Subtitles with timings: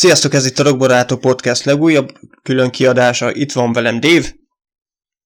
[0.00, 3.34] Sziasztok, ez itt a Rockborátó Podcast legújabb külön kiadása.
[3.34, 4.26] Itt van velem Dave.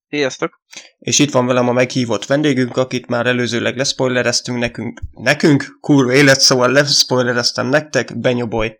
[0.08, 0.60] Sziasztok!
[0.98, 6.40] És itt van velem a meghívott vendégünk, akit már előzőleg leszpoilereztünk nekünk, nekünk, kurva élet,
[6.40, 8.78] szóval leszpoilereztem nektek, Benyoboy.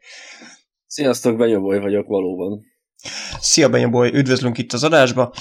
[0.87, 2.65] Sziasztok, Benyoboy vagyok valóban.
[3.41, 5.35] Szia Benyoboy, üdvözlünk itt az adásba.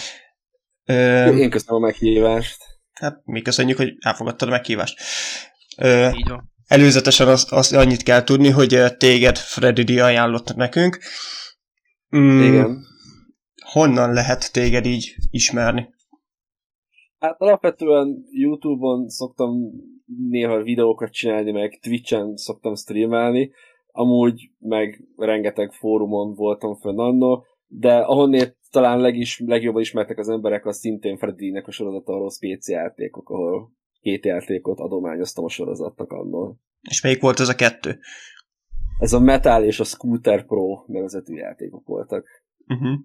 [0.84, 2.58] Én köszönöm a meghívást.
[2.94, 5.02] Hát mi köszönjük, hogy elfogadtad a meghívást.
[5.78, 6.53] Ö, Így van.
[6.74, 10.98] Előzetesen azt, azt annyit kell tudni, hogy téged Freddy D ajánlott nekünk.
[12.16, 12.86] Mm, Igen.
[13.72, 15.94] Honnan lehet téged így ismerni?
[17.20, 19.56] Hát alapvetően Youtube-on szoktam
[20.30, 23.52] néha videókat csinálni, meg Twitch-en szoktam streamelni,
[23.88, 30.66] amúgy meg rengeteg fórumon voltam fönn annó, de ahonnét talán legis, legjobban ismertek az emberek,
[30.66, 33.72] az szintén Freddy-nek a sorozata, a PC játékok, ahol
[34.04, 36.58] két játékot adományoztam a sorozatnak annól.
[36.90, 38.00] És melyik volt ez a kettő?
[39.00, 42.26] Ez a Metal és a Scooter Pro nevezetű játékok voltak.
[42.68, 43.00] Uh-huh.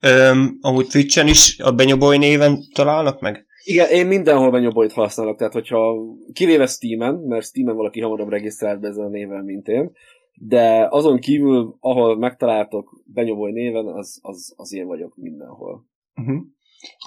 [0.00, 3.46] Öm, amúgy Twitch-en is a Benyoboy néven találnak meg?
[3.64, 5.94] Igen, én mindenhol Benyoboyt használok, tehát hogyha
[6.32, 9.92] kivéve Steam-en, mert Steam-en valaki hamarabb regisztrált be ezzel a néven, mint én,
[10.34, 15.86] de azon kívül, ahol megtaláltok Benyoboy néven, az, az, az én vagyok mindenhol.
[16.14, 16.42] Uh-huh.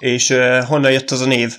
[0.00, 1.58] És uh, honnan jött az a név?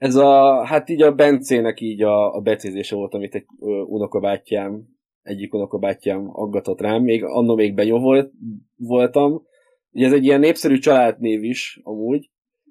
[0.00, 3.44] Ez a, hát így a Bencének így a, a becézése volt, amit egy
[3.86, 4.82] unokabátyám,
[5.22, 8.32] egyik unokabátyám aggatott rám, még annól még benyó volt,
[8.76, 9.42] voltam.
[9.90, 12.30] Ugye ez egy ilyen népszerű családnév is, amúgy,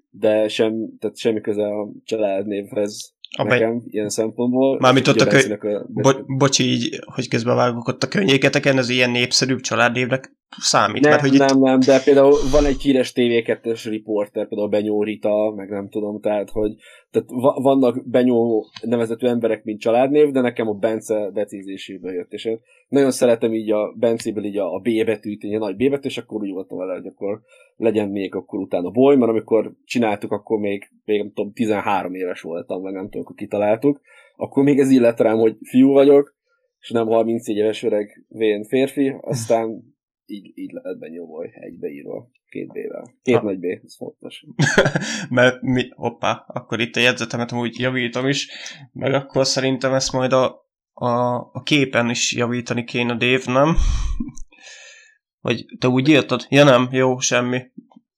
[0.09, 3.84] de sem, tehát semmi köze a családnévhez a nekem, be...
[3.88, 4.79] ilyen szempontból.
[4.79, 5.75] Mármint ott a, kö...
[5.75, 5.85] a...
[5.88, 11.01] Bo- bocsi, így, hogy közben vágok ott a könnyéketeken, ez ilyen népszerűbb családnévnek számít.
[11.01, 11.63] Nem, mert, hogy nem, itt...
[11.63, 16.49] nem, de például van egy híres TV2-es riporter, például Benyó Rita, meg nem tudom, tehát,
[16.49, 16.75] hogy
[17.11, 17.29] tehát
[17.61, 23.11] vannak Benyó nevezetű emberek, mint családnév, de nekem a Bence decízéséből jött, és én nagyon
[23.11, 26.17] szeretem így a Bencéből így a, a B betűt, így a nagy B betű, és
[26.17, 27.41] akkor úgy voltam vele, hogy akkor
[27.75, 32.41] legyen még akkor utána boly, mert amikor csináltuk, akkor még, még nem tudom, 13 éves
[32.41, 34.01] voltam, meg nem tudom, akkor kitaláltuk,
[34.35, 36.37] akkor még ez illet rám, hogy fiú vagyok,
[36.79, 39.97] és nem 34 éves öreg vén férfi, aztán
[40.29, 43.13] így, így lehet benyomolj egybeírva, két B-vel.
[43.22, 43.44] Két ha.
[43.44, 44.45] nagy B, ez fontos.
[45.29, 48.50] Mert mi, hoppá, akkor itt a jegyzetemet úgy javítom is,
[48.91, 53.75] meg akkor szerintem ezt majd a, a, a képen is javítani kéne, Dave, nem?
[55.41, 56.46] Vagy te úgy írtad?
[56.50, 57.61] Ja nem, jó, semmi.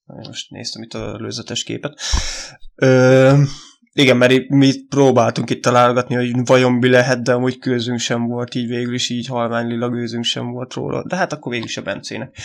[0.06, 2.00] Most néztem itt a előzetes képet.
[2.76, 3.34] Ö,
[3.94, 8.56] igen, mert mi próbáltunk itt találgatni, hogy vajon mi lehet, de amúgy közünk sem volt,
[8.56, 11.04] így végül is így halvány lila gőzünk sem volt róla.
[11.08, 12.38] De hát akkor végül is a Bencének.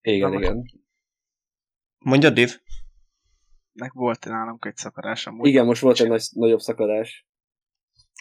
[0.00, 0.62] Igen, Na, igen.
[1.98, 2.58] Mondja, Div?
[3.72, 5.46] Meg volt nálunk egy szakadás amúgy.
[5.46, 7.26] Igen, most volt egy nagy, nagyobb szakadás.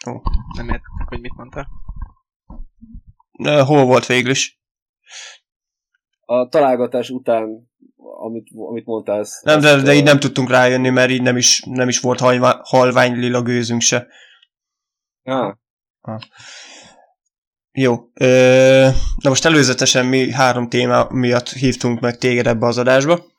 [0.08, 0.12] Ó.
[0.56, 1.68] Nem értettek, hogy mit mondta?
[3.66, 4.62] Hol volt végül is?
[6.26, 7.72] A találgatás után
[8.22, 9.20] amit, amit mondtál.
[9.20, 12.20] Ez, nem, de, de így nem tudtunk rájönni, mert így nem is, nem is volt
[12.20, 14.08] halvány, halvány lila gőzünk se.
[15.24, 15.54] Ah.
[16.02, 16.22] ah.
[17.72, 17.96] Jó.
[18.14, 18.88] Ö,
[19.22, 23.32] na most előzetesen mi három téma miatt hívtunk meg téged ebbe az adásba.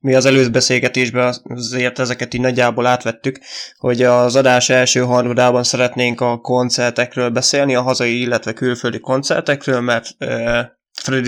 [0.00, 3.38] Mi az előbeszélgetésben azért ezeket így nagyjából átvettük,
[3.78, 10.16] hogy az adás első harmadában szeretnénk a koncertekről beszélni, a hazai, illetve külföldi koncertekről, mert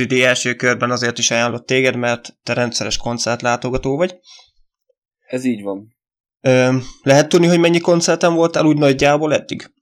[0.08, 4.18] D első körben azért is ajánlott téged, mert te rendszeres koncertlátogató vagy.
[5.26, 5.96] Ez így van.
[6.40, 9.72] Ö, lehet tudni, hogy mennyi koncerten voltál úgy nagyjából eddig?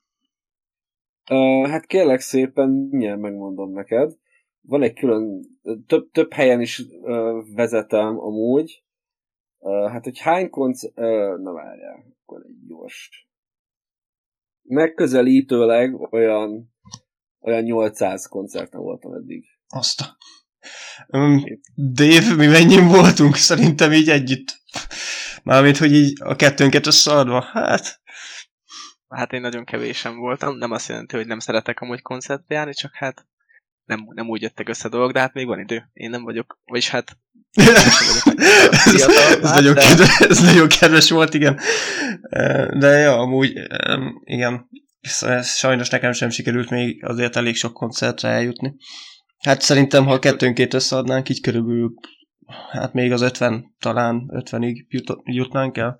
[1.31, 4.17] Uh, hát kérlek szépen, mindjárt megmondom neked.
[4.61, 5.43] Van egy külön,
[5.87, 8.85] több, több helyen is uh, vezetem amúgy.
[9.58, 10.94] Uh, hát, hogy hány koncert...
[11.43, 13.29] Na várjál, akkor egy gyors.
[14.62, 16.75] Megközelítőleg olyan,
[17.41, 19.57] olyan 800 koncerten voltam eddig.
[19.69, 20.17] Azt a...
[21.06, 21.44] Um,
[21.75, 24.61] Dave, mi mennyi voltunk szerintem így együtt?
[25.43, 28.00] Mármint, hogy így a kettőnket összeadva, hát...
[29.09, 32.94] Hát én nagyon kevésen voltam, nem azt jelenti, hogy nem szeretek amúgy koncertre járni, csak
[32.94, 33.26] hát
[33.85, 35.91] nem, nem úgy jöttek össze a dolgok, de hát még van idő.
[35.93, 37.19] Én nem vagyok, vagyis hát...
[38.85, 39.81] ez, ez, hát, nagyon de...
[39.81, 41.61] kedves, ez nagyon kedves volt, igen.
[42.79, 43.53] De jó, amúgy,
[44.25, 44.69] igen,
[45.43, 48.76] sajnos nekem sem sikerült még azért elég sok koncertre eljutni.
[49.38, 51.94] Hát szerintem, ha kettőnkét összeadnánk, így körülbelül,
[52.70, 55.99] hát még az 50, talán 50-ig jut, jutnánk el.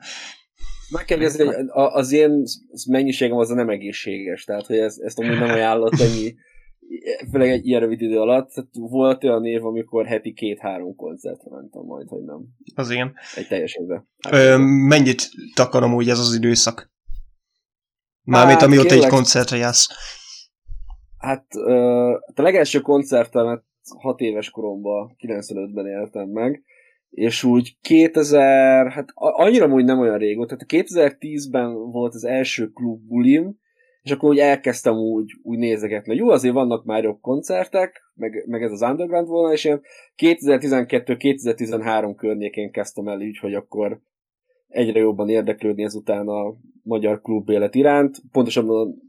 [0.91, 2.43] Meg kell kérdezni, hogy az én
[2.89, 6.35] mennyiségem az nem egészséges, tehát hogy ezt, ezt amúgy nem ajánlott ennyi,
[7.31, 8.51] főleg egy ilyen rövid idő alatt.
[8.51, 12.41] Tehát volt olyan év, amikor heti két-három koncertre mentem majd, hogy nem.
[12.75, 13.13] Az én.
[13.35, 14.09] Egy teljes évben.
[14.31, 14.57] Ö,
[14.89, 16.91] mennyit takarom úgy ez az időszak?
[18.23, 19.89] Mármint hát, amióta egy koncertre jársz.
[21.19, 21.73] Hát ö,
[22.35, 23.65] a legelső koncertemet
[23.99, 26.63] hat éves koromban, 95-ben éltem meg,
[27.11, 33.07] és úgy 2000, hát annyira úgy nem olyan régóta, tehát 2010-ben volt az első klub
[33.07, 33.57] bulim,
[34.03, 36.15] és akkor úgy elkezdtem úgy, úgy nézegetni.
[36.15, 39.81] Jó, azért vannak már jobb koncertek, meg, meg ez az underground volna, és én
[40.17, 44.01] 2012-2013 környékén kezdtem el így, hogy akkor
[44.69, 49.08] egyre jobban érdeklődni ezután a magyar klubélet iránt, pontosabban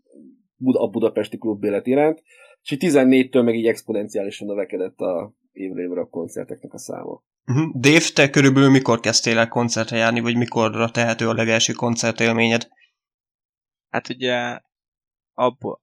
[0.62, 2.24] a budapesti klubélet iránt,
[2.62, 7.24] és így 14-től meg így exponenciálisan növekedett a évre évre a koncerteknek a száma.
[7.46, 7.80] Uh-huh.
[7.80, 12.68] Dave, te körülbelül mikor kezdtél el koncertre járni, vagy mikorra tehető a legelső koncertélményed?
[13.90, 14.60] Hát ugye
[15.34, 15.82] abból,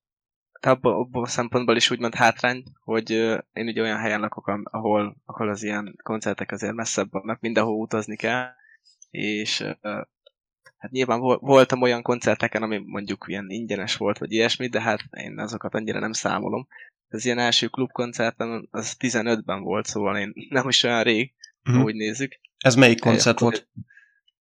[0.61, 3.11] abból, abból a szempontból is úgymond hátrány, hogy
[3.53, 8.17] én ugye olyan helyen lakok, ahol, ahol az ilyen koncertek azért messzebb vannak, mindenhol utazni
[8.17, 8.49] kell,
[9.11, 9.65] és
[10.77, 15.39] hát nyilván voltam olyan koncerteken, ami mondjuk ilyen ingyenes volt, vagy ilyesmi, de hát én
[15.39, 16.67] azokat annyira nem számolom.
[17.09, 21.35] Az ilyen első klubkoncertem az 15-ben volt, szóval én nem is olyan rég,
[21.69, 21.85] uh-huh.
[21.85, 22.33] úgy nézzük.
[22.59, 23.69] Ez melyik koncert volt?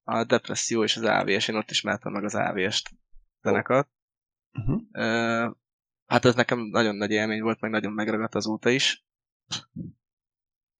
[0.04, 2.90] A Depresszió és az AVS, én ott ismertem meg az AVS-t
[3.42, 3.90] zenekart.
[4.52, 4.82] Uh-huh.
[4.92, 5.56] Uh,
[6.06, 9.06] hát ez nekem nagyon nagy élmény volt, meg nagyon megragadt azóta is.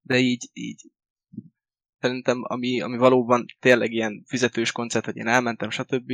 [0.02, 0.92] De így, így
[2.06, 6.14] szerintem, ami, ami valóban tényleg ilyen fizetős koncert, hogy én elmentem, stb.,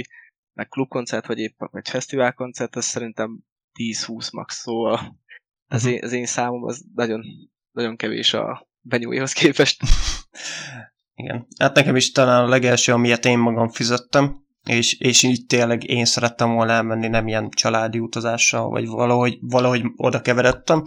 [0.53, 3.39] meg klubkoncert, vagy épp vagy fesztiválkoncert, az szerintem
[3.79, 5.19] 10-20 max, szóval
[5.67, 7.23] az, én, az én számom az nagyon,
[7.71, 9.81] nagyon kevés a benyújhoz képest.
[11.21, 11.47] Igen.
[11.59, 16.05] Hát nekem is talán a legelső, amilyet én magam fizettem, és, és így tényleg én
[16.05, 20.83] szerettem volna elmenni, nem ilyen családi utazással, vagy valahogy, valahogy oda keveredtem.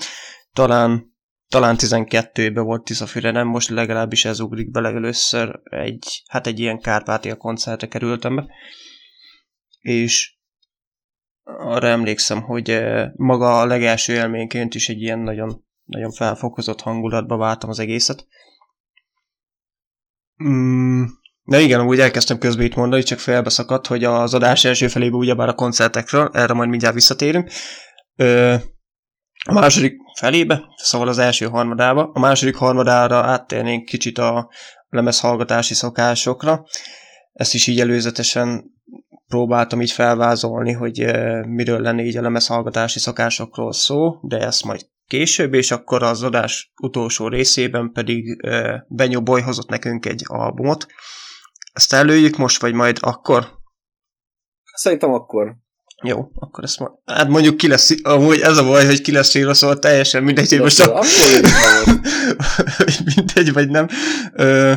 [0.53, 1.14] Talán
[1.55, 6.81] talán 12-ben volt Tiszafüre, nem most legalábbis ez ugrik bele először egy, hát egy ilyen
[6.81, 8.47] Kárpátia koncertre kerültem be.
[9.81, 10.37] És
[11.45, 17.37] arra emlékszem, hogy eh, maga a legelső élményként is egy ilyen nagyon, nagyon felfokozott hangulatba
[17.37, 18.27] váltam az egészet.
[20.45, 21.05] Mm,
[21.43, 25.49] de igen, úgy elkezdtem közben itt mondani, csak felbeszakadt, hogy az adás első felében ugyebár
[25.49, 27.51] a koncertekről, erre majd mindjárt visszatérünk.
[29.45, 32.11] A második felébe, szóval az első harmadába.
[32.15, 34.51] A második harmadára áttérnénk kicsit a
[34.89, 36.65] lemezhallgatási szokásokra.
[37.33, 38.73] Ezt is így előzetesen
[39.27, 44.87] próbáltam így felvázolni, hogy eh, miről lenne így a lemezhallgatási szokásokról szó, de ezt majd
[45.07, 50.87] később, és akkor az adás utolsó részében pedig eh, Benyó Boy hozott nekünk egy albumot.
[51.73, 53.49] Ezt előjük most, vagy majd akkor?
[54.75, 55.57] Szerintem akkor.
[56.05, 56.93] Jó, akkor ezt majd...
[57.05, 60.49] Hát mondjuk ki lesz, amúgy ez a baj, hogy ki lesz írva, szóval teljesen mindegy,
[60.49, 61.05] hogy most a...
[63.17, 63.89] mindegy, vagy nem.
[64.33, 64.73] Ö,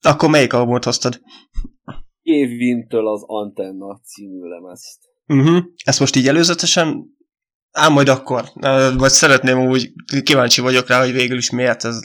[0.00, 1.20] akkor melyik albumot hoztad?
[2.22, 4.98] Évintől az Antenna című lemezt.
[5.26, 5.64] Uh-huh.
[5.84, 7.16] Ezt most így előzetesen
[7.78, 8.44] Ám majd akkor.
[8.96, 11.98] Vagy szeretném úgy, kíváncsi vagyok rá, hogy végül is miért ez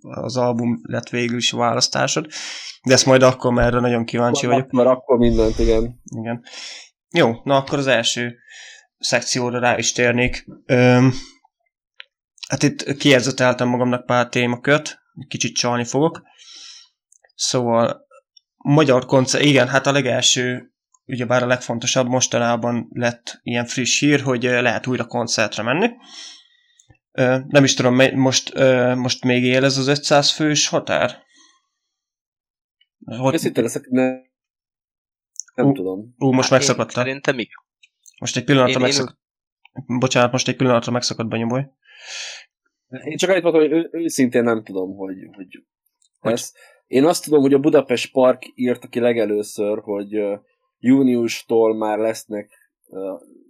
[0.00, 2.26] az album lett végül is a választásod.
[2.86, 4.72] De ezt majd akkor, mert erre nagyon kíváncsi akkor, vagyok.
[4.72, 6.00] Mert akkor mindent, igen.
[6.20, 6.42] Igen.
[7.10, 8.38] Jó, na akkor az első
[8.98, 10.46] szekcióra rá is térnék.
[10.66, 11.12] Öm,
[12.48, 14.98] hát itt kiérzeteltem magamnak pár témakört,
[15.28, 16.22] kicsit csalni fogok.
[17.34, 18.06] Szóval
[18.56, 20.72] magyar koncert, igen, hát a legelső,
[21.04, 25.90] ugyebár a legfontosabb mostanában lett ilyen friss hír, hogy lehet újra koncertre menni.
[27.48, 28.54] Nem is tudom, most,
[28.94, 31.22] most még él ez az 500 fős határ?
[33.04, 33.34] Hogy...
[33.34, 34.10] Őszinte leszek, ne,
[35.58, 36.14] nem ú, tudom.
[36.18, 37.04] Ú, most hát megszakadtál.
[37.04, 37.46] Szerintem mi?
[38.20, 39.18] Most egy pillanatra megszakadt.
[39.86, 39.98] Én...
[39.98, 41.66] Bocsánat, most egy pillanatra megszakadt Banyoboly.
[43.04, 45.64] Én csak annyit mondtam, hogy őszintén nem tudom, hogy, hogy,
[46.18, 46.32] hogy?
[46.32, 46.52] Ez.
[46.86, 50.22] Én azt tudom, hogy a Budapest Park írta ki legelőször, hogy
[50.78, 52.50] júniustól már lesznek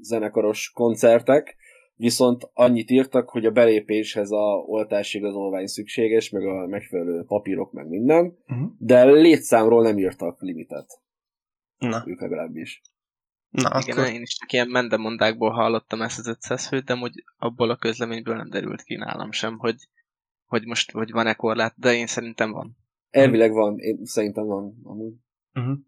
[0.00, 1.56] zenekaros koncertek,
[1.94, 7.88] viszont annyit írtak, hogy a belépéshez a oltási igazolvány szükséges, meg a megfelelő papírok, meg
[7.88, 8.68] minden, uh-huh.
[8.78, 11.00] de létszámról nem írtak limitet.
[11.78, 12.02] Na.
[12.06, 12.82] Ők legalábbis.
[13.48, 14.12] Na, Igen, akkor...
[14.12, 18.36] én is csak ilyen mendemondákból hallottam ezt az 500 főt, de hogy abból a közleményből
[18.36, 19.88] nem derült ki nálam sem, hogy,
[20.44, 22.76] hogy most hogy van-e korlát, de én szerintem van.
[23.10, 25.14] Elvileg van, én szerintem van amúgy.
[25.54, 25.78] Uh-huh.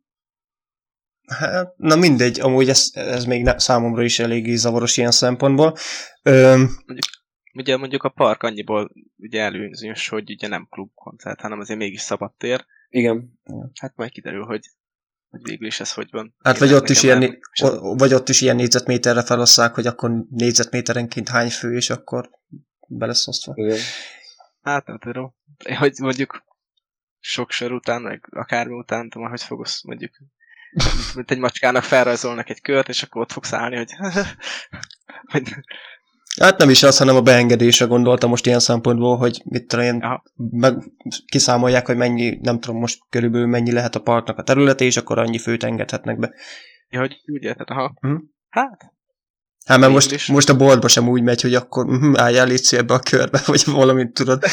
[1.27, 5.77] Hát, na mindegy, amúgy ez, ez még ne, számomra is elég zavaros ilyen szempontból.
[6.23, 6.61] Öm...
[6.61, 7.07] Mondjuk,
[7.55, 12.65] ugye mondjuk a park annyiból ugye előzős, hogy ugye nem klubkoncert, hanem azért mégis szabadtér.
[12.89, 13.41] Igen.
[13.81, 14.61] Hát majd kiderül, hogy
[15.31, 16.35] hogy végül is ez hogy van.
[16.43, 17.39] Hát vagy ott, is ilyen,
[17.81, 22.31] vagy ott is ilyen négyzetméterre felosszák, hogy akkor négyzetméterenként hány fő, és akkor
[22.87, 23.53] be lesz osztva.
[23.57, 23.79] Igen.
[24.63, 25.35] Hát nem tudom.
[25.79, 26.45] Hogy mondjuk
[27.19, 30.13] sok sor után, meg akármi után, tudom, hogy fogsz mondjuk
[31.15, 33.93] mint egy macskának felrajzolnak egy kört, és akkor ott fogsz állni, hogy,
[35.33, 35.55] hogy
[36.39, 40.05] Hát nem is az, hanem a beengedésre gondoltam most ilyen szempontból, hogy mit tudom én,
[40.51, 40.75] meg
[41.27, 45.19] kiszámolják, hogy mennyi, nem tudom most körülbelül mennyi lehet a parknak a területe, és akkor
[45.19, 46.35] annyi főt engedhetnek be.
[46.89, 47.95] Ja, hogy úgy érted, aha.
[48.01, 48.17] Hm?
[48.49, 48.93] Hát,
[49.65, 52.95] Hát mert most, most a boltba sem úgy megy, hogy akkor hm, álljál légy ebbe
[52.95, 54.45] a körbe, vagy valamit tudod.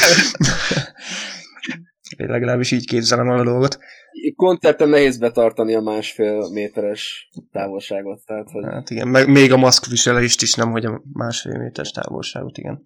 [2.17, 3.79] Én legalábbis így képzelem el a dolgot.
[4.35, 8.25] Koncerten nehéz betartani a másfél méteres távolságot.
[8.25, 8.63] Tehát, hogy...
[8.63, 12.83] Hát igen, meg még a maszkviselést is nem, hogy a másfél méteres távolságot, igen.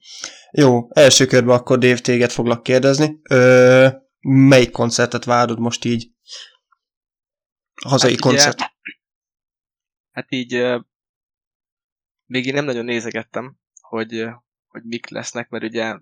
[0.52, 3.20] Jó, első körben akkor Dave téged foglak kérdezni.
[3.30, 3.88] Ö,
[4.22, 6.12] melyik koncertet várod most így?
[7.86, 8.56] Hazai hát koncert.
[8.56, 8.66] Ugye,
[10.12, 10.82] hát így
[12.26, 14.28] még én nem nagyon nézegettem, hogy,
[14.68, 16.00] hogy mik lesznek, mert ugye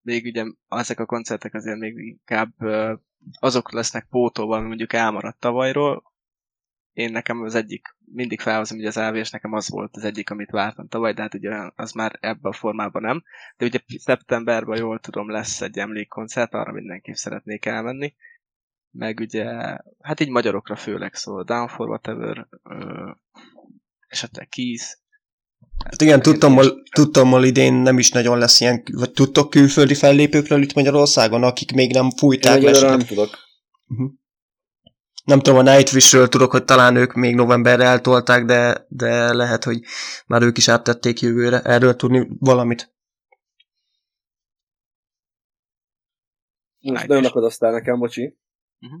[0.00, 2.52] még ugye ezek a koncertek azért még inkább
[3.32, 6.12] azok lesznek pótóval, ami mondjuk elmaradt tavalyról.
[6.92, 10.50] Én nekem az egyik, mindig felhozom, hogy az AVS nekem az volt az egyik, amit
[10.50, 13.22] vártam tavaly, de hát ugye az már ebben a formában nem.
[13.56, 18.14] De ugye szeptemberben jól tudom lesz egy emlékkoncert, arra mindenképp szeretnék elmenni.
[18.90, 19.44] Meg ugye,
[20.00, 22.48] hát így magyarokra főleg szól, Down for Whatever,
[24.06, 24.98] esetleg Keys,
[25.84, 30.74] Hát igen, tudtommal, tudtommal idén nem is nagyon lesz ilyen, vagy tudtok külföldi fellépőkről itt
[30.74, 32.80] Magyarországon, akik még nem fújták le.
[32.80, 33.38] Nem tudok.
[33.86, 34.10] Uh-huh.
[35.24, 39.80] Nem tudom, a Nightwish-ről tudok, hogy talán ők még novemberre eltolták, de, de lehet, hogy
[40.26, 41.60] már ők is áttették jövőre.
[41.60, 42.92] Erről tudni valamit?
[46.80, 48.38] Most nagyon akadoztál nekem, bocsi.
[48.80, 49.00] Uh-huh.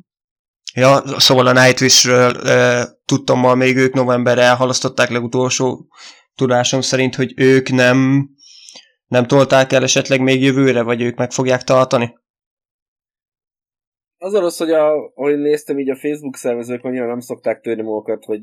[0.74, 5.88] Ja, szóval a Nightwish-ről e, tudtommal még ők novemberre elhalasztották legutolsó
[6.34, 8.28] tudásom szerint, hogy ők nem,
[9.06, 12.18] nem tolták el esetleg még jövőre, vagy ők meg fogják tartani?
[14.18, 17.82] Az a rossz, hogy a, ahogy néztem, így a Facebook szervezők annyira nem szokták törni
[17.82, 18.42] magukat, hogy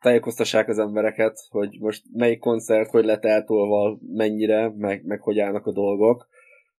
[0.00, 5.66] tájékoztassák az embereket, hogy most melyik koncert, hogy lett eltolva, mennyire, meg, meg hogy állnak
[5.66, 6.28] a dolgok.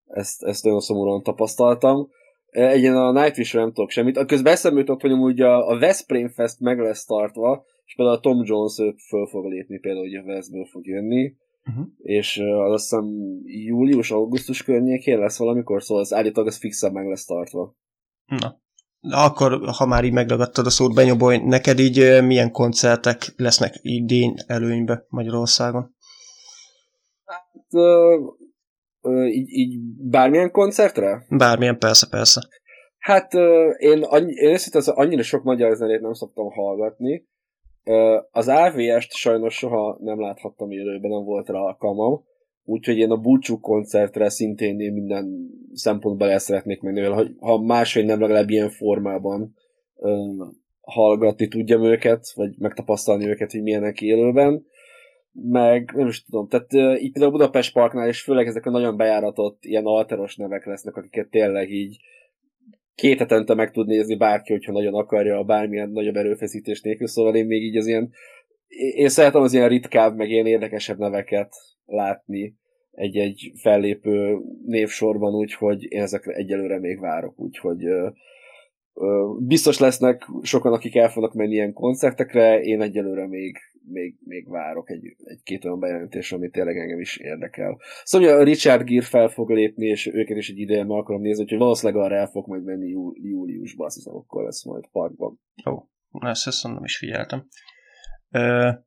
[0.07, 2.09] Ezt, ezt nagyon szomorúan tapasztaltam.
[2.49, 4.25] Egyen a nightwish nem tudok semmit.
[4.25, 8.19] Közben eszembe jutott, hogy amúgy a, a Veszprém Fest meg lesz tartva, és például a
[8.19, 11.35] Tom Jones ő föl fog lépni, például, hogy a Westből fog jönni,
[11.69, 11.85] uh-huh.
[11.97, 13.05] és uh, azt hiszem
[13.45, 17.75] július-augusztus környékén lesz valamikor, szóval az állítólag az fixen meg lesz tartva.
[18.25, 18.59] Na.
[18.99, 24.33] De akkor, ha már így megragadtad a szót, Benyoboly, neked így milyen koncertek lesznek idén
[24.47, 25.95] előnybe Magyarországon?
[27.25, 28.35] Hát, uh,
[29.01, 29.79] uh, így, így
[30.09, 31.25] bármilyen koncertre?
[31.29, 32.41] Bármilyen, persze, persze.
[32.97, 33.41] Hát uh,
[33.77, 37.29] én, annyi, én az annyira sok magyar zenét nem szoktam hallgatni,
[38.31, 42.23] az AVS-t sajnos soha nem láthattam élőben, nem volt rá alkalmam,
[42.63, 48.05] úgyhogy én a búcsú koncertre szintén én minden szempontból el szeretnék menni, ha, ha máshogy
[48.05, 49.55] nem legalább ilyen formában
[50.81, 54.65] hallgatni tudjam őket, vagy megtapasztalni őket, hogy milyenek élőben,
[55.31, 58.97] meg nem is tudom, tehát uh, itt a Budapest Parknál és főleg ezek a nagyon
[58.97, 61.97] bejáratott ilyen alteros nevek lesznek, akiket tényleg így
[62.95, 67.45] két hetente meg tud nézni bárki, hogyha nagyon akarja, bármilyen nagyobb erőfeszítés nélkül, szóval én
[67.45, 68.11] még így az ilyen,
[68.95, 71.53] én szeretem az ilyen ritkább, meg ilyen érdekesebb neveket
[71.85, 72.55] látni
[72.91, 78.09] egy-egy fellépő névsorban, úgyhogy én ezekre egyelőre még várok, úgyhogy ö,
[78.93, 84.49] ö, biztos lesznek sokan, akik el fognak menni ilyen koncertekre, én egyelőre még még, még
[84.49, 87.77] várok egy, egy-két olyan bejelentés, ami tényleg engem is érdekel.
[88.03, 91.45] Szóval a Richard Gere fel fog lépni, és őket is egy ideje meg akarom nézni,
[91.47, 95.39] hogy valószínűleg arra el fog majd menni jú, júliusban, azt hiszem, akkor lesz majd parkban.
[95.69, 97.47] Ó, oh, ezt, ezt nem is figyeltem.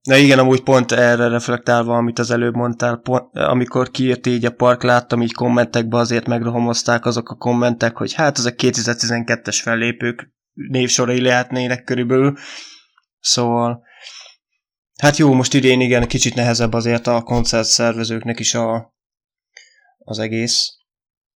[0.03, 4.55] Na igen, amúgy pont erre reflektálva, amit az előbb mondtál, pont, amikor kiírt így a
[4.55, 11.21] park, láttam így kommentekbe, azért megrohamozták azok a kommentek, hogy hát ezek 2012-es fellépők névsorai
[11.21, 12.35] lehetnének körülbelül.
[13.21, 13.83] Szóval
[15.05, 18.95] Hát jó, most idén igen, kicsit nehezebb azért a koncert szervezőknek is a,
[19.99, 20.79] az egész.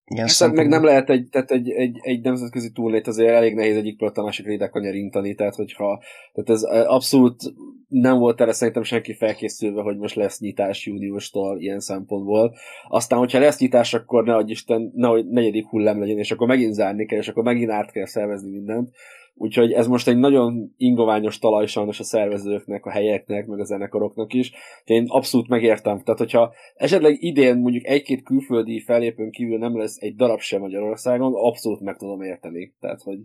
[0.05, 3.77] Igen, Aztán meg nem lehet egy, tehát egy, egy, egy nemzetközi túlét azért elég nehéz
[3.77, 7.43] egyik pillanat a másik rédek kanyarintani, tehát hogyha, tehát ez abszolút
[7.89, 12.55] nem volt erre szerintem senki felkészülve, hogy most lesz nyitás júniustól ilyen szempontból.
[12.89, 16.75] Aztán, hogyha lesz nyitás, akkor ne adj Isten, nehogy negyedik hullám legyen, és akkor megint
[16.75, 18.91] zárni kell, és akkor megint át kell szervezni mindent.
[19.41, 24.33] Úgyhogy ez most egy nagyon ingoványos talaj sajnos a szervezőknek, a helyeknek, meg a zenekaroknak
[24.33, 24.53] is.
[24.85, 26.03] Én abszolút megértem.
[26.03, 31.33] Tehát, hogyha esetleg idén mondjuk egy-két külföldi fellépőn kívül nem lesz egy darab sem Magyarországon,
[31.35, 32.75] abszolút meg tudom érteni.
[32.81, 33.19] Tehát, hogy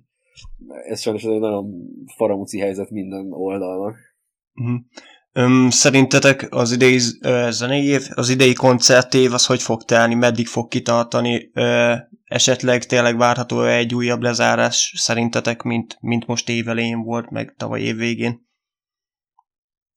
[0.88, 1.72] ez sajnos egy nagyon
[2.15, 3.96] faramúci helyzet minden oldalnak.
[4.53, 4.79] Uh-huh.
[5.36, 10.48] Öm, szerintetek az idei uh, zenei év, az idei koncertév, az hogy fog telni, meddig
[10.48, 17.30] fog kitartani, uh, esetleg tényleg várható egy újabb lezárás szerintetek, mint, mint most évelején volt,
[17.30, 18.48] meg tavaly év végén?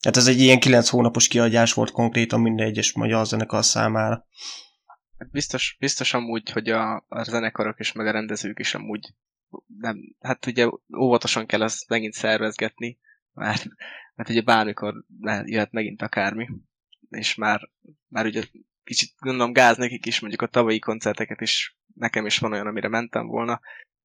[0.04, 4.26] Hát ez egy ilyen 9 hónapos kiadás volt konkrétan minden egyes magyar zenekar számára.
[5.18, 9.14] Hát biztos, biztos amúgy, hogy a, a zenekarok és meg a rendezők is amúgy
[9.78, 12.98] nem, hát ugye óvatosan kell ezt megint szervezgetni,
[13.32, 13.66] mert,
[14.16, 15.04] mert ugye bármikor
[15.44, 16.48] jöhet megint akármi,
[17.08, 17.70] és már,
[18.08, 18.42] már ugye
[18.84, 22.88] kicsit gondolom gáz nekik is, mondjuk a tavalyi koncerteket is, nekem is van olyan, amire
[22.88, 23.60] mentem volna,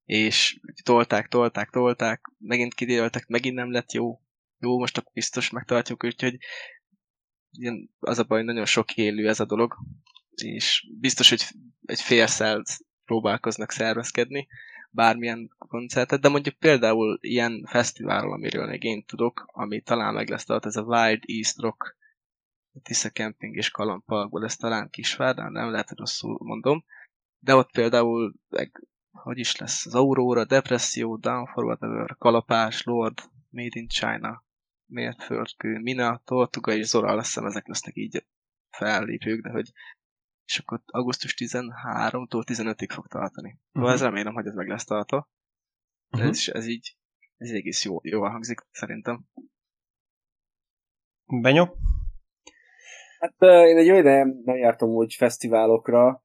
[0.06, 4.22] és tolták, tolták, tolták, megint kidéltek, megint nem lett jó,
[4.60, 6.38] jó, most akkor biztos megtartjuk, úgyhogy
[7.52, 9.78] ilyen, az a baj, nagyon sok élő ez a dolog,
[10.36, 11.44] és biztos, hogy
[11.86, 12.64] egy félszel
[13.06, 14.48] próbálkoznak szervezkedni,
[14.92, 20.46] bármilyen koncertet, de mondjuk például ilyen fesztiválról, amiről még én tudok, ami talán meg lesz
[20.46, 21.96] tart, ez a Wild East Rock
[22.84, 26.86] Tisza Camping és Kaland Parkból, ez talán Kisvárdán, nem lehet, hogy rosszul mondom,
[27.40, 33.20] de ott például meg, hogy is lesz, az Aurora, Depresszió, Down for Whatever, Kalapás, Lord,
[33.50, 34.44] Made in China,
[34.86, 38.26] Mértföldkő, Mina, Tortuga és Zora, azt hiszem ezek lesznek így
[38.70, 39.72] fellépők, de hogy
[40.52, 43.60] és akkor augusztus 13-tól 15-ig fog tartani.
[43.74, 43.92] Uh-huh.
[43.92, 45.30] ez remélem, hogy ez meg lesz tartva.
[46.12, 46.30] Uh-huh.
[46.30, 46.96] Ez, ez így,
[47.38, 49.26] ez egész jó, jól hangzik, szerintem.
[51.42, 51.76] Benyó?
[53.20, 56.24] Hát én egy olyan nem, nem jártam úgy fesztiválokra,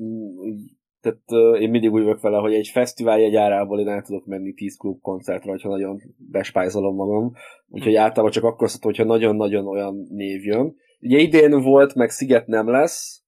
[0.00, 0.54] mm,
[1.00, 4.54] tehát uh, én mindig úgy vagyok vele, hogy egy fesztivál jegyárából én el tudok menni
[4.54, 7.32] 10 klub koncertre, hogyha nagyon bespájzolom magam.
[7.66, 7.98] Úgyhogy hm.
[7.98, 10.76] általában csak akkor szokott, hogyha nagyon-nagyon olyan név jön.
[11.00, 13.26] Ugye idén volt, meg Sziget nem lesz,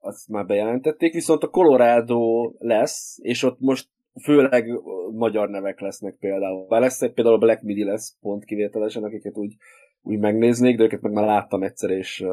[0.00, 3.88] azt már bejelentették, viszont a Colorado lesz, és ott most
[4.22, 4.80] főleg
[5.12, 6.66] magyar nevek lesznek például.
[6.66, 9.56] Bár lesz például a Black Midi lesz pont kivételesen, akiket úgy,
[10.02, 12.24] úgy megnéznék, de őket meg már láttam egyszer, és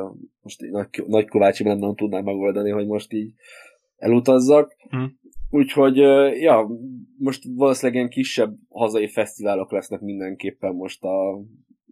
[0.42, 3.34] most nagy, nagy Kovácsi nem, nem tudnám megoldani, hogy most így
[3.98, 4.76] elutazzak.
[4.96, 5.04] Mm.
[5.50, 5.98] Úgyhogy,
[6.42, 6.68] ja,
[7.18, 11.42] most valószínűleg ilyen kisebb hazai fesztiválok lesznek mindenképpen most a,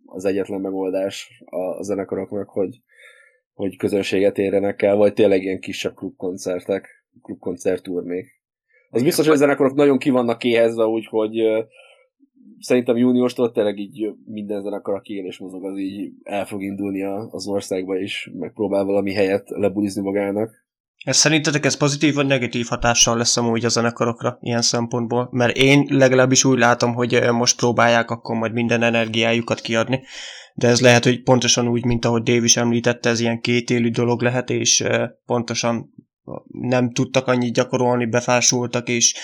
[0.06, 2.82] az egyetlen megoldás a zenekaroknak, hogy,
[3.54, 6.88] hogy közönséget érjenek el, vagy tényleg ilyen kisebb klubkoncertek,
[7.22, 8.42] klubkoncertturnék.
[8.90, 11.36] Az biztos, hogy a zenekarok nagyon ki vannak éhezve, úgyhogy
[12.60, 17.04] szerintem júniustól tényleg így minden zenekar, aki él és mozog, az így el fog indulni
[17.30, 20.62] az országba, és megpróbál valami helyet lebulizni magának.
[21.06, 25.28] Ez szerintetek ez pozitív vagy negatív hatással lesz amúgy a zenekarokra ilyen szempontból?
[25.32, 30.04] Mert én legalábbis úgy látom, hogy most próbálják akkor majd minden energiájukat kiadni,
[30.54, 34.22] de ez lehet, hogy pontosan úgy, mint ahogy Dave is említette, ez ilyen kétélű dolog
[34.22, 34.84] lehet, és
[35.26, 35.94] pontosan
[36.48, 39.16] nem tudtak annyit gyakorolni, befásultak, és,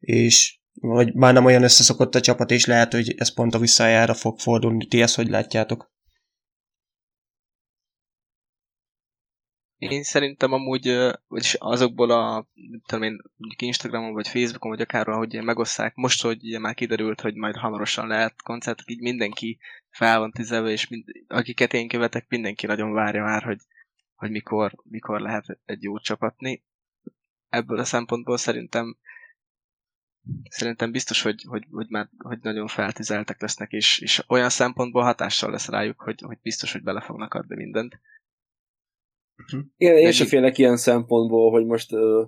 [0.00, 4.14] és vagy már nem olyan összeszokott a csapat, és lehet, hogy ez pont a visszajára
[4.14, 4.86] fog fordulni.
[4.86, 5.91] Ti ezt hogy látjátok?
[9.90, 10.96] Én szerintem amúgy,
[11.28, 12.48] vagyis azokból a,
[12.86, 17.20] tudom én, mondjuk Instagramon, vagy Facebookon, vagy akárhol, hogy megosszák, most, hogy ugye már kiderült,
[17.20, 19.58] hogy majd hamarosan lehet koncertek, így mindenki
[19.90, 23.58] fel van tüzelve, és mind, akiket én követek, mindenki nagyon várja már, hogy,
[24.14, 26.64] hogy mikor, mikor lehet egy jó csapatni.
[27.48, 28.96] Ebből a szempontból szerintem
[30.48, 35.50] szerintem biztos, hogy, hogy, hogy már hogy nagyon feltüzeltek lesznek, és, és olyan szempontból hatással
[35.50, 38.00] lesz rájuk, hogy, hogy biztos, hogy bele fognak adni mindent.
[39.46, 39.66] Uh-huh.
[39.76, 42.22] Én, én sem félek ilyen szempontból, hogy most ö,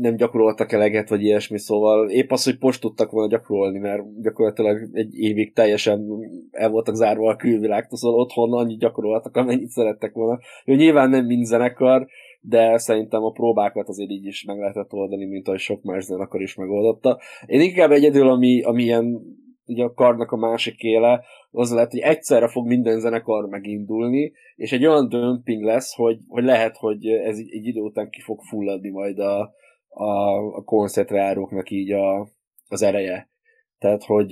[0.00, 4.88] nem gyakoroltak eleget, vagy ilyesmi, szóval épp az, hogy most tudtak volna gyakorolni, mert gyakorlatilag
[4.92, 6.08] egy évig teljesen
[6.50, 10.38] el voltak zárva a külvilágtól, szóval otthon annyit gyakoroltak, amennyit szerettek volna.
[10.64, 12.06] Jó, nyilván nem mind zenekar,
[12.40, 16.40] de szerintem a próbákat azért így is meg lehetett oldani, mint ahogy sok más zenekar
[16.40, 17.20] is megoldotta.
[17.46, 19.20] Én inkább egyedül, ami, ami ilyen
[19.66, 24.72] ugye a karnak a másik éle, az lehet, hogy egyszerre fog minden zenekar megindulni, és
[24.72, 28.40] egy olyan dömping lesz, hogy, hogy lehet, hogy ez egy, egy idő után ki fog
[28.40, 29.54] fulladni majd a,
[29.88, 32.28] a, a koncertráróknak így a,
[32.68, 33.30] az ereje.
[33.78, 34.28] Tehát, hogy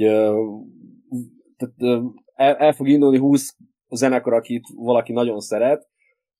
[1.56, 3.56] tehát, el, el fog indulni 20
[3.88, 5.90] zenekar, akit valaki nagyon szeret,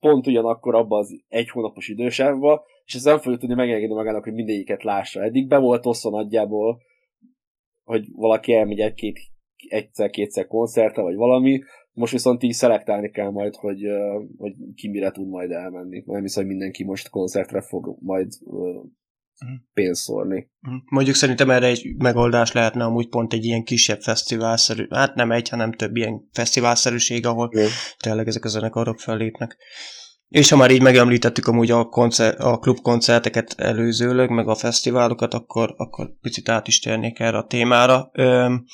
[0.00, 4.32] pont ugyanakkor abban az egy hónapos idősávban, és ez nem fogja tudni megengedni magának, hogy
[4.32, 5.22] mindegyiket lássa.
[5.22, 6.80] Eddig be volt osztva nagyjából
[7.84, 9.18] hogy valaki elmegy egy-két
[9.68, 13.80] egyszer-kétszer koncertre, vagy valami, most viszont így szelektálni kell majd, hogy,
[14.36, 16.02] hogy ki mire tud majd elmenni.
[16.06, 19.52] Nem hiszem, hogy mindenki most koncertre fog majd mhm.
[19.72, 20.50] pénzt szórni.
[20.60, 20.74] Mhm.
[20.90, 25.48] Mondjuk szerintem erre egy megoldás lehetne amúgy pont egy ilyen kisebb fesztiválszerű, hát nem egy,
[25.48, 27.68] hanem több ilyen fesztiválszerűség, ahol Igen.
[27.98, 29.56] tényleg ezek a zenekarok fellépnek.
[30.32, 35.74] És ha már így megemlítettük amúgy a, koncert, a klubkoncerteket előzőleg, meg a fesztiválokat, akkor,
[35.76, 38.10] akkor picit át is térnék erre a témára.
[38.12, 38.64] Öm,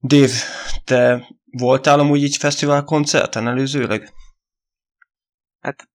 [0.00, 0.32] Dave,
[0.84, 4.12] te voltál amúgy így fesztivál koncerten előzőleg?
[5.60, 5.88] Hát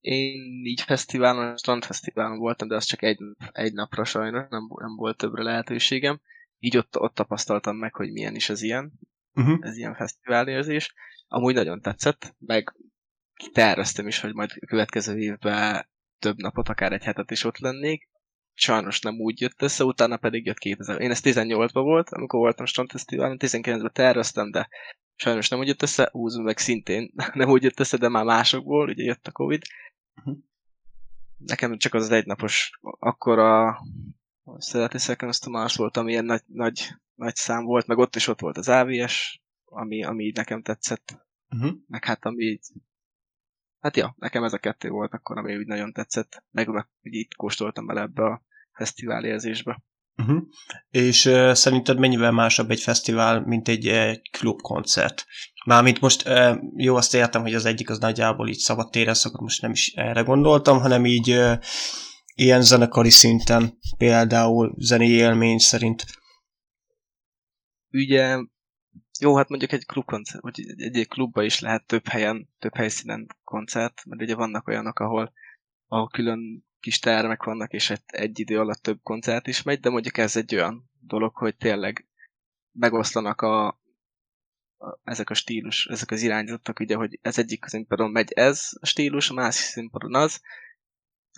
[0.00, 3.18] én így fesztiválon, strandfesztiválon voltam, de az csak egy,
[3.52, 6.20] egy napra sajnos, nem, nem volt többre lehetőségem.
[6.58, 8.92] Így ott, ott tapasztaltam meg, hogy milyen is az ilyen.
[9.34, 9.58] uh-huh.
[9.60, 10.94] ez ilyen fesztiválérzés.
[11.28, 12.74] Amúgy nagyon tetszett, meg
[13.52, 18.08] terveztem is, hogy majd a következő évben több napot, akár egy hetet is ott lennék.
[18.54, 21.00] Sajnos nem úgy jött össze, utána pedig jött 2000.
[21.00, 24.68] Én ez 18-ban volt, amikor voltam Strandfesztiválon, 19-ben terveztem, de
[25.14, 28.88] sajnos nem úgy jött össze, húzom meg szintén nem úgy jött össze, de már másokból,
[28.88, 29.62] ugye jött a Covid.
[30.14, 30.36] Uh-huh.
[31.36, 33.82] Nekem csak az, az egynapos, akkor a
[34.58, 38.26] Szeretni Seconds to Mars volt, ami ilyen nagy, nagy, nagy szám volt, meg ott is
[38.26, 41.26] ott volt az AVS, ami, ami így nekem tetszett.
[41.48, 41.70] Uh-huh.
[41.86, 42.66] Meg hát ami így
[43.80, 47.34] Hát ja, nekem ez a kettő volt akkor, ami úgy nagyon tetszett, meg, hogy itt
[47.34, 49.82] kóstoltam bele ebbe a fesztivál érzésbe.
[50.16, 50.42] Uh-huh.
[50.90, 55.26] És uh, szerinted mennyivel másabb egy fesztivál, mint egy uh, klubkoncert?
[55.64, 59.40] Mármint most uh, jó, azt értem, hogy az egyik az nagyjából így szabad téren szokott,
[59.40, 61.58] most nem is erre gondoltam, hanem így uh,
[62.34, 66.04] ilyen zenekari szinten, például zenei élmény szerint.
[67.92, 68.36] Ugye
[69.20, 73.26] jó, hát mondjuk egy klubkoncert, vagy egy, egy klubba is lehet több helyen, több helyszínen
[73.44, 75.32] koncert, mert ugye vannak olyanok, ahol,
[75.86, 79.90] ahol külön kis termek vannak, és egy, egy idő alatt több koncert is megy, de
[79.90, 82.06] mondjuk ez egy olyan dolog, hogy tényleg
[82.72, 88.32] megoszlanak a, a ezek a stílus, ezek az irányzatok, ugye, hogy ez egyik színpadon megy
[88.32, 90.40] ez a stílus, a másik színpadon az,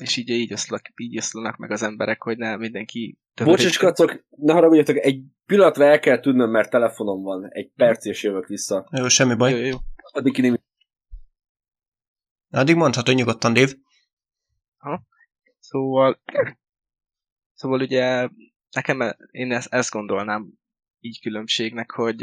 [0.03, 3.19] és így, így, oszlak, így oszlanak meg az emberek, hogy ne mindenki...
[3.45, 7.49] Bocsáss, kacok, ne haragudjatok, egy pillanatra el kell tudnom, mert telefonom van.
[7.49, 8.89] Egy perc és jövök vissza.
[8.91, 9.51] Jó, semmi baj.
[9.51, 9.77] Jó, jó.
[10.13, 10.59] Addig nem...
[12.51, 13.75] Addig mondhatod nyugodtan, Dév.
[14.77, 15.03] Ha.
[15.59, 16.23] Szóval...
[17.55, 18.29] Szóval ugye
[18.71, 20.53] nekem én ezt, ezt gondolnám
[21.01, 22.23] így különbségnek, hogy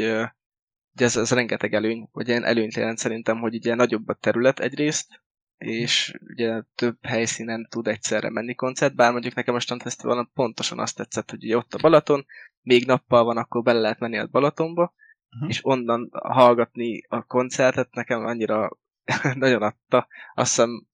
[0.92, 4.60] ugye ez, ez rengeteg előny, vagy ilyen előnyt jelent szerintem, hogy ugye nagyobb a terület
[4.60, 5.22] egyrészt,
[5.60, 10.96] és ugye több helyszínen tud egyszerre menni koncert, bár mondjuk nekem a Strandfesztiválon pontosan azt
[10.96, 12.26] tetszett, hogy ugye ott a Balaton,
[12.62, 14.94] még nappal van, akkor bele lehet menni a Balatonba,
[15.30, 15.48] uh-huh.
[15.48, 18.78] és onnan hallgatni a koncertet nekem annyira
[19.34, 20.08] nagyon adta.
[20.34, 20.86] Azt hiszem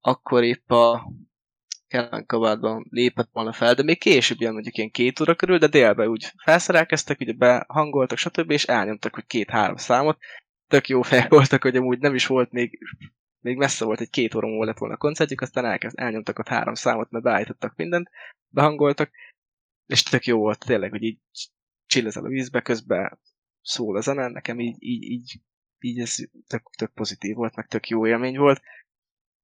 [0.00, 1.12] akkor épp a
[1.88, 6.08] Kellenkabádban lépett volna fel, de még később jön mondjuk ilyen két óra körül, de délben
[6.08, 8.50] úgy felszerelkeztek, ugye behangoltak, stb.
[8.50, 10.18] és elnyomtak, hogy két-három számot.
[10.66, 12.78] Tök jó fel voltak, hogy amúgy nem is volt még
[13.40, 16.48] még messze volt, egy két óra múlva lett volna a koncertjük, aztán elkezd, elnyomtak ott
[16.48, 18.10] három számot, mert beállítottak mindent,
[18.48, 19.10] behangoltak,
[19.86, 21.18] és tök jó volt tényleg, hogy így
[21.86, 23.18] csillezel a vízbe, közben
[23.62, 25.40] szól a zene, nekem így, így, így,
[25.78, 28.62] így ez tök, tök pozitív volt, meg tök jó élmény volt,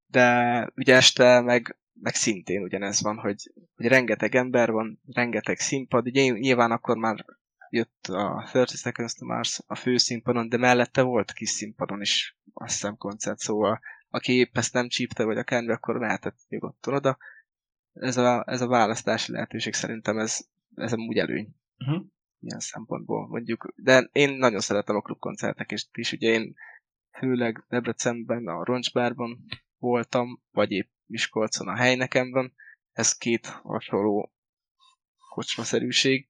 [0.06, 6.06] de ugye este meg, meg szintén ugyanez van, hogy, hogy rengeteg ember van, rengeteg színpad,
[6.06, 7.24] ugye nyilván akkor már
[7.70, 12.72] jött a 30 Seconds to Mars a főszínpadon, de mellette volt kis színpadon is azt
[12.72, 17.18] hiszem koncert, szóval aki épp ezt nem csípte, vagy akármi, akkor mehetett nyugodtan oda.
[17.92, 20.38] Ez a, ez a választási lehetőség szerintem ez,
[20.74, 21.48] ez amúgy előny.
[21.78, 22.04] Uh-huh.
[22.40, 23.72] Ilyen szempontból mondjuk.
[23.76, 26.54] De én nagyon szeretem a klubkoncertek, és is ugye én
[27.18, 29.44] főleg Debrecenben, a Roncsbárban
[29.78, 32.52] voltam, vagy épp Miskolcon a helynekemben.
[32.92, 34.32] Ez két hasonló
[35.28, 36.28] kocsmaszerűség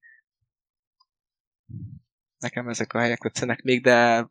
[2.37, 4.29] nekem ezek a helyek tetszenek még, de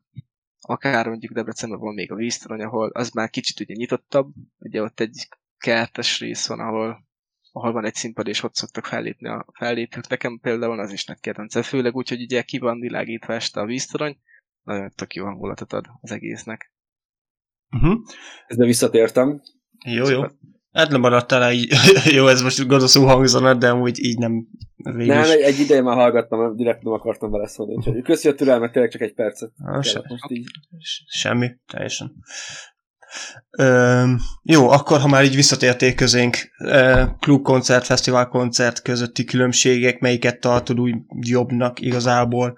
[0.61, 5.01] akár mondjuk Debrecenben van még a víztorony, ahol az már kicsit ugye nyitottabb, ugye ott
[5.01, 7.07] egy kertes rész van, ahol,
[7.53, 10.09] ahol van egy színpad, és ott szoktak fellépni a fellépők.
[10.09, 13.66] Nekem például az is nagy kedvencem, főleg úgy, hogy ugye ki van világítva este a
[13.66, 14.18] víztorony,
[14.62, 16.72] nagyon tök jó hangulatot ad az egésznek.
[17.70, 18.01] Uh-huh.
[18.46, 19.42] Ezzel visszatértem.
[19.85, 20.22] Jó, jó.
[20.77, 21.73] Hát nem maradtál így,
[22.17, 25.97] jó, ez most gonoszú hangzana, de amúgy így nem végül Nem, egy, egy ideje már
[25.97, 29.53] hallgattam, direkt nem akartam vele szólni, úgyhogy köszi a türelmet, tényleg csak egy percet.
[29.65, 30.47] Ah, se, most így.
[31.07, 32.12] Semmi, teljesen.
[33.59, 34.05] Ö,
[34.43, 36.37] jó, akkor ha már így visszatérték közénk,
[37.19, 42.57] klubkoncert, fesztiválkoncert közötti különbségek, melyiket tartod úgy jobbnak igazából?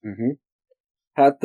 [0.00, 0.36] Uh-huh.
[1.12, 1.38] Hát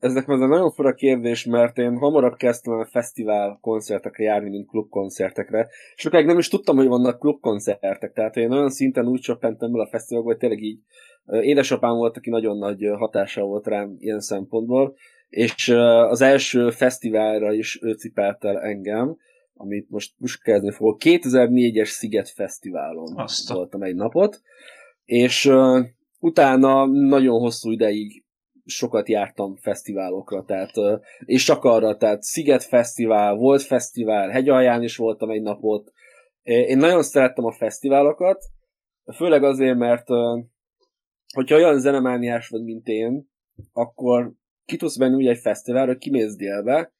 [0.00, 4.48] ez nekem ez egy nagyon fura kérdés, mert én hamarabb kezdtem a fesztivál koncertekre járni,
[4.48, 5.68] mint klubkoncertekre.
[5.94, 9.88] Sokáig nem is tudtam, hogy vannak klubkoncertek, tehát én olyan szinten úgy csöppentem el a
[9.88, 10.80] fesztiválba, hogy tényleg így
[11.40, 14.96] édesapám volt, aki nagyon nagy hatása volt rám ilyen szempontból,
[15.28, 15.68] és
[16.08, 19.16] az első fesztiválra is ő cipelt el engem,
[19.54, 21.00] amit most, kezdeni fogok.
[21.04, 24.40] 2004-es Sziget Fesztiválon Azt voltam egy napot,
[25.04, 25.52] és
[26.18, 28.24] utána nagyon hosszú ideig
[28.64, 30.72] sokat jártam fesztiválokra, tehát,
[31.24, 35.92] és csak arra, tehát Sziget Fesztivál, volt fesztivál, hegyalján is voltam egy napot.
[36.42, 38.44] Én nagyon szerettem a fesztiválokat,
[39.14, 40.06] főleg azért, mert
[41.34, 43.28] hogyha olyan zenemániás vagy, mint én,
[43.72, 44.32] akkor
[44.64, 46.92] ki tudsz menni úgy egy fesztiválra, kimész délbe,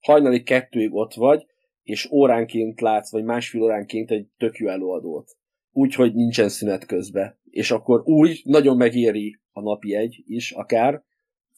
[0.00, 1.46] hajnali kettőig ott vagy,
[1.82, 5.36] és óránként látsz, vagy másfél óránként egy tök jó előadót.
[5.72, 11.02] Úgyhogy nincsen szünet közben és akkor úgy nagyon megéri a napi egy is, akár,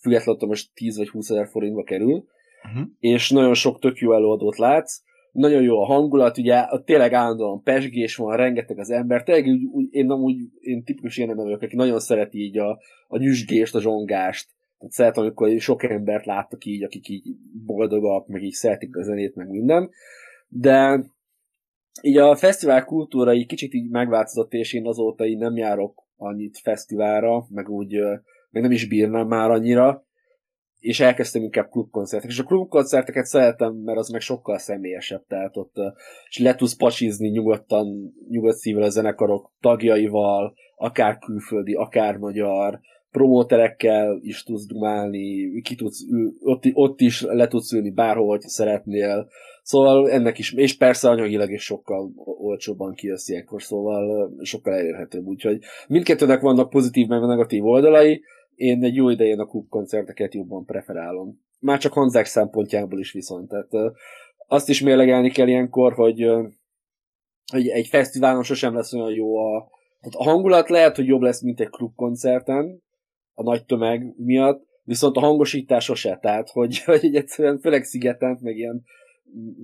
[0.01, 2.25] függetlenül most 10 vagy 20 ezer forintba kerül,
[2.65, 2.89] uh-huh.
[2.99, 8.17] és nagyon sok tök jó előadót látsz, nagyon jó a hangulat, ugye tényleg állandóan pesgés
[8.17, 11.63] van, rengeteg az ember, tényleg úgy, úgy, én nem úgy, én tipikus ilyen ember vagyok,
[11.63, 16.65] aki nagyon szereti így a, a nyüzsgést, a zsongást, tehát szeretem, amikor sok embert láttak
[16.65, 17.37] így, akik így
[17.67, 19.91] boldogak, meg így szeretik a zenét, meg minden,
[20.49, 21.05] de
[22.03, 26.59] így a fesztivál kultúra így kicsit így megváltozott, és én azóta így nem járok annyit
[26.59, 27.97] fesztiválra, meg úgy,
[28.51, 30.05] meg nem is bírnám már annyira,
[30.79, 32.31] és elkezdtem inkább klubkoncertek.
[32.31, 35.75] És a klubkoncerteket szeretem, mert az meg sokkal személyesebb, tehát ott
[36.29, 44.19] és le tudsz pacsizni nyugodtan, nyugodt szívvel a zenekarok tagjaival, akár külföldi, akár magyar, promóterekkel
[44.23, 46.01] is tudsz dumálni, ki tudsz
[46.41, 49.29] ott, ott is le tudsz ülni bárhol, hogy szeretnél.
[49.63, 55.27] Szóval ennek is, és persze anyagilag is sokkal olcsóbban kijössz ilyenkor, szóval sokkal elérhetőbb.
[55.27, 55.59] Úgyhogy
[55.89, 58.23] mindkettőnek vannak pozitív, meg negatív oldalai,
[58.61, 61.41] én egy jó idején a klubkoncerteket jobban preferálom.
[61.61, 63.49] Már csak Hanzák szempontjából is viszont.
[63.49, 63.95] Tehát
[64.47, 66.27] azt is mérlegelni kell ilyenkor, hogy,
[67.53, 69.71] hogy egy fesztiválon sosem lesz olyan jó a,
[70.01, 72.83] tehát a hangulat lehet, hogy jobb lesz, mint egy klubkoncerten,
[73.35, 78.57] a nagy tömeg miatt, viszont a hangosítás sose, tehát hogy, hogy egyszerűen főleg szigeten, meg
[78.57, 78.83] ilyen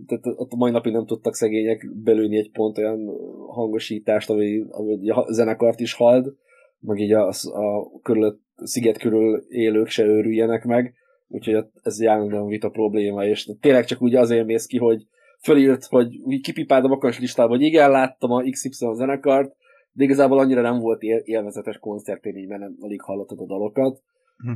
[0.07, 3.11] tehát ott a mai napig nem tudtak szegények belőni egy pont olyan
[3.49, 6.35] hangosítást, ami, ami a zenekart is hald,
[6.81, 10.95] meg így a, a, körülött, a sziget körül élők se őrüljenek meg,
[11.29, 15.07] úgyhogy ez jelenleg vita probléma, és tényleg csak úgy azért mész ki, hogy
[15.43, 16.09] fölírt, hogy
[16.43, 19.57] kipipáld a listába, hogy igen, láttam a XY zenekart,
[19.93, 24.03] de igazából annyira nem volt él- élvezetes koncertélmény, mert nem alig hallottad a dalokat.
[24.37, 24.53] Hm.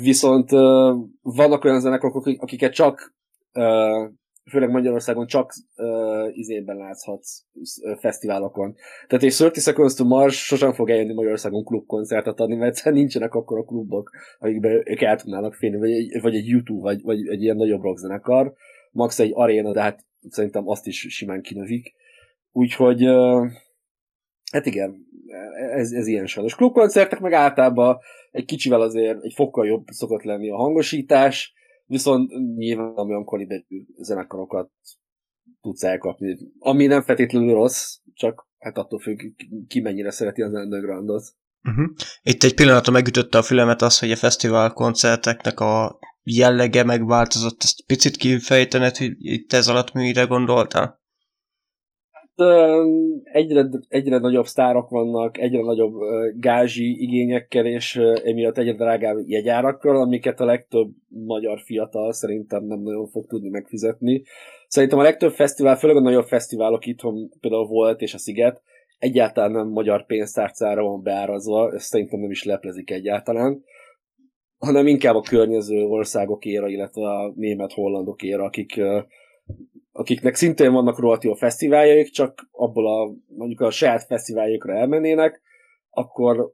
[0.00, 3.14] Viszont uh, vannak olyan zenekarok, akiket csak
[3.54, 4.10] uh,
[4.48, 8.74] főleg Magyarországon csak uh, izében láthatsz uh, fesztiválokon.
[9.06, 13.58] Tehát egy 30 Seconds to Mars sosem fog eljönni Magyarországon klubkoncertet adni, mert nincsenek akkor
[13.58, 17.42] a klubok, amikben ők el tudnának félni, vagy egy, vagy egy YouTube, vagy, vagy egy
[17.42, 18.52] ilyen nagyobb rockzenekar.
[18.90, 21.94] Max egy aréna, de hát szerintem azt is simán kinövik.
[22.52, 23.46] Úgyhogy uh,
[24.52, 25.06] hát igen,
[25.72, 26.54] ez, ez ilyen sajnos.
[26.54, 27.98] Klubkoncertek meg általában
[28.30, 31.52] egy kicsivel azért egy fokkal jobb szokott lenni a hangosítás,
[31.88, 34.70] viszont nyilván olyan kaliberű zenekarokat
[35.60, 36.38] tudsz elkapni.
[36.58, 39.20] Ami nem feltétlenül rossz, csak hát attól függ,
[39.68, 41.22] ki mennyire szereti az undergroundot.
[41.62, 41.90] Uh-huh.
[42.22, 47.62] Itt egy pillanatra megütötte a fülemet az, hogy a fesztivál koncerteknek a jellege megváltozott.
[47.62, 51.00] Ezt picit kifejtened, hogy itt ez alatt mire gondoltál?
[53.22, 55.94] Egyre, egyre nagyobb sztárok vannak, egyre nagyobb
[56.36, 63.06] gázsi igényekkel, és emiatt egyre drágább jegyárakkal, amiket a legtöbb magyar fiatal szerintem nem nagyon
[63.06, 64.22] fog tudni megfizetni.
[64.66, 68.62] Szerintem a legtöbb fesztivál, főleg a nagyobb fesztiválok itthon például volt, és a Sziget,
[68.98, 73.64] egyáltalán nem magyar pénztárcára van beárazva, ezt szerintem nem is leplezik egyáltalán,
[74.58, 78.80] hanem inkább a környező országok éra, illetve a német-hollandok éra, akik
[79.98, 85.40] akiknek szintén vannak rohadt fesztiváljaik, csak abból a, mondjuk a saját fesztiváljukra elmennének,
[85.90, 86.52] akkor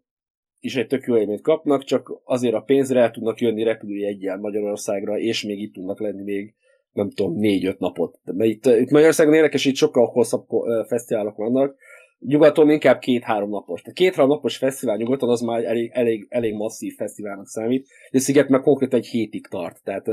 [0.60, 5.18] is egy tök jó élményt kapnak, csak azért a pénzre el tudnak jönni repülőjegyen Magyarországra,
[5.18, 6.54] és még itt tudnak lenni még
[6.92, 8.18] nem tudom, négy-öt napot.
[8.22, 10.46] De itt, itt Magyarországon érdekes, itt sokkal hosszabb
[10.86, 11.76] fesztiválok vannak,
[12.18, 13.80] nyugaton inkább két-három napos.
[13.80, 18.48] Tehát két-három napos fesztivál nyugaton az már elég, elég, elég masszív fesztiválnak számít, de Sziget
[18.48, 19.82] meg konkrétan egy hétig tart.
[19.82, 20.06] Tehát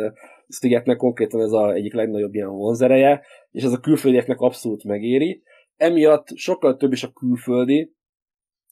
[0.47, 5.43] Szigetnek konkrétan ez a egyik legnagyobb ilyen vonzereje, és ez a külföldieknek abszolút megéri.
[5.75, 7.93] Emiatt sokkal több is a külföldi,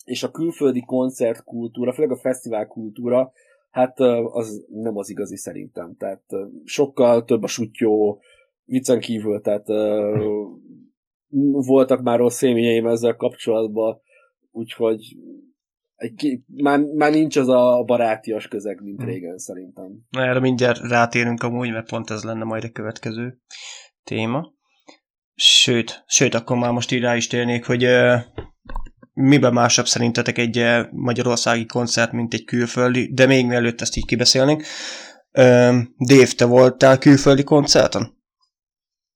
[0.06, 3.32] és a külföldi koncertkultúra, főleg a fesztivál kultúra,
[3.70, 5.96] hát az nem az igazi szerintem.
[5.98, 6.24] Tehát
[6.64, 8.22] sokkal több a sutyó,
[8.66, 9.68] viccen kívül, tehát
[11.52, 14.02] voltak már rossz élményeim ezzel kapcsolatban,
[14.52, 15.02] úgyhogy
[15.96, 19.10] egy, már, már nincs az a barátias közeg, mint hmm.
[19.10, 19.86] régen szerintem.
[20.10, 23.40] Na erre mindjárt rátérünk amúgy, mert pont ez lenne majd a következő
[24.04, 24.54] téma.
[25.34, 28.20] Sőt, sőt, akkor már most így rá is térnék, hogy uh,
[29.14, 34.06] miben másabb szerintetek egy uh, magyarországi koncert, mint egy külföldi, de még mielőtt ezt így
[34.06, 34.62] kibeszélnénk.
[35.34, 38.18] Uh, Dave, te voltál külföldi koncerten?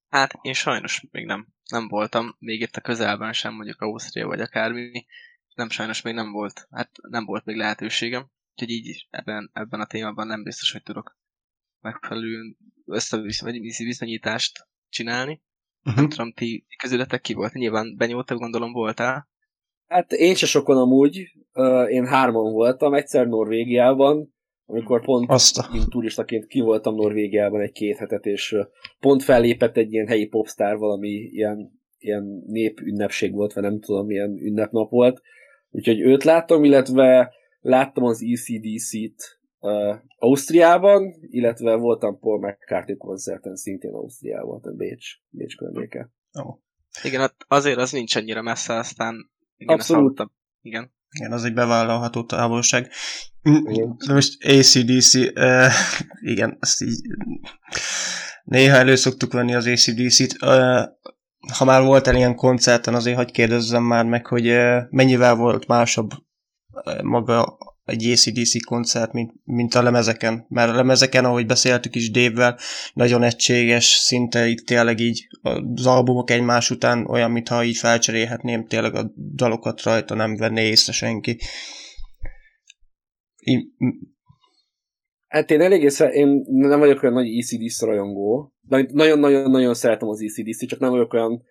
[0.10, 4.42] Hát én sajnos még nem nem voltam, még itt a közelben sem, mondjuk Ausztria vagy
[4.42, 5.06] akármi,
[5.56, 9.86] nem sajnos még nem volt, hát nem volt még lehetőségem, úgyhogy így ebben, ebben a
[9.86, 11.18] témában nem biztos, hogy tudok
[11.80, 15.42] megfelelő összeviszonyítást csinálni.
[15.84, 15.96] Uh-huh.
[15.96, 17.54] Nem tudom, ti közületek ki volt?
[17.54, 19.30] Nyilván benyúltak, gondolom voltál.
[19.88, 21.32] Hát én se sokon amúgy,
[21.90, 24.33] én hárman voltam, egyszer Norvégiában,
[24.74, 25.72] amikor pont Azt.
[25.72, 28.56] mint turistaként ki voltam Norvégiában egy két hetet, és
[29.00, 34.38] pont fellépett egy ilyen helyi popstar, valami ilyen, ilyen népünnepség volt, vagy nem tudom, milyen
[34.38, 35.22] ünnepnap volt.
[35.70, 43.94] Úgyhogy őt láttam, illetve láttam az ECDC-t uh, Ausztriában, illetve voltam Paul McCarthy koncerten szintén
[43.94, 46.10] Ausztriában, tehát Bécs, Bécs környéke.
[46.32, 46.58] Oh.
[47.04, 50.32] Igen, hát azért az nincs annyira messze, aztán igen, Abszolút.
[50.62, 50.92] Igen.
[51.20, 52.92] Igen, az egy bevállalható távolság.
[53.42, 53.96] Igen.
[54.08, 55.72] De most ACDC, uh,
[56.22, 57.02] igen, azt így
[58.44, 60.44] néha elő szoktuk venni az ACDC-t.
[60.44, 60.82] Uh,
[61.58, 65.68] ha már volt el ilyen koncerten, azért hagyj kérdezzem már meg, hogy uh, mennyivel volt
[65.68, 66.12] másabb
[66.72, 67.58] uh, maga
[67.94, 70.46] egy ACDC koncert, mint, mint a lemezeken.
[70.50, 72.58] Mert a lemezeken, ahogy beszéltük is Dave-vel,
[72.94, 75.28] nagyon egységes, szinte itt tényleg így
[75.76, 80.92] az albumok egymás után olyan, mintha így felcserélhetném tényleg a dalokat rajta, nem venné észre
[80.92, 81.38] senki.
[83.44, 83.66] Így...
[85.28, 88.54] Hát én elég észre, én nem vagyok olyan nagy ECDC rajongó.
[88.92, 91.44] Nagyon-nagyon-nagyon szeretem az ECDC, csak nem vagyok olyan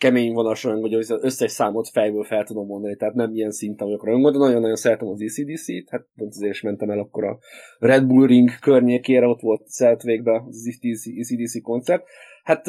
[0.00, 3.86] kemény vonas rajongó, hogy az összes számot fejből fel tudom mondani, tehát nem ilyen szinten
[3.86, 7.38] vagyok rajongó, de nagyon-nagyon szeretem az ECDC-t, hát pont azért is mentem el akkor a
[7.78, 10.78] Red Bull Ring környékére, ott volt végbe az
[11.16, 12.04] ECDC koncert.
[12.42, 12.66] Hát,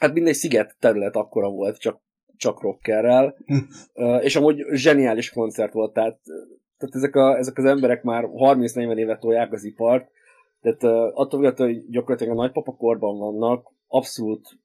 [0.00, 2.00] hát mindegy sziget terület akkora volt, csak,
[2.36, 3.36] csak rockerrel,
[4.26, 6.20] és amúgy zseniális koncert volt, tehát,
[6.78, 10.10] tehát ezek, a, ezek az emberek már 30-40 évet tolják az ipart,
[10.60, 10.82] tehát
[11.14, 14.60] attól, hogy gyakorlatilag a nagypapakorban vannak, abszolút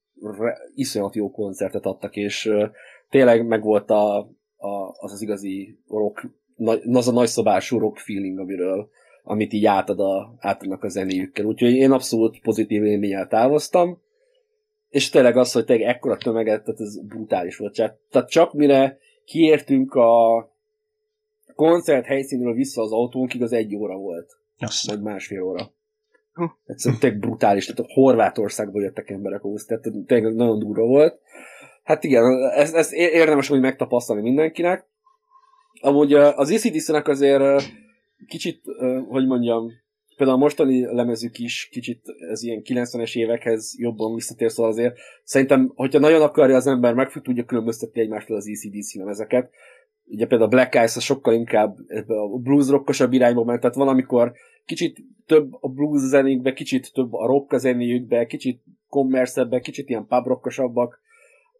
[0.76, 2.52] iszonyat jó koncertet adtak, és
[3.10, 4.18] tényleg megvolt a,
[4.58, 6.30] a, az az igazi rock,
[6.94, 8.90] az a nagyszobású rock feeling, amiről
[9.28, 11.46] amit így átad a, átadnak a zenéjükkel.
[11.46, 14.02] Úgyhogy én abszolút pozitív élménnyel távoztam,
[14.90, 17.74] és tényleg az, hogy tényleg ekkora tömeget, tehát ez brutális volt.
[18.10, 20.50] Tehát csak mire kiértünk a
[21.56, 24.38] koncert helyszínről vissza az autónkig, az egy óra volt.
[24.58, 24.90] Azt.
[24.90, 25.72] Vagy másfél óra.
[26.66, 31.20] Egyszerűen tényleg brutális, tehát Horvátországból jöttek emberek ahhoz, tehát tényleg nagyon durva volt.
[31.84, 32.24] Hát igen,
[32.56, 34.86] ez, ez érdemes hogy megtapasztalni mindenkinek.
[35.82, 37.64] Amúgy az ECDC-nek azért
[38.28, 38.62] kicsit,
[39.10, 39.72] hogy mondjam,
[40.18, 45.72] például a mostani lemezük is kicsit ez ilyen 90-es évekhez jobban visszatér, szóval azért szerintem,
[45.76, 49.50] hogyha nagyon akarja az ember, meg tudja különböztetni egymástól az ECDC lemezeket.
[50.06, 54.34] Ugye például a Black Eyes sokkal inkább a blues rockosabb irányba ment, tehát van, amikor
[54.68, 61.00] kicsit több a blues zenékbe, kicsit több a rock zenéjükbe, kicsit kommerszebben, kicsit ilyen pubrockosabbak.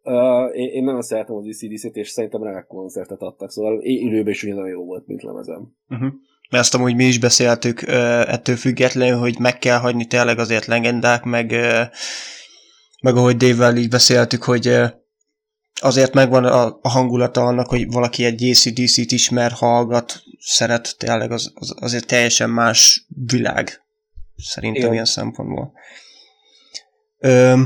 [0.02, 4.42] Uh, én, én nagyon szeretem az ECDC-t, és szerintem remek koncertet adtak, szóval élőben is
[4.42, 5.74] ugyanolyan jó volt, mint lemezem.
[5.88, 6.08] Uh-huh.
[6.50, 10.66] Mert azt amúgy mi is beszéltük uh, ettől függetlenül, hogy meg kell hagyni tényleg azért
[10.66, 11.82] legendák, meg, uh,
[13.02, 14.86] meg ahogy Dave-vel így beszéltük, hogy uh,
[15.80, 21.52] azért megvan a, a hangulata annak, hogy valaki egy ACDC-t ismer, hallgat, szeret, tényleg az,
[21.54, 23.82] az azért teljesen más világ,
[24.36, 24.92] szerintem Igen.
[24.92, 25.72] ilyen szempontból.
[27.18, 27.62] Ö,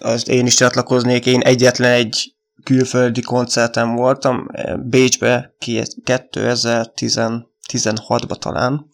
[0.00, 2.34] azt én is csatlakoznék, én egyetlen egy
[2.64, 4.46] külföldi koncerten voltam,
[4.84, 5.54] Bécsbe
[6.06, 8.86] 2016-ban talán,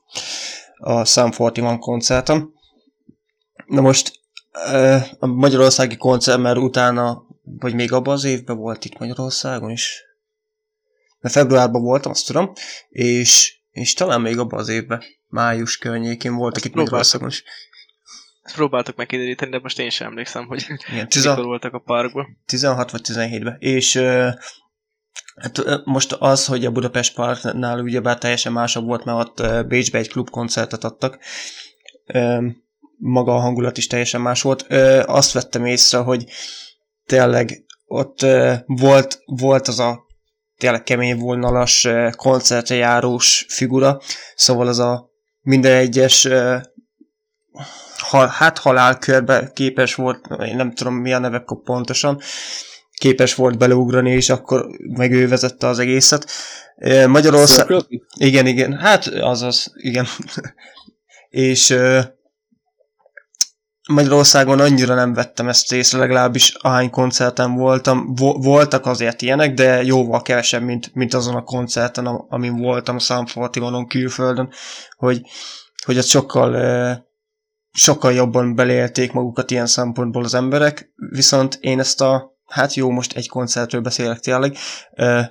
[0.77, 2.55] a Sam 41 koncerten.
[3.66, 4.21] Na most
[5.19, 10.04] a magyarországi koncert, mert utána vagy még abban az évben volt itt Magyarországon is.
[11.20, 12.52] Mert februárban voltam, azt tudom,
[12.88, 17.44] és, és talán még abban az évben, május környékén voltak itt Magyarországon is.
[18.42, 21.30] Ezt próbáltuk megkideríteni, de most én sem emlékszem, hogy Igen, tizen...
[21.30, 22.38] mikor voltak a parkban.
[22.46, 23.56] 16 vagy 17-ben.
[23.59, 24.30] És uh,
[25.37, 30.09] hát, most az, hogy a Budapest Parknál ugyebár teljesen másabb volt, mert ott Bécsbe egy
[30.09, 31.18] klubkoncertet adtak,
[32.98, 34.62] maga a hangulat is teljesen más volt.
[35.06, 36.24] Azt vettem észre, hogy
[37.07, 40.07] tényleg ott uh, volt, volt az a
[40.57, 44.00] tényleg kemény vonalas uh, koncertre járós figura,
[44.34, 46.61] szóval az a minden egyes uh,
[47.96, 52.20] hal, hát halálkörbe képes volt, én nem tudom mi a neve pontosan,
[52.98, 56.30] képes volt beleugrani, és akkor meg ő vezette az egészet.
[57.07, 57.66] Magyarország...
[58.18, 60.07] Igen, igen, hát azaz, igen.
[61.28, 61.76] és
[63.89, 68.14] Magyarországon annyira nem vettem ezt észre, legalábbis ahány koncerten voltam.
[68.14, 72.99] Vo- voltak azért ilyenek, de jóval kevesebb, mint, mint azon a koncerten, amin voltam a
[72.99, 74.53] Sanfortigonon külföldön,
[74.97, 75.20] hogy,
[75.84, 77.07] hogy ott sokkal,
[77.72, 83.16] sokkal jobban belélték magukat ilyen szempontból az emberek, viszont én ezt a, hát jó, most
[83.16, 84.57] egy koncertről beszélek tényleg,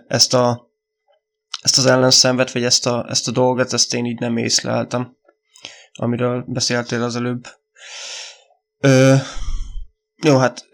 [0.07, 0.65] ezt a
[1.61, 5.17] ezt az ellenszenvet, vagy ezt a, ezt a dolgot, ezt én így nem észleltem,
[5.93, 7.47] amiről beszéltél az előbb.
[8.79, 9.15] Ö,
[10.23, 10.69] jó, hát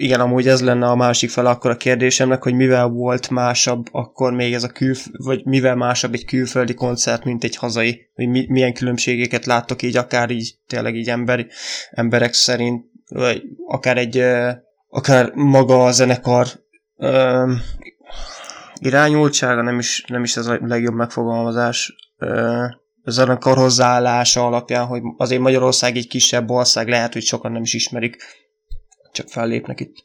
[0.00, 4.32] igen, amúgy ez lenne a másik fel akkor a kérdésemnek, hogy mivel volt másabb akkor
[4.32, 8.46] még ez a kül, vagy mivel másabb egy külföldi koncert, mint egy hazai, hogy mi,
[8.48, 11.46] milyen különbségeket láttok így, akár így tényleg így emberi,
[11.90, 14.24] emberek szerint, vagy akár egy,
[14.88, 16.46] akár maga a zenekar
[18.80, 21.94] irányultsága nem is, nem is ez a legjobb megfogalmazás.
[22.16, 27.74] A zenekar hozzáállása alapján, hogy azért Magyarország egy kisebb ország, lehet, hogy sokan nem is
[27.74, 28.16] ismerik,
[29.12, 30.02] csak fellépnek itt.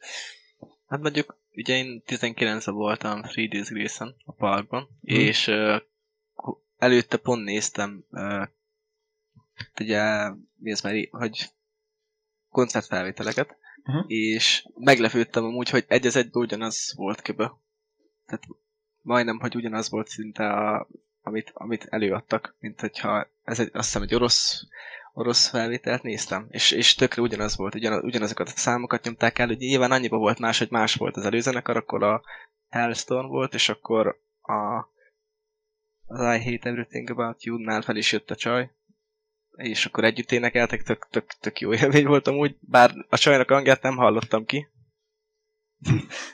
[0.88, 5.20] Hát mondjuk, ugye én 19 voltam Three Days Grace-en a parkban, hmm.
[5.20, 5.82] és uh,
[6.78, 8.48] előtte pont néztem uh,
[9.80, 11.50] ugye, mi ez már, hogy
[12.50, 14.04] koncertfelvételeket, uh-huh.
[14.08, 17.46] és meglepődtem amúgy, hogy egy az egyben ugyanaz volt köbö.
[18.26, 18.44] Tehát
[19.02, 20.88] majdnem, hogy ugyanaz volt szinte, a,
[21.26, 24.62] amit, amit előadtak, mint hogyha ez egy, azt hiszem egy orosz,
[25.14, 29.58] orosz felvételt néztem, és, és tökre ugyanaz volt, ugyanaz, ugyanazokat a számokat nyomták el, hogy
[29.58, 32.22] nyilván annyiba volt más, hogy más volt az előzenekar, akkor a
[32.70, 34.94] Hellstorm volt, és akkor a
[36.08, 38.72] az I Hate Everything About You-nál fel is jött a csaj,
[39.56, 43.82] és akkor együtt énekeltek, tök, tök, tök jó élmény volt amúgy, bár a csajnak hangját
[43.82, 44.68] nem hallottam ki,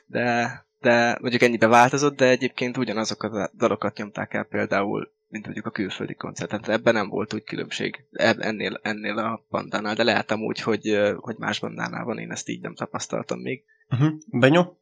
[0.05, 5.65] de, de mondjuk ennyibe változott, de egyébként ugyanazokat a dalokat nyomták el például, mint mondjuk
[5.65, 6.61] a külföldi koncerten.
[6.61, 8.03] Tehát ebben nem volt úgy különbség
[8.39, 12.61] ennél, ennél a bandánál, de lehetem úgy, hogy, hogy más bandánál van, én ezt így
[12.61, 13.63] nem tapasztaltam még.
[13.89, 14.13] Uh-huh.
[14.25, 14.77] Benyó?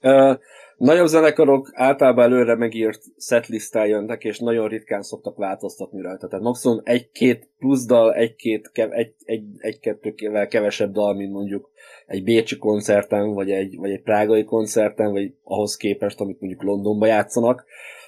[0.00, 0.38] Uh,
[0.78, 6.28] Nagyobb zenekarok általában előre megírt setlisttel jönnek, és nagyon ritkán szoktak változtatni rajta.
[6.28, 11.70] Tehát maximum egy-két plusz dal, egy-két, egy, egy, egy-kettővel kevesebb dal, mint mondjuk
[12.08, 17.06] egy bécsi koncerten, vagy egy, vagy egy prágai koncerten, vagy ahhoz képest, amit mondjuk Londonba
[17.06, 17.64] játszanak.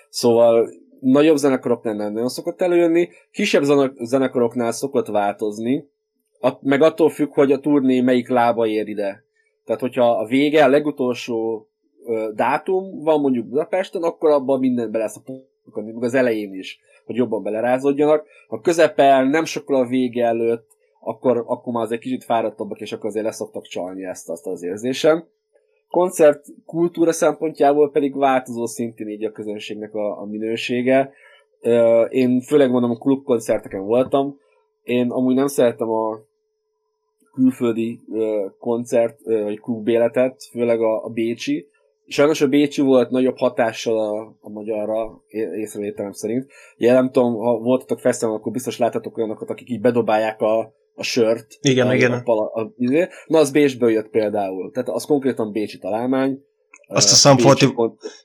[0.08, 0.70] Szóval
[1.00, 3.62] nagyobb zenekaroknál nem nagyon szokott előjönni, kisebb
[4.02, 5.88] zenekaroknál szokott változni,
[6.60, 9.24] meg attól függ, hogy a turné melyik lába ér ide.
[9.64, 11.68] Tehát, hogyha a vége, a legutolsó
[12.34, 15.32] dátum van mondjuk Budapesten, akkor abban minden bele lesz a
[15.80, 18.26] meg az elején is, hogy jobban belerázódjanak.
[18.48, 23.06] Ha közepen, nem sokkal a vége előtt, akkor, akkor már azért kicsit fáradtabbak, és akkor
[23.06, 25.24] azért leszoktak csalni ezt azt az érzésem.
[25.88, 31.12] Koncert kultúra szempontjából pedig változó szintén így a közönségnek a, a minősége.
[32.08, 34.38] Én főleg mondom, a klubkoncerteken voltam.
[34.82, 36.20] Én amúgy nem szeretem a
[37.32, 38.00] külföldi
[38.58, 41.68] koncert vagy klub életet, főleg a, a Bécsi,
[42.12, 45.22] Sajnos a Bécsi volt nagyobb hatással a, a magyarra,
[45.56, 46.46] észrevételem szerint.
[46.76, 51.58] Ugye tudom, ha voltatok fesztiválon, akkor biztos láttatok olyanokat, akik így bedobálják a, a sört.
[51.60, 52.12] Igen, a, igen.
[52.12, 53.08] A, a, a, izé.
[53.26, 54.70] Na, az Bécsből jött például.
[54.70, 56.44] Tehát az konkrétan Bécsi találmány.
[56.88, 57.74] Azt a Samforti,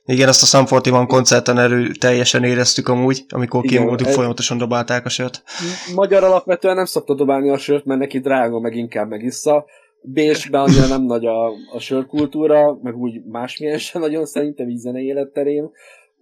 [0.04, 5.08] igen, azt a Samforti van koncerten erő teljesen éreztük amúgy, amikor kimódjuk, folyamatosan dobálták a
[5.08, 5.42] sört.
[5.94, 9.64] Magyar alapvetően nem szokta dobálni a sört, mert neki drága, meg inkább megissza.
[10.02, 15.04] Bécsben annyira nem nagy a, a sörkultúra, meg úgy másmilyen sem nagyon szerintem így zenei
[15.04, 15.70] életterén,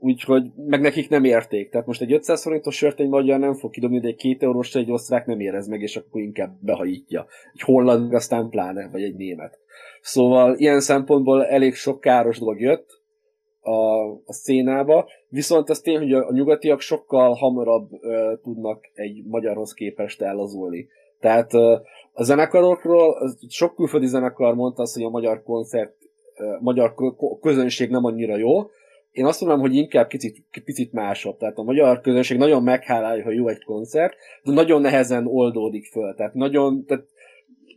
[0.05, 1.71] úgyhogy meg nekik nem érték.
[1.71, 4.75] Tehát most egy 500 forintos sört egy magyar nem fog kidobni, de egy két eurós
[4.75, 7.27] egy osztrák nem érez meg, és akkor inkább behajítja.
[7.55, 9.59] Egy holland aztán pláne, vagy egy német.
[10.01, 13.03] Szóval ilyen szempontból elég sok káros dolog jött
[13.61, 19.23] a, a szénába, viszont az tény, hogy a, a nyugatiak sokkal hamarabb uh, tudnak egy
[19.25, 20.89] magyarhoz képest ellazulni.
[21.21, 21.53] Tehát
[22.13, 25.97] a zenekarokról, sok külföldi zenekar mondta azt, hogy a magyar koncert,
[26.61, 26.95] magyar
[27.41, 28.71] közönség nem annyira jó.
[29.15, 31.37] Én azt mondom, hogy inkább kicsit, picit másabb.
[31.37, 36.15] Tehát a magyar közönség nagyon meghálálja, hogy jó egy koncert, de nagyon nehezen oldódik föl.
[36.15, 37.05] Tehát nagyon, tehát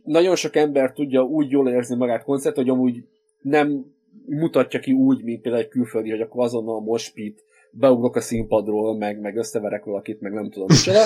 [0.04, 3.04] nagyon sok ember tudja úgy jól érzni magát koncert, hogy amúgy
[3.40, 3.84] nem
[4.26, 9.20] mutatja ki úgy, mint például egy külföldi, hogy akkor azonnal mospit, beugrok a színpadról, meg,
[9.20, 11.02] meg összeverek valakit, meg nem tudom micsoda,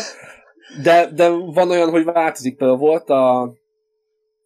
[0.83, 2.57] de, de van olyan, hogy változik.
[2.57, 3.53] Például volt a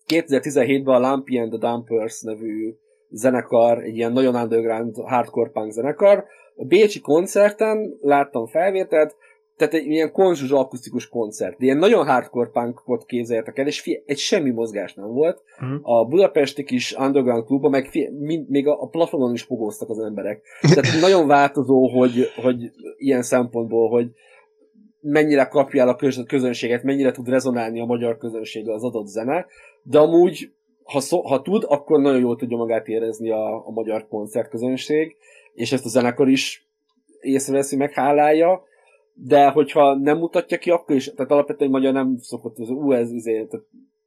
[0.09, 2.75] 2017-ben a Lumpy and the Dumpers nevű
[3.17, 6.25] zenekar, egy ilyen nagyon underground hardcore punk zenekar.
[6.57, 9.17] A Bécsi koncerten láttam felvételt,
[9.57, 11.61] tehát egy ilyen konzsuzs akusztikus koncert.
[11.61, 15.43] Ilyen nagyon hardcore punkot képzeljetek el, és fie, egy semmi mozgás nem volt.
[15.61, 15.81] Uh-huh.
[15.83, 19.99] A budapesti kis underground klubban meg fie, mind, még a, a plafonon is fogóztak az
[19.99, 20.43] emberek.
[20.61, 24.11] Tehát nagyon változó, hogy, hogy ilyen szempontból, hogy
[25.01, 29.47] mennyire kapja el a közönséget, mennyire tud rezonálni a magyar közönséggel az adott zene,
[29.83, 30.53] de amúgy,
[30.87, 35.17] ha, szó, ha tud, akkor nagyon jól tudja magát érezni a, a magyar koncertközönség,
[35.55, 36.69] és ezt a zenekar is
[37.21, 38.63] észreveszi, meg hálálja,
[39.15, 43.13] de hogyha nem mutatja ki, akkor is, tehát alapvetően magyar nem szokott, az, ú, ez
[43.13, 43.67] izé, tehát,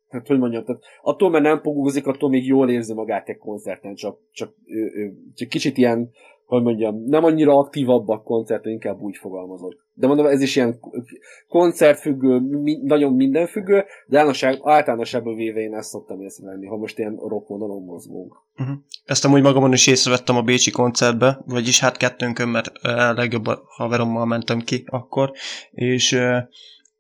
[0.09, 3.95] tehát hogy mondjam, tehát attól, mert nem pogózik, attól még jól érzi magát egy koncerten,
[3.95, 6.11] csak, csak, ő, ő, csak kicsit ilyen
[6.49, 9.87] hogy mondjam, nem annyira aktívabbak koncert, inkább úgy fogalmazok.
[9.99, 10.79] De mondom, ez is ilyen
[11.47, 17.15] koncertfüggő, mi, nagyon mindenfüggő, de általánosság, általánosságban véve én ezt szoktam észrevenni, ha most ilyen
[17.27, 18.35] rockvonalon mozgunk.
[18.57, 18.75] Uh-huh.
[19.05, 24.25] Ezt amúgy magamon is észrevettem a Bécsi koncertbe, vagyis hát kettőnkön, mert a legjobb haverommal
[24.25, 25.31] mentem ki akkor,
[25.71, 26.11] és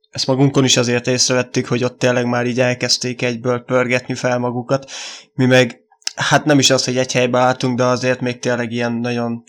[0.09, 4.89] ezt magunkon is azért észrevettük, hogy ott tényleg már így elkezdték egyből pörgetni fel magukat,
[5.33, 5.83] mi meg
[6.15, 9.43] hát nem is az, hogy egy helybe álltunk, de azért még tényleg ilyen nagyon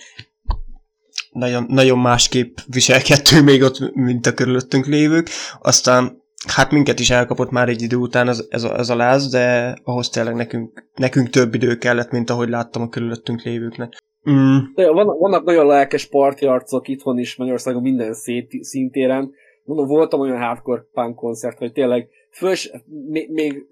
[1.30, 5.28] nagyon, nagyon másképp viselkedtünk még ott, mint a körülöttünk lévők.
[5.60, 9.30] Aztán hát minket is elkapott már egy idő után ez, ez, a, ez a láz,
[9.30, 13.96] de ahhoz tényleg nekünk, nekünk több idő kellett, mint ahogy láttam a körülöttünk lévőknek.
[14.30, 14.56] Mm.
[14.74, 16.08] Vannak, vannak nagyon lelkes
[16.40, 19.30] arcok itthon is Magyarországon minden szét, szintéren.
[19.64, 22.70] Mondom, voltam olyan hardcore punk koncert, hogy tényleg fős,
[23.08, 23.66] még, még,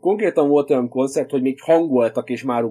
[0.00, 2.64] konkrétan volt olyan koncert, hogy még hangoltak és már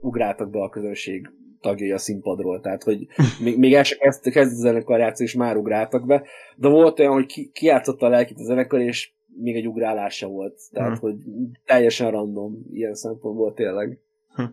[0.00, 1.30] ugráltak be a közönség
[1.60, 3.06] tagjai a színpadról, tehát hogy
[3.40, 6.22] még, még el sem kezd, kezd a zenekar játszani, és már ugráltak be,
[6.56, 9.10] de volt olyan, hogy ki, kijátszotta a lelkit a zenekar, és
[9.42, 11.00] még egy ugrálás se volt, tehát hmm.
[11.00, 11.16] hogy
[11.64, 13.98] teljesen random ilyen szempontból tényleg.
[14.34, 14.44] Hm.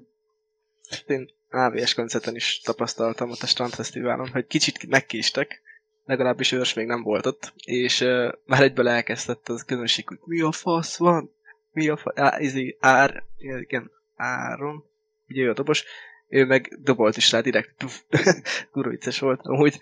[1.08, 5.62] Én AVS koncerten is tapasztaltam ott a Strandfesztiválon, hogy kicsit megkéstek,
[6.06, 10.42] legalábbis ős még nem volt ott, és uh, már egyből elkezdett az közönség, hogy mi
[10.42, 11.32] a fasz van?
[11.72, 12.18] Mi a fasz?
[12.18, 14.84] Á, izé, ár, igen, áron,
[15.28, 15.84] ugye ő a dobos,
[16.28, 17.86] ő meg dobolt is rá direkt.
[18.72, 19.80] Kurva vicces volt, amúgy.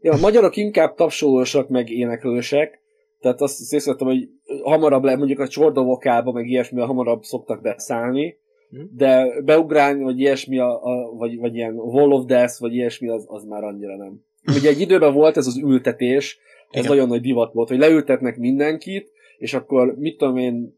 [0.00, 2.80] Ja, a magyarok inkább tapsolósak, meg éneklősek,
[3.20, 4.28] tehát azt észrevettem, hogy
[4.62, 8.38] hamarabb le, mondjuk a csordovokába, meg ilyesmi, hamarabb szoktak beszállni,
[8.70, 8.80] hm?
[8.96, 13.24] de beugrálni, vagy ilyesmi, a, a, vagy, vagy ilyen Wall of Death, vagy ilyesmi, az,
[13.28, 14.24] az már annyira nem.
[14.56, 16.38] Ugye egy időben volt ez az ültetés,
[16.70, 16.90] ez Igen.
[16.90, 20.76] nagyon nagy divat volt, hogy leültetnek mindenkit, és akkor mit tudom én,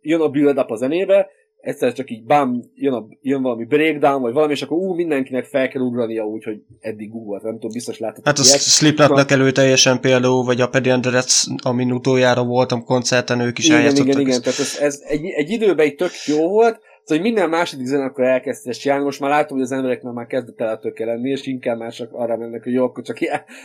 [0.00, 1.30] jön a build up a zenébe,
[1.62, 5.44] egyszer csak így bám, jön, a, jön valami breakdown, vagy valami, és akkor ú, mindenkinek
[5.44, 8.24] fel kell ugrania úgy, hogy eddig ugort, nem tudom, biztos láttad.
[8.24, 13.66] Hát a Slipknotnak elő teljesen például, vagy a Pedianderets, amin utoljára voltam koncerten, ők is
[13.66, 17.32] igen, Igen, igen, tehát ez, ez egy, egy időben egy tök jó volt, Szóval, hogy
[17.32, 20.78] minden második zenekar elkezdte ezt csinálni, most már látom, hogy az embereknek már kezdett el
[20.78, 23.18] töke lenni, és inkább mások arra mennek, hogy jó, akkor csak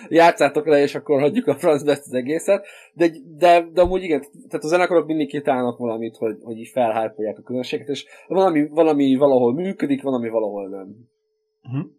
[0.09, 2.65] játszátok le, és akkor hagyjuk a francba ezt az egészet.
[2.93, 7.37] De, de, de amúgy igen, tehát a zenekarok mindig kitálnak valamit, hogy, hogy így felhárpolják
[7.37, 10.95] a közönséget, és valami, valami valahol működik, valami valahol nem.
[11.63, 11.91] Uh-huh.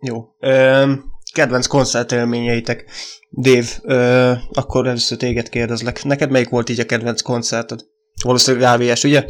[0.00, 0.24] Jó.
[0.38, 0.92] Ö,
[1.34, 2.90] kedvenc koncertélményeitek.
[3.30, 6.04] Dave, ö, akkor először téged kérdezlek.
[6.04, 7.80] Neked melyik volt így a kedvenc koncerted?
[8.22, 9.24] Valószínűleg AVS, ugye?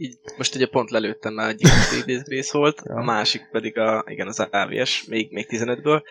[0.00, 1.60] Így most ugye pont lelőttem már egy
[2.06, 2.94] ilyen rész volt, ja.
[2.94, 6.02] a másik pedig a, igen, az AVS, még, még 15-ből,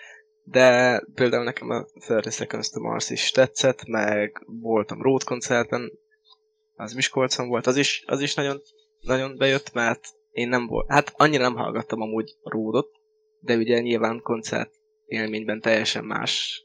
[0.43, 5.91] de például nekem a 30 Seconds to Mars is tetszett, meg voltam Road koncerten,
[6.75, 8.61] az Miskolcon volt, az is, az is nagyon,
[8.99, 12.89] nagyon bejött, mert én nem volt, hát annyira nem hallgattam amúgy Roadot,
[13.39, 14.71] de ugye nyilván koncert
[15.05, 16.63] élményben teljesen más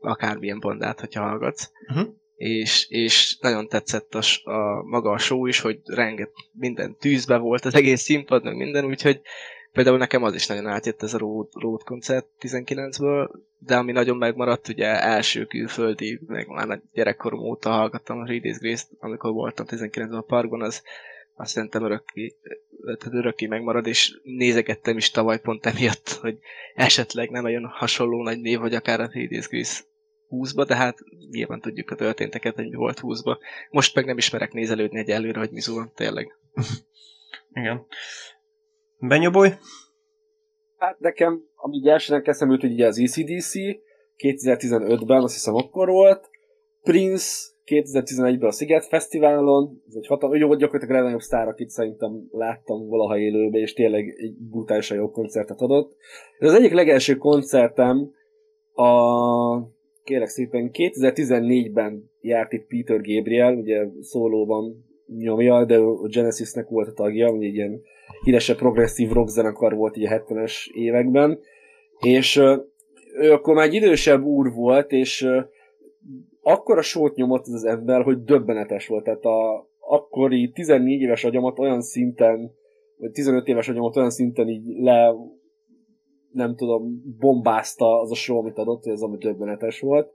[0.00, 1.70] akármilyen bandát, hogyha hallgatsz.
[1.88, 7.36] Uh-huh és, és nagyon tetszett a, a maga a show is, hogy renget minden tűzbe
[7.36, 9.20] volt az egész színpad, meg minden, úgyhogy
[9.72, 14.16] például nekem az is nagyon átjött ez a Road, Road koncert 19-ből, de ami nagyon
[14.16, 20.12] megmaradt, ugye első külföldi, meg már gyerekkorom óta hallgattam a Reed Grace-t, amikor voltam 19-ben
[20.12, 20.82] a parkban, az
[21.36, 22.34] azt szerintem örökké,
[22.84, 26.38] tehát örökké megmarad, és nézegettem is tavaly pont emiatt, hogy
[26.74, 29.82] esetleg nem olyan hasonló nagy név, hogy akár a Reed Grace
[30.34, 30.98] 20-ba, de hát
[31.30, 33.38] nyilván tudjuk a történteket, hogy mi volt 20-ba.
[33.70, 36.36] Most meg nem ismerek nézelődni egy előre, hogy mi zúl, tényleg.
[37.60, 37.86] Igen.
[38.98, 39.58] Benyoboly?
[40.78, 43.52] Hát nekem, ami elsőnek eszembe jut, ugye az ECDC,
[44.18, 46.30] 2015-ben, azt hiszem akkor volt,
[46.82, 52.28] Prince 2011-ben a Sziget Fesztiválon, ez egy hatalmas, jó, gyakorlatilag a legnagyobb sztár, akit szerintem
[52.30, 55.96] láttam valaha élőbe, és tényleg egy brutálisan jó koncertet adott.
[56.38, 58.12] Ez az egyik legelső koncertem
[58.72, 59.73] a
[60.04, 64.84] kérlek szépen 2014-ben járt itt Peter Gabriel, ugye szólóban
[65.18, 67.80] nyomja, de a Genesisnek volt a tagja, ugye egy ilyen
[68.24, 71.38] híresebb progresszív rock zenekar volt így a 70-es években,
[72.00, 72.36] és
[73.16, 75.28] ő akkor már egy idősebb úr volt, és
[76.42, 79.04] akkor a sót nyomott ez az ember, hogy döbbenetes volt.
[79.04, 82.54] Tehát a akkori 14 éves agyamat olyan szinten,
[82.96, 85.14] vagy 15 éves agyamat olyan szinten így le
[86.34, 90.12] nem tudom, bombázta az a show, amit adott, ez ami döbbenetes volt.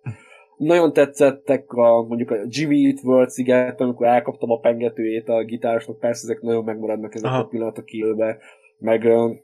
[0.58, 6.00] Nagyon tetszettek a, mondjuk a Jimmy Eat World sziget, amikor elkaptam a pengetőjét a gitárosnak,
[6.00, 7.40] persze ezek nagyon megmaradnak ezek Aha.
[7.40, 8.38] a pillanatok élőbe.
[8.78, 9.36] Meg uh,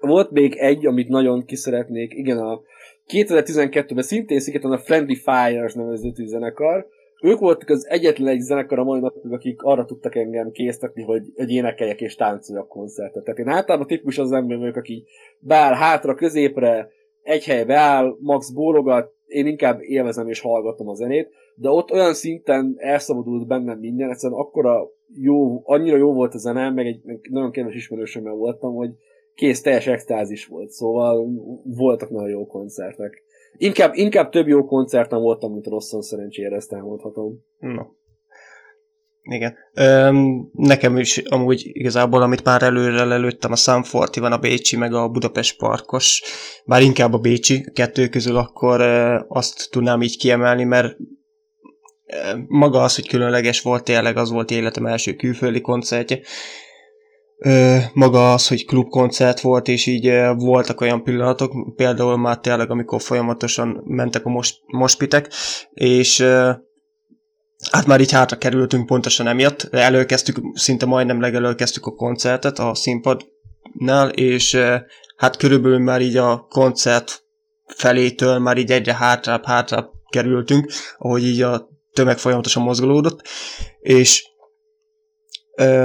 [0.00, 2.60] volt még egy, amit nagyon ki szeretnék, igen, a
[3.06, 6.86] 2012-ben szintén szigeten a Friendly Fires nevezetű zenekar,
[7.22, 11.22] ők voltak az egyetlen egy zenekar a mai napig, akik arra tudtak engem késztetni, hogy,
[11.34, 13.24] egy énekeljek és táncoljak koncertet.
[13.24, 15.04] Tehát én általában tipikus az ember vagyok, aki
[15.38, 16.90] beáll hátra, középre,
[17.22, 22.14] egy helybe áll, max bólogat, én inkább élvezem és hallgatom a zenét, de ott olyan
[22.14, 27.28] szinten elszabadult bennem minden, egyszerűen akkora jó, annyira jó volt a zene, meg egy meg
[27.30, 28.90] nagyon kedves ismerősömmel voltam, hogy
[29.34, 31.28] kész teljes extázis volt, szóval
[31.64, 33.22] voltak nagyon jó koncertek.
[33.56, 37.44] Inkább, inkább több jó koncerten voltam, mint rosszon szerencsére, ezt elmondhatom.
[37.58, 37.96] Na.
[39.22, 39.54] Igen.
[39.74, 43.82] Öm, nekem is amúgy igazából, amit már előre lelőttem, a Sun
[44.20, 46.22] van a Bécsi, meg a Budapest Parkos,
[46.64, 50.96] bár inkább a Bécsi, a kettő közül akkor e, azt tudnám így kiemelni, mert
[52.04, 56.20] e, maga az, hogy különleges volt, tényleg az volt életem első külföldi koncertje.
[57.38, 62.70] Ö, maga az, hogy klubkoncert volt, és így e, voltak olyan pillanatok, például már tényleg,
[62.70, 65.32] amikor folyamatosan mentek a most, mospitek,
[65.74, 66.66] és e,
[67.70, 69.68] Hát már így hátra kerültünk pontosan emiatt.
[69.70, 74.80] Előkezdtük, szinte majdnem legelőkeztük a koncertet a színpadnál, és eh,
[75.16, 77.22] hát körülbelül már így a koncert
[77.66, 83.28] felétől már így egyre hátrább, hátrább kerültünk, ahogy így a tömeg folyamatosan mozgolódott,
[83.80, 84.26] és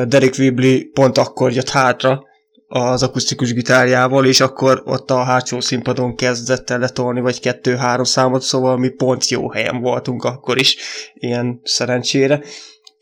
[0.07, 2.24] Derek Weebly pont akkor jött hátra,
[2.67, 8.41] az akusztikus gitárjával, és akkor ott a hátsó színpadon kezdett el letolni, vagy kettő-három számot,
[8.41, 10.78] szóval mi pont jó helyen voltunk akkor is,
[11.13, 12.43] ilyen szerencsére.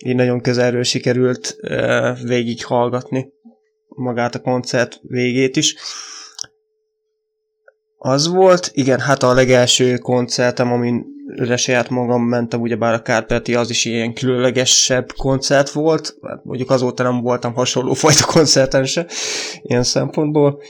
[0.05, 1.55] Így nagyon közelről sikerült
[2.23, 3.33] végig hallgatni
[3.87, 5.75] magát a koncert végét is.
[7.97, 11.05] Az volt, igen, hát a legelső koncertem, amin
[11.55, 17.03] saját magam mentem, ugyebár a Kárpeti az is ilyen különlegesebb koncert volt, hát mondjuk azóta
[17.03, 19.05] nem voltam hasonló fajta koncerten se,
[19.61, 20.61] ilyen szempontból.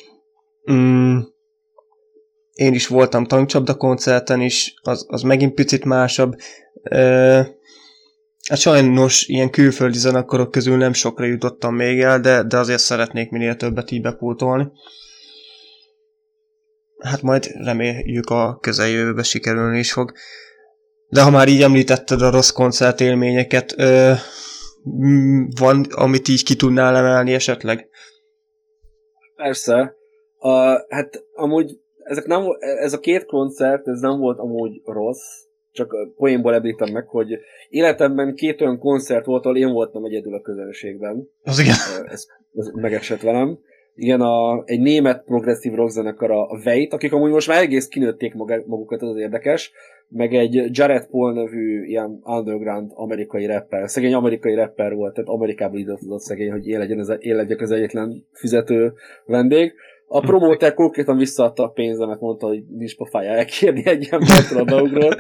[0.72, 1.20] Mm,
[2.54, 6.36] én is voltam tankcsapda koncerten is, az, az megint picit másabb.
[6.84, 7.02] E,
[8.49, 13.30] hát sajnos ilyen külföldi zenekarok közül nem sokra jutottam még el, de, de azért szeretnék
[13.30, 14.72] minél többet így bepótolni.
[17.02, 20.12] Hát majd reméljük a közeljövőben sikerülni is fog.
[21.08, 24.12] De ha már így említetted a rossz koncertélményeket, ö,
[25.60, 27.89] van, amit így ki tudnál emelni esetleg?
[29.36, 29.95] Persze.
[30.38, 30.52] A,
[30.89, 36.54] hát amúgy ezek nem, ez a két koncert, ez nem volt amúgy rossz, csak poénból
[36.54, 37.39] említem meg, hogy
[37.70, 41.30] életemben két olyan koncert volt, ahol én voltam egyedül a közönségben.
[41.43, 41.76] Az igen.
[42.06, 43.60] Ez, ez megesett velem.
[44.02, 48.34] Igen, a, egy német progresszív rockzenekar, a Veit, akik amúgy most már egész kinőtték
[48.66, 49.72] magukat, ez az érdekes
[50.12, 53.89] meg egy Jared Paul nevű ilyen underground amerikai rapper.
[53.89, 57.72] Szegény amerikai rapper volt, tehát Amerikából időzött szegény, hogy én, legyen ez, én legyek az
[57.72, 58.93] egyetlen fizető
[59.26, 59.74] vendég.
[60.14, 65.18] A promóter konkrétan visszaadta a pénzemet, mondta, hogy nincs pofája elkérni egy embertől a beugról.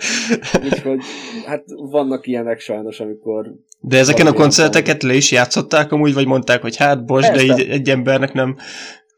[0.63, 0.99] Úgyhogy
[1.45, 3.53] hát vannak ilyenek sajnos, amikor...
[3.79, 7.67] De ezeken a koncerteket le is játszották amúgy, vagy mondták, hogy hát bocs, de így
[7.69, 8.55] egy embernek nem...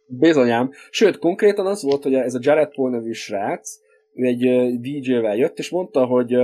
[0.06, 0.72] Bizonyám.
[0.90, 3.80] Sőt, konkrétan az volt, hogy ez a Jared Paul nevű srác,
[4.14, 6.36] ő egy DJ-vel jött, és mondta, hogy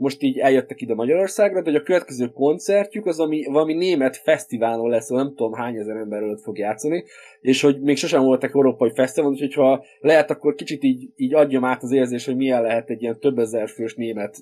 [0.00, 4.88] most így eljöttek ide Magyarországra, de hogy a következő koncertjük az, ami valami német fesztiválon
[4.88, 7.04] lesz, nem tudom hány ezer ember előtt fog játszani,
[7.40, 11.64] és hogy még sosem voltak európai fesztiválon, úgyhogy ha lehet, akkor kicsit így, így adjam
[11.64, 14.36] át az érzés, hogy milyen lehet egy ilyen több ezer fős német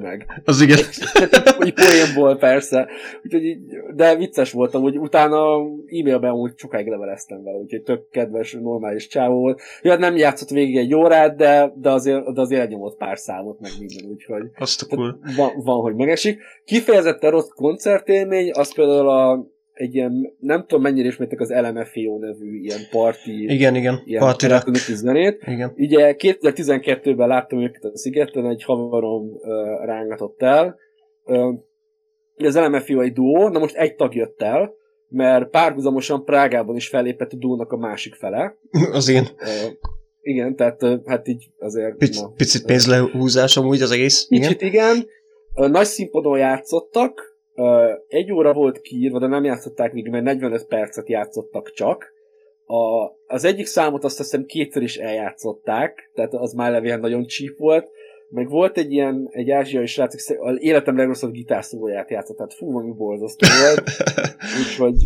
[0.00, 0.26] meg.
[0.44, 0.78] az igen.
[1.58, 2.88] Úgy poénból persze.
[3.24, 3.58] Úgyhogy így,
[3.94, 5.56] de vicces voltam, hogy utána
[5.86, 9.60] e-mailben úgy sokáig leveleztem vele, úgyhogy tök kedves, normális csávó volt.
[9.82, 13.60] Ja, hát nem játszott végig egy órát, de, de azért, de azért elnyomott pár számot,
[13.60, 15.18] meg minden, úgyhogy Azt cool.
[15.36, 16.40] van, van, hogy megesik.
[16.64, 22.60] Kifejezetten rossz koncertélmény, az például a egy ilyen, nem tudom mennyire ismertek az LMFAO nevű
[22.60, 25.42] ilyen parti igen, igen, ilyen parti zenét.
[25.46, 25.72] Igen.
[25.76, 30.76] Ugye 2012-ben láttam őket a szigeten, egy havarom uh, rángatott el.
[31.24, 31.54] Uh,
[32.36, 34.74] az LMFAO egy duó, na most egy tag jött el,
[35.08, 38.56] mert párhuzamosan Prágában is fellépett a duónak a másik fele.
[38.92, 39.22] Az én.
[39.22, 39.72] Uh,
[40.20, 41.96] igen, tehát uh, hát így azért...
[41.96, 44.26] Pic, na, picit pénzlehúzás amúgy az egész.
[44.26, 44.72] Kicsit igen.
[44.72, 45.06] igen.
[45.54, 47.33] Uh, nagy színpadon játszottak,
[48.08, 52.12] egy óra volt kiírva, de nem játszották még, mert 45 percet játszottak csak.
[52.66, 57.58] A, az egyik számot azt hiszem kétszer is eljátszották, tehát az már levél nagyon csíp
[57.58, 57.90] volt.
[58.28, 62.92] Meg volt egy ilyen, egy ázsiai srác, az életem legrosszabb gitárszólóját játszott, tehát fú, valami
[62.92, 63.82] borzasztó volt.
[64.60, 64.96] Úgyhogy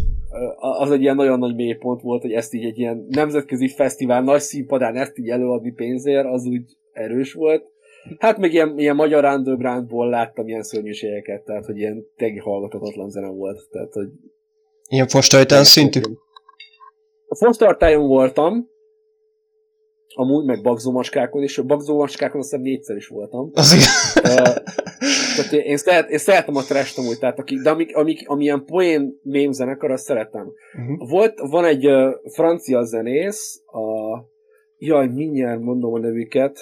[0.59, 4.40] az egy ilyen nagyon nagy mélypont volt, hogy ezt így egy ilyen nemzetközi fesztivál nagy
[4.40, 7.64] színpadán ezt így előadni pénzért, az úgy erős volt.
[8.18, 13.28] Hát meg ilyen, ilyen magyar undergroundból láttam ilyen szörnyűségeket, tehát hogy ilyen tényleg hallgathatatlan zene
[13.28, 13.68] volt.
[13.70, 14.09] Tehát, hogy
[14.88, 16.00] ilyen fostajtán szintű?
[17.28, 18.68] A fostartájon voltam,
[20.14, 21.59] amúgy, meg bagzómaskákon is.
[21.59, 23.50] A bagzómaskákon azt hiszem négyszer is voltam.
[23.52, 24.34] Az igen.
[24.34, 24.54] Uh,
[25.36, 29.18] tehát én, szeret, én szeretem a trash amúgy, tehát aki, de amik, amik, amilyen poén
[29.22, 30.52] mém zenekar, azt szeretem.
[30.78, 31.09] Uh-huh.
[31.11, 34.18] Volt, van egy uh, francia zenész, a,
[34.78, 36.59] jaj, mindjárt mondom a nevüket,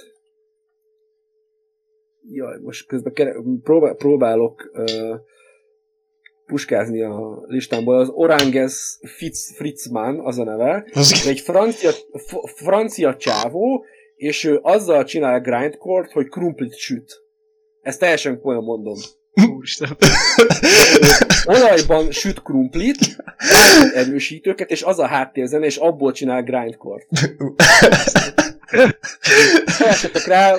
[2.30, 5.16] jaj, most közben kere, próbál, próbálok uh,
[6.46, 11.90] puskázni a listámból, az Oranges Fitz, Fritzmann, az a neve, az egy francia,
[12.54, 13.84] francia csávó,
[14.16, 17.24] és ő azzal csinál grindcore hogy krumplit süt.
[17.82, 18.96] Ezt teljesen komolyan mondom.
[19.56, 19.96] Úristen.
[21.46, 23.16] olajban süt krumplit,
[23.94, 27.06] erősítőket, és az a háttérzene, és abból csinál grindcore
[29.78, 30.54] Keresetek rá,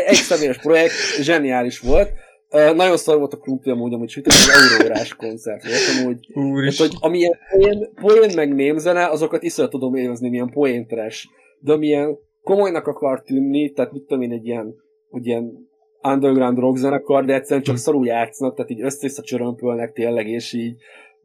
[0.00, 2.10] egy személyes projekt, zseniális volt.
[2.50, 6.26] Uh, nagyon szar volt a krumpli amúgy, amit sütött, az euróórás koncert volt amúgy.
[6.64, 11.28] Hát, hogy amilyen poén, poén meg némzene, azokat iszonyat tudom élvezni, milyen poéntres.
[11.58, 14.74] De amilyen komolynak akar tűnni, tehát mit tudom én, egy ilyen,
[15.08, 15.70] hogy ilyen
[16.02, 17.80] underground rock zenekar, de egyszerűen csak hm.
[17.80, 20.74] szarul játszanak, tehát így össze csörömpölnek tényleg, és így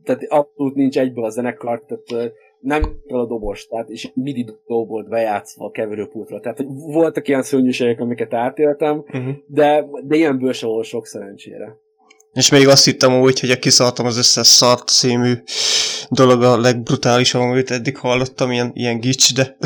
[0.04, 5.66] tehát abszolút nincs egyből a zenekar, tehát nem a dobos, tehát és midi dobolt bejátszva
[5.66, 6.40] a keverőpultra.
[6.40, 9.34] Tehát hogy voltak ilyen szörnyűségek, amiket átéltem, uh-huh.
[9.48, 11.78] de, de ilyenből se volt sok szerencsére.
[12.34, 15.34] És még azt hittem úgy, hogy a kiszartam az összes szart szímű
[16.10, 19.58] dolog a legbrutálisabb, amit eddig hallottam, ilyen, ilyen gics, de...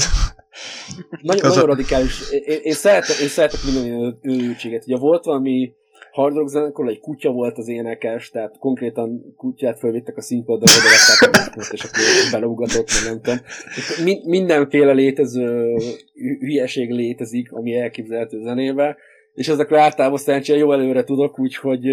[1.21, 1.65] nagyon, nagyon a...
[1.65, 2.31] radikális.
[2.31, 4.83] Én, én, szeretek, én szeretek minden őrültséget.
[4.85, 5.73] Ugye volt valami
[6.11, 10.87] hard rock zenekar, egy kutya volt az énekes, tehát konkrétan kutyát fölvittek a színpadra, oda
[10.87, 12.01] a és akkor
[12.31, 13.39] beleugatott, meg nem tudom.
[14.03, 15.75] Mi, mindenféle létező
[16.39, 18.97] hülyeség létezik, ami elképzelhető zenébe,
[19.33, 21.85] és ezekre általában szerencsére jó előre tudok, úgyhogy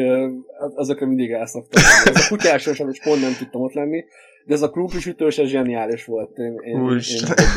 [0.74, 1.82] azokra mindig elszoktam.
[2.04, 4.04] Ez a kutyásra sem, és pont nem tudtam ott lenni,
[4.44, 6.38] de ez a krumpli sütős, ez zseniális volt.
[6.38, 6.98] Én, én, én,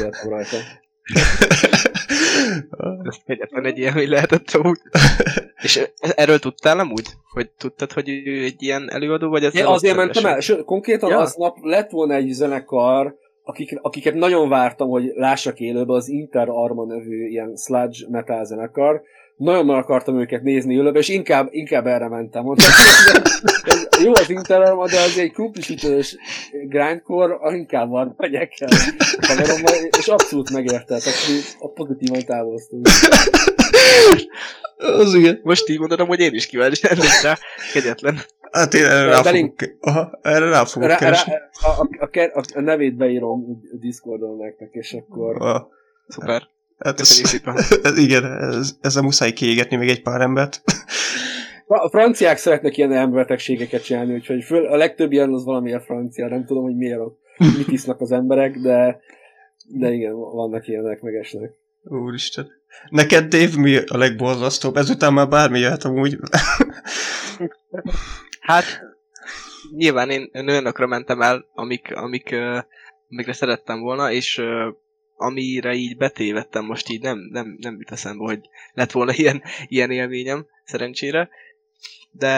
[0.03, 0.57] én rajta.
[3.03, 4.79] Ez egyetlen egy ilyen, hogy lehetett úgy.
[5.63, 7.07] És erről tudtál amúgy?
[7.33, 11.09] Hogy tudtad, hogy ő egy ilyen előadó, vagy ez Én azért mentem el, sőt, konkrétan
[11.09, 11.19] ja.
[11.19, 16.85] aznap lett volna egy zenekar, akik, akiket nagyon vártam, hogy lássak élőbe, az Inter Arma
[16.85, 19.01] nevű ilyen sludge metal zenekar,
[19.35, 22.43] nagyon meg akartam őket nézni ülőbe, és inkább, inkább erre mentem.
[22.43, 22.69] Mondtam,
[24.03, 26.15] jó az Inter, de az egy kuplisítős
[26.51, 28.69] grindcore, inkább van, megyek el
[29.27, 31.03] haverommal, és abszolút megérte, tehát
[31.59, 32.87] a pozitívan távoztunk.
[34.77, 35.39] Az igen.
[35.43, 37.37] Most így mondanom, hogy én is kíváncsi lennék rá.
[37.73, 38.19] Kegyetlen.
[38.51, 41.31] Hát én erre rá, fogok, aha, erre rá fogok rá, keresni.
[41.31, 42.09] Rá, a, a,
[42.39, 45.41] a, a, nevét beírom Discordon nektek, és akkor...
[45.41, 45.69] Aha.
[46.07, 46.49] Szuper.
[46.83, 47.21] Hát ez,
[47.83, 50.61] ez, igen, ez, ezzel muszáj kiégetni még egy pár embert.
[51.67, 56.45] A franciák szeretnek ilyen emberbetegségeket csinálni, úgyhogy föl, a legtöbb ilyen az valamilyen francia, nem
[56.45, 56.99] tudom, hogy miért
[57.57, 58.99] mit isznak az emberek, de,
[59.67, 61.51] de igen, vannak ilyenek, megesnek.
[61.83, 62.47] Úristen.
[62.89, 64.77] Neked, Dave, mi a legborzasztóbb?
[64.77, 66.17] Ezután már bármi jöhet amúgy.
[68.49, 68.63] hát,
[69.75, 72.35] nyilván én olyanokra mentem el, amik, amik,
[73.09, 74.41] amikre szerettem volna, és
[75.21, 79.91] amire így betévettem, most így nem, nem, nem jut eszembe, hogy lett volna ilyen, ilyen
[79.91, 81.29] élményem, szerencsére.
[82.11, 82.29] De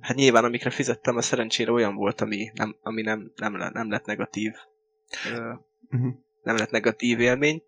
[0.00, 4.04] hát nyilván amikre fizettem, a szerencsére olyan volt, ami nem, ami nem, nem, nem lett
[4.04, 4.52] negatív.
[5.90, 6.14] Uh-huh.
[6.42, 7.62] Nem lett negatív élmény.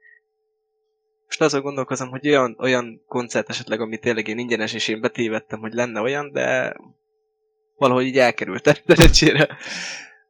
[1.27, 5.61] Most azon gondolkozom, hogy olyan, olyan koncert esetleg, ami tényleg én ingyenes, és én betévettem,
[5.61, 6.77] hogy lenne olyan, de
[7.77, 9.49] valahogy így elkerültem szerencsére.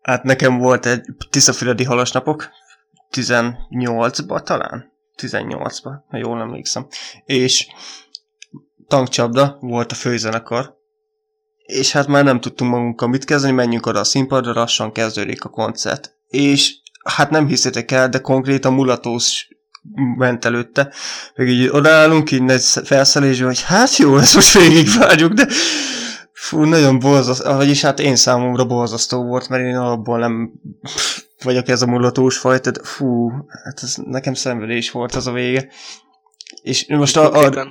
[0.02, 2.48] Hát nekem volt egy Tiszafüredi halasnapok,
[3.12, 4.92] 18-ba talán?
[5.16, 6.86] 18-ba, ha jól emlékszem.
[7.24, 7.66] És
[8.88, 10.78] tankcsapda volt a főzenekar,
[11.56, 15.48] és hát már nem tudtunk magunkkal mit kezdeni, menjünk oda a színpadra, lassan kezdődik a
[15.48, 16.16] koncert.
[16.26, 19.48] És hát nem hiszitek el, de konkrétan mulatós
[20.16, 20.92] ment előtte,
[21.34, 25.46] meg így odaállunk, így egy felszerelésben, hogy hát jó, ezt most végigvárjuk, de
[26.32, 30.52] fú, nagyon borzasztó, vagyis hát én számomra borzasztó volt, mert én alapból nem
[31.42, 33.30] vagyok ez a mulatós fajta, fú,
[33.64, 35.68] hát ez nekem szenvedés volt az a vége.
[36.62, 37.68] És most a, a,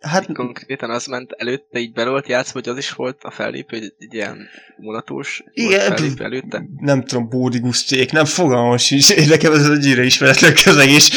[0.00, 3.76] Hát konkrétan az ment előtte, így be volt játszva, hogy az is volt a fellépő,
[3.76, 6.64] egy, egy ilyen mulatós igen, fellépő előtte.
[6.76, 11.10] Nem tudom, bódiguszték, nem fogalmam sincs, nekem ez egyre ismeretlen közeg, és,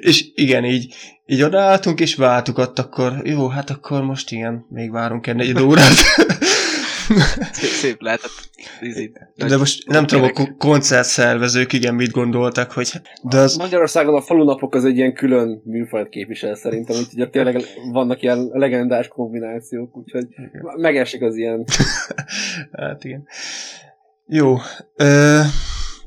[0.00, 0.94] és igen, így,
[1.26, 5.96] így odaálltunk, és váltuk ott, akkor jó, hát akkor most igen, még várunk egy órát.
[7.52, 8.30] szép, szép lehetett.
[9.36, 12.92] De most nem tudom, a koncertszervezők igen mit gondoltak, hogy...
[13.22, 13.56] De az...
[13.56, 18.48] Magyarországon a falunapok az egy ilyen külön műfajt képvisel szerintem, hogy ugye tényleg vannak ilyen
[18.52, 20.50] legendás kombinációk, úgyhogy igen.
[20.76, 21.64] megesik az ilyen.
[22.72, 23.26] hát igen.
[24.26, 24.56] Jó.
[24.96, 25.40] Ö,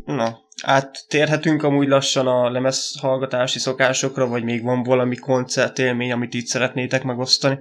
[0.05, 7.03] na, áttérhetünk amúgy lassan a lemezhallgatási szokásokra, vagy még van valami koncertélmény, amit itt szeretnétek
[7.03, 7.59] megosztani?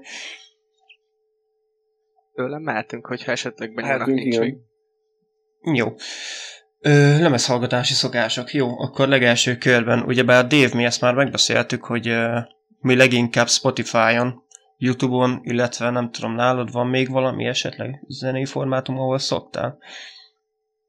[2.35, 4.57] Tőlem mehetünk, hogyha esetleg benyúlnak nincs még.
[5.73, 5.95] Jó.
[6.79, 8.53] Ö, lemezhallgatási szokások.
[8.53, 12.39] Jó, akkor legelső körben, ugyebár Dave, mi ezt már megbeszéltük, hogy ö,
[12.81, 14.43] mi leginkább Spotify-on,
[14.77, 19.79] Youtube-on, illetve nem tudom, nálad van még valami esetleg zenei formátum, ahol szoktál?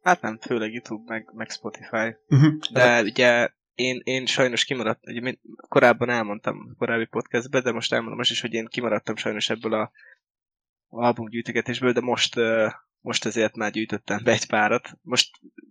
[0.02, 2.16] Hát nem, főleg YouTube, meg, meg Spotify.
[2.28, 2.54] Uh-huh.
[2.72, 5.34] De ugye én, én sajnos kimaradtam, ugye
[5.70, 9.74] korábban elmondtam a korábbi podcastben, de most elmondom most is, hogy én kimaradtam sajnos ebből
[9.74, 9.92] a
[10.94, 12.36] albumgyűjtögetésből, de most,
[13.00, 14.98] most ezért már gyűjtöttem be egy párat.
[15.02, 15.30] Most,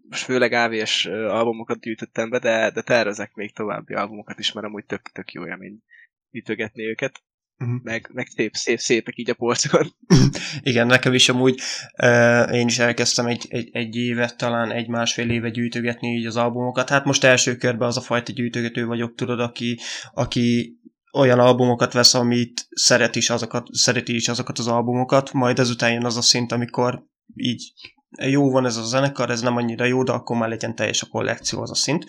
[0.09, 4.85] most főleg AVS albumokat gyűjtöttem be, de, de tervezek még további albumokat is, mert amúgy
[4.85, 5.83] tök, tök jó élmény
[6.31, 7.23] gyűjtögetni őket.
[7.59, 7.83] Uh-huh.
[7.83, 9.95] Meg, meg szép, szép, szépek így a polcokon.
[10.62, 11.61] Igen, nekem is amúgy
[12.03, 16.89] uh, én is elkezdtem egy, egy, egy évet, talán egy-másfél éve gyűjtögetni így az albumokat.
[16.89, 19.79] Hát most első körben az a fajta gyűjtögető vagyok, tudod, aki,
[20.14, 20.77] aki
[21.13, 26.05] olyan albumokat vesz, amit szeret is azokat, szereti is azokat az albumokat, majd ezután jön
[26.05, 27.05] az a szint, amikor
[27.35, 27.73] így
[28.17, 31.07] jó van ez a zenekar, ez nem annyira jó, de akkor már legyen teljes a
[31.07, 32.05] kollekció az a szint.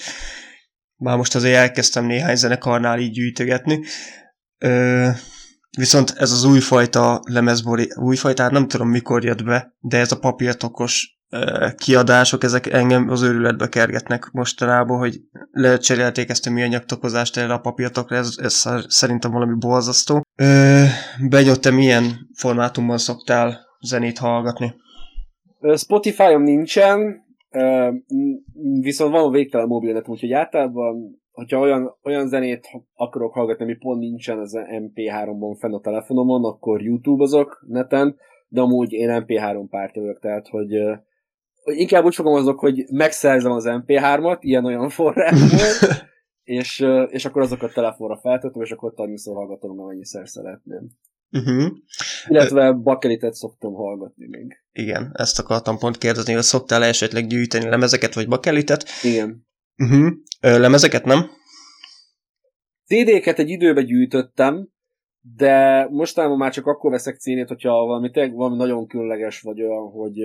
[0.96, 3.84] Már most azért elkezdtem néhány zenekarnál így gyűjtögetni.
[4.58, 5.10] Ö,
[5.78, 10.20] viszont ez az újfajta lemezbori, újfajta, hát nem tudom mikor jött be, de ez a
[10.20, 11.22] papírtokos
[11.78, 15.22] kiadások, ezek engem az őrületbe kergetnek mostanában, hogy
[15.52, 20.22] lecserélték ezt a műanyagtokozást erre a papírtokra, ez, ez szerintem valami borzasztó.
[21.30, 22.04] Benyott, te milyen
[22.34, 24.74] formátumban szoktál zenét hallgatni?
[25.76, 27.26] Spotify-om nincsen,
[28.82, 34.40] viszont van végtelen mobilnet, úgyhogy általában, hogyha olyan, olyan zenét akarok hallgatni, ami pont nincsen
[34.40, 38.16] az MP3-ban fenn a telefonomon, akkor YouTube-ozok neten,
[38.48, 40.70] de amúgy én MP3 párt vagyok, tehát hogy,
[41.64, 45.98] hogy inkább úgy fogalmazok, hogy megszerzem az MP3-at, ilyen-olyan forrásból,
[46.60, 50.90] és, és akkor azokat telefonra feltöltöm, és akkor annyiszor hallgatom, amennyiszer szeretném.
[51.32, 51.72] Uh-huh.
[52.28, 54.64] Illetve bakelitet szoktam hallgatni még.
[54.72, 58.86] Igen, ezt akartam pont kérdezni, hogy szoktál esetleg gyűjteni lemezeket vagy bakelitet?
[59.04, 59.48] Igen.
[59.78, 60.14] Uh-huh.
[60.40, 61.30] lemezeket nem?
[62.86, 64.70] CD-ket egy időbe gyűjtöttem,
[65.36, 70.18] de mostanában már csak akkor veszek CD-t, hogyha valami, valami nagyon különleges, vagy olyan, hogy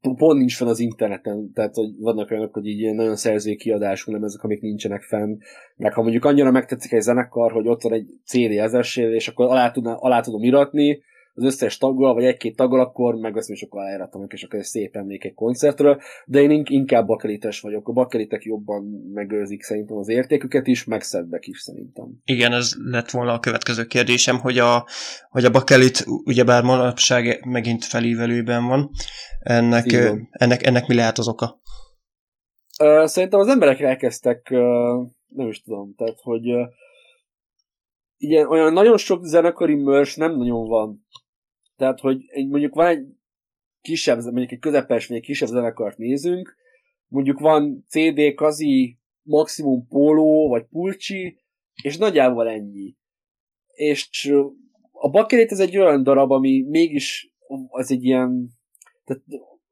[0.00, 4.24] pont nincs fenn az interneten, tehát hogy vannak olyanok, hogy így nagyon szerzői kiadású nem
[4.24, 5.38] ezek, amik nincsenek fenn,
[5.76, 9.46] meg ha mondjuk annyira megtetszik egy zenekar, hogy ott van egy CD ezersél, és akkor
[9.46, 11.02] alá, tudná, alá tudom iratni,
[11.40, 14.96] az összes taggal, vagy egy-két taggal, akkor megveszem és akkor aláíratom, és akkor ez szép
[14.96, 17.88] emlék egy koncertről, de én inkább bakelites vagyok.
[17.88, 18.82] A bakelitek jobban
[19.12, 22.06] megőrzik szerintem az értéküket is, meg szebbek is szerintem.
[22.24, 24.86] Igen, ez lett volna a következő kérdésem, hogy a,
[25.28, 28.90] hogy a bakelit ugyebár manapság megint felívelőben van,
[29.40, 29.92] ennek,
[30.30, 31.60] ennek, ennek mi lehet az oka?
[33.04, 34.50] Szerintem az emberek elkezdtek,
[35.28, 36.42] nem is tudom, tehát, hogy
[38.16, 41.06] igen, olyan nagyon sok zenekari mörs nem nagyon van.
[41.80, 43.06] Tehát, hogy mondjuk van egy
[43.80, 46.56] kisebb, mondjuk egy közepes, vagy egy kisebb zenekart nézünk,
[47.06, 51.38] mondjuk van CD, kazi, maximum póló, vagy pulcsi,
[51.82, 52.96] és nagyjából ennyi.
[53.72, 54.32] És
[54.92, 57.34] a bakelét ez egy olyan darab, ami mégis
[57.68, 58.50] az egy ilyen,
[59.04, 59.22] tehát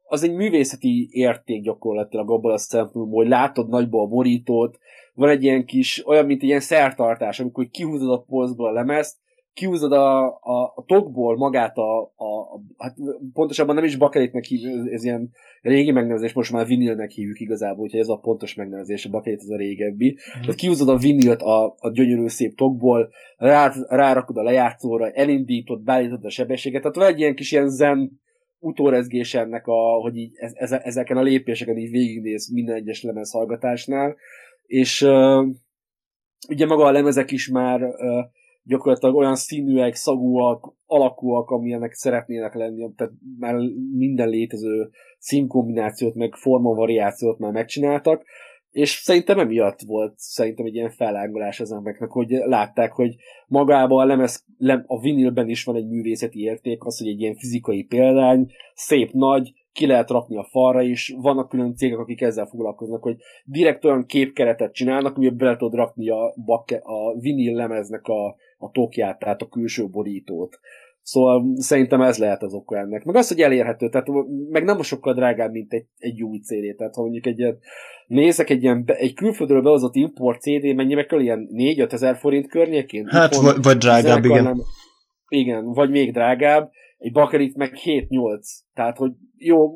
[0.04, 4.78] az egy művészeti érték gyakorlatilag abban a szempontból, hogy látod nagyból a borítót,
[5.14, 9.16] van egy ilyen kis, olyan, mint egy ilyen szertartás, amikor kihúzod a polcból a lemezt,
[9.58, 12.96] kihúzod a, a, a tokból magát a, a, a, hát
[13.32, 15.30] pontosabban nem is bakelitnek hívjuk, ez, ez ilyen
[15.62, 19.48] régi megnevezés, most már vinilnek hívjuk igazából, úgyhogy ez a pontos megnevezés, a bakelit ez
[19.48, 20.10] a régebbi.
[20.10, 20.40] Mm.
[20.40, 26.24] Tehát kihúzod a vinilt a, a gyönyörű szép tokból, rá, rárakod a lejátszóra, elindítod, beállítod
[26.24, 28.20] a sebességet, tehát van egy ilyen kis ilyen zen
[28.58, 34.16] utórezgés ennek, a, hogy így ez, ezeken a lépéseken így végignéz minden egyes lemez hallgatásnál,
[34.66, 35.46] és uh,
[36.48, 38.24] ugye maga a lemezek is már uh,
[38.68, 43.54] gyakorlatilag olyan színűek, szagúak, alakúak, amilyenek szeretnének lenni, tehát már
[43.96, 48.24] minden létező színkombinációt, meg formavariációt már megcsináltak,
[48.70, 53.16] és szerintem emiatt volt szerintem egy ilyen felángolás az embereknek, hogy látták, hogy
[53.46, 57.34] magában a lemez, lem, a vinilben is van egy művészeti érték, az, hogy egy ilyen
[57.34, 62.46] fizikai példány, szép nagy, ki lehet rakni a falra is, vannak külön cégek, akik ezzel
[62.46, 68.06] foglalkoznak, hogy direkt olyan képkeretet csinálnak, amiben bele tudod rakni a, bakke, a vinil lemeznek
[68.06, 70.58] a, a tokját, tehát a külső borítót.
[71.02, 73.04] Szóval szerintem ez lehet az oka ennek.
[73.04, 74.06] Meg az, hogy elérhető, tehát
[74.50, 76.76] meg nem sokkal drágább, mint egy, egy új CD.
[76.76, 77.58] Tehát ha mondjuk egy ilyen,
[78.06, 83.06] nézek egy ilyen, egy külföldről behozott import CD, mennyibe kell ilyen 4-5 ezer forint környékén?
[83.06, 84.42] Hát, vagy, vagy drágább, igen.
[84.42, 84.60] Nem,
[85.28, 86.70] igen, vagy még drágább.
[86.98, 88.40] Egy bakerit meg 7-8.
[88.74, 89.70] Tehát, hogy jó,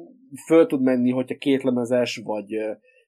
[0.47, 2.55] föl tud menni, hogyha kétlemezes, vagy,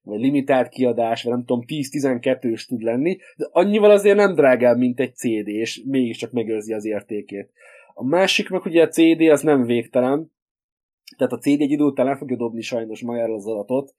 [0.05, 4.77] vagy limitált kiadás, vagy nem tudom, 10-12 is tud lenni, de annyival azért nem drágább,
[4.77, 7.51] mint egy CD, és mégiscsak megőrzi az értékét.
[7.95, 10.33] A másik meg ugye a CD az nem végtelen,
[11.17, 13.95] tehát a CD egy idő után el fogja dobni sajnos magáról az adatot,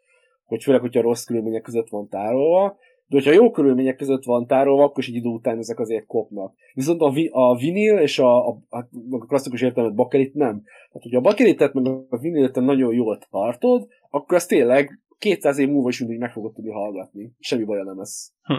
[0.46, 2.78] hogy főleg, hogyha rossz körülmények között van tárolva,
[3.08, 6.54] de hogyha jó körülmények között van tárolva, akkor is egy idő után ezek azért kopnak.
[6.74, 8.78] Viszont a, vi- a vinil és a, a, a,
[9.10, 10.62] a klasszikus értelmet bakelit nem.
[10.64, 15.70] Tehát, hogyha a bakelitet meg a vinilet nagyon jól tartod, akkor az tényleg 200 év
[15.70, 17.34] múlva is mindig meg fogod tudni hallgatni.
[17.40, 18.28] Semmi baj nem ez.
[18.42, 18.54] Hm.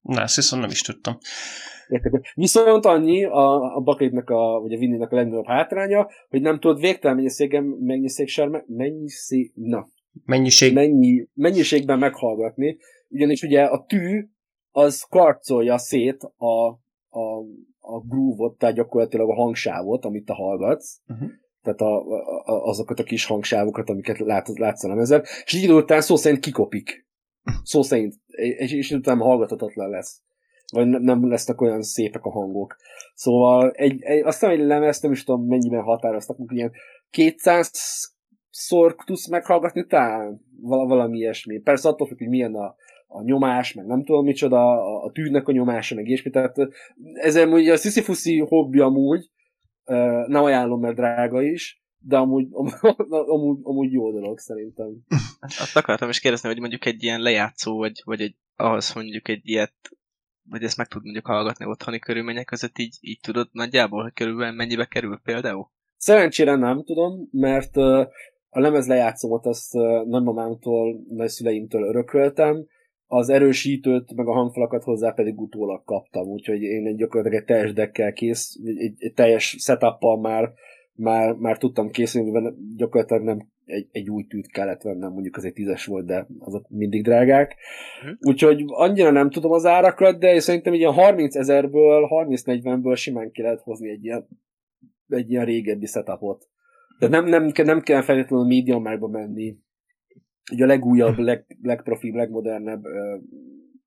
[0.00, 1.18] Na, ezt viszont nem is tudtam.
[2.34, 6.80] Viszont annyi a, a Buckettnek, a, vagy a Vinny-nek a legnagyobb hátránya, hogy nem tudod
[6.80, 8.28] végtelen mennyiségen, mennyiség,
[8.66, 9.88] mennyiség, na,
[10.24, 10.74] Mennyiség.
[10.74, 14.28] Mennyi, mennyiségben meghallgatni, ugyanis ugye a tű
[14.70, 16.68] az karcolja szét a,
[17.08, 17.38] a,
[17.78, 21.28] a groove-ot, tehát gyakorlatilag a hangsávot, amit te hallgatsz, uh-huh.
[21.62, 22.00] Tehát a,
[22.44, 26.16] a, azokat a kis hangsávokat, amiket lát, látsz a lemezen, és így idő után szó
[26.16, 27.08] szerint kikopik.
[27.62, 28.14] Szó szerint,
[28.56, 30.22] és, és utána hallgathatatlan lesz.
[30.72, 32.76] Vagy nem, nem lesznek olyan szépek a hangok.
[33.14, 36.72] Szóval egy, egy, aztán egy lemez, nem is tudom mennyiben határoztak, ilyen
[37.10, 37.70] 200
[38.50, 41.58] szor tudsz meghallgatni talán valami ilyesmi.
[41.58, 42.74] Persze attól függ, hogy milyen a,
[43.06, 46.30] a nyomás, meg nem tudom micsoda, a, a tűnek a nyomása, meg ilyesmi.
[46.30, 46.56] Tehát
[47.14, 49.30] ezzel ugye a sziszifuszi hobbi amúgy,
[50.26, 52.46] nem ajánlom, mert drága is, de amúgy,
[53.34, 54.88] amúgy, amúgy jó dolog szerintem.
[55.40, 59.40] Azt akartam is kérdezni, hogy mondjuk egy ilyen lejátszó, vagy, vagy egy, ahhoz mondjuk egy
[59.42, 59.74] ilyet,
[60.48, 64.54] vagy ezt meg tud mondjuk hallgatni otthoni körülmények között, így, így tudod nagyjából, hogy körülbelül
[64.54, 65.70] mennyibe kerül például?
[65.96, 67.76] Szerencsére nem tudom, mert
[68.48, 69.72] a lemez lejátszómat azt
[70.06, 72.66] nagymamámtól, nagyszüleimtől örököltem,
[73.12, 77.72] az erősítőt, meg a hangfalakat hozzá pedig utólag kaptam, úgyhogy én egy gyakorlatilag egy teljes
[77.72, 80.52] deckkel kész, egy, egy teljes setuppal már,
[80.94, 85.44] már, már tudtam készülni, mert gyakorlatilag nem egy, egy új tűt kellett vennem, mondjuk az
[85.44, 87.56] egy tízes volt, de azok mindig drágák.
[88.02, 88.18] Uh-huh.
[88.20, 93.60] Úgyhogy annyira nem tudom az árakat, de szerintem ilyen 30 ezerből, 30-40-ből simán ki lehet
[93.60, 94.28] hozni egy ilyen,
[95.08, 96.48] egy ilyen régebbi setupot.
[96.98, 99.56] De nem, nem, nem kell feltétlenül medium megbe menni.
[100.52, 102.82] Ugye a legújabb, leg, legprofibb, legmodernebb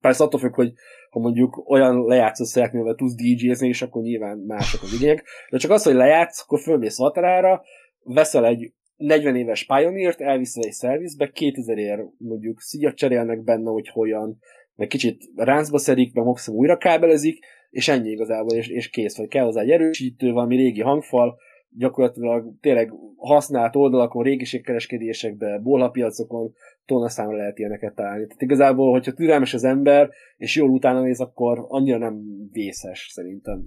[0.03, 0.73] persze attól függ, hogy
[1.09, 5.23] ha mondjuk olyan lejátszó szeretnél, hogy tudsz DJ-zni, és akkor nyilván mások az igények.
[5.49, 7.61] De csak az, hogy lejátsz, akkor fölmész Vaterára,
[8.03, 13.89] veszel egy 40 éves Pioneer-t, elviszel egy szervizbe, 2000 ér mondjuk szíjat cserélnek benne, hogy
[13.89, 14.37] hogyan,
[14.75, 19.27] meg kicsit ráncba szedik, meg maximum újra kábelezik, és ennyi igazából, és, és kész, vagy
[19.27, 21.37] kell hozzá egy erősítő, valami régi hangfal,
[21.77, 26.53] gyakorlatilag tényleg használt oldalakon, régiségkereskedésekben, bolhapiacokon
[26.85, 28.25] számra lehet ilyeneket találni.
[28.25, 32.21] Tehát igazából, hogyha türelmes az ember, és jól utána néz, akkor annyira nem
[32.51, 33.63] vészes szerintem.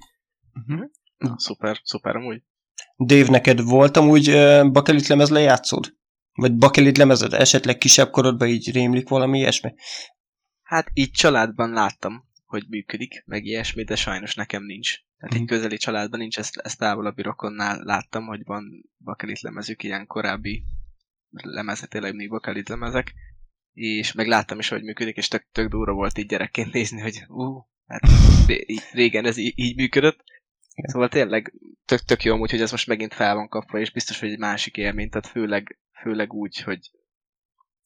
[0.55, 0.87] Uh-huh.
[1.19, 2.43] Na, szuper, szuper amúgy.
[2.97, 5.95] Dave, neked volt amúgy uh, bakelit lemez lejátszód?
[6.35, 9.75] Vagy bakelit lemezed esetleg kisebb korodban így rémlik valami ilyesmi?
[10.63, 15.06] Hát így családban láttam, hogy működik, meg ilyesmi, de sajnos nekem nincs.
[15.19, 15.51] Tehát egy mhm.
[15.51, 20.65] közeli családban nincs, ezt, ezt távolabbi rokonnál láttam, hogy van bakelit lemezük, ilyen korábbi
[21.31, 23.15] lemezet, tényleg még bakelit lemezek,
[23.73, 27.25] és meg láttam is, hogy működik, és tök, tök durva volt így gyerekként nézni, hogy
[27.29, 28.01] ú, hát
[28.93, 30.25] régen ez így, így működött.
[30.75, 30.91] Igen.
[30.91, 31.53] Szóval tényleg
[31.85, 34.39] tök, tök jó amúgy, hogy ez most megint fel van kapva, és biztos, hogy egy
[34.39, 36.91] másik élmény, tehát főleg, főleg úgy, hogy,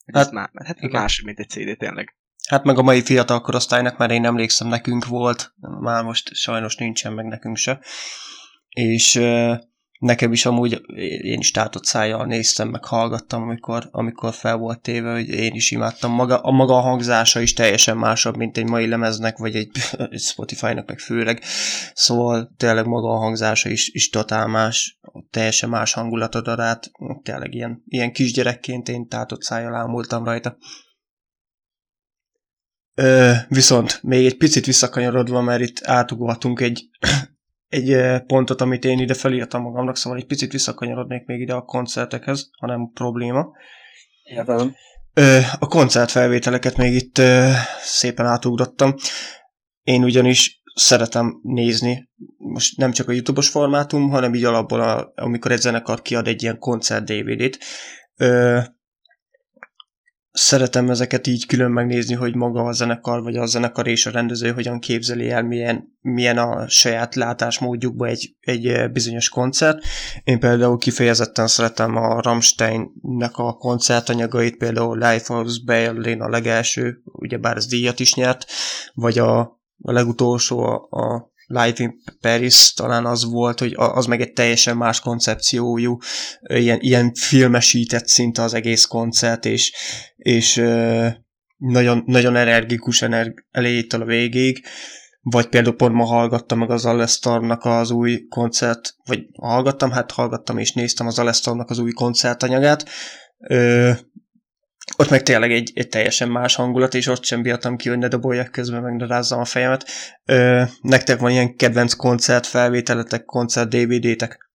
[0.04, 2.14] hogy hát, ez má, hát más, mint egy CD tényleg.
[2.50, 7.12] Hát meg a mai fiatal korosztálynak, mert én emlékszem, nekünk volt, már most sajnos nincsen
[7.12, 7.80] meg nekünk se.
[8.68, 9.20] És
[9.98, 10.80] nekem is amúgy,
[11.22, 15.70] én is tátott szájjal néztem, meg hallgattam, amikor, amikor fel volt téve, hogy én is
[15.70, 16.12] imádtam.
[16.12, 19.70] Maga, a maga a hangzása is teljesen másabb, mint egy mai lemeznek, vagy egy,
[20.10, 21.42] egy Spotify-nak, meg főleg.
[21.94, 24.98] Szóval tényleg maga a hangzása is, is totál más,
[25.30, 26.90] teljesen más hangulatot ad át.
[27.22, 30.56] Tényleg ilyen, ilyen kisgyerekként én tátott szájjal ámultam rajta.
[32.94, 36.88] Ö, viszont még egy picit visszakanyarodva, mert itt átugolhatunk egy,
[37.68, 42.50] egy pontot, amit én ide felírtam magamnak, szóval egy picit visszakanyarodnék még ide a koncertekhez,
[42.58, 43.46] ha nem probléma.
[44.22, 44.74] Értem.
[45.58, 48.94] A koncertfelvételeket még itt ö, szépen átugrottam.
[49.82, 55.52] Én ugyanis szeretem nézni, most nem csak a YouTube-os formátum, hanem így alapból, a, amikor
[55.52, 57.58] egy zenekar kiad egy ilyen koncert DVD-t.
[58.16, 58.60] Ö,
[60.32, 64.50] szeretem ezeket így külön megnézni, hogy maga a zenekar, vagy a zenekar és a rendező
[64.50, 69.84] hogyan képzeli el, milyen, milyen a saját látásmódjukba egy, egy bizonyos koncert.
[70.24, 77.56] Én például kifejezetten szeretem a Rammsteinnek a koncertanyagait, például Life of Berlin a legelső, ugyebár
[77.56, 78.44] ez díjat is nyert,
[78.94, 79.38] vagy a,
[79.82, 84.76] a legutolsó a, a Live in Paris talán az volt, hogy az meg egy teljesen
[84.76, 85.98] más koncepciójú,
[86.40, 89.72] ilyen, ilyen filmesített szinte az egész koncert, és,
[90.16, 90.54] és
[91.56, 94.64] nagyon, nagyon energikus energ- elejétől a végéig,
[95.20, 100.58] vagy például pont ma hallgattam meg az Alestornak az új koncert, vagy hallgattam, hát hallgattam
[100.58, 102.88] és néztem az Alestornak az új koncertanyagát,
[105.00, 108.08] ott meg tényleg egy, egy teljesen más hangulat, és ott sem bírtam ki, hogy ne
[108.08, 109.84] doboljak közben, meg ne rázzam a fejemet.
[110.24, 114.50] Ö, nektek van ilyen kedvenc koncert felvételetek, koncert DVD-tek?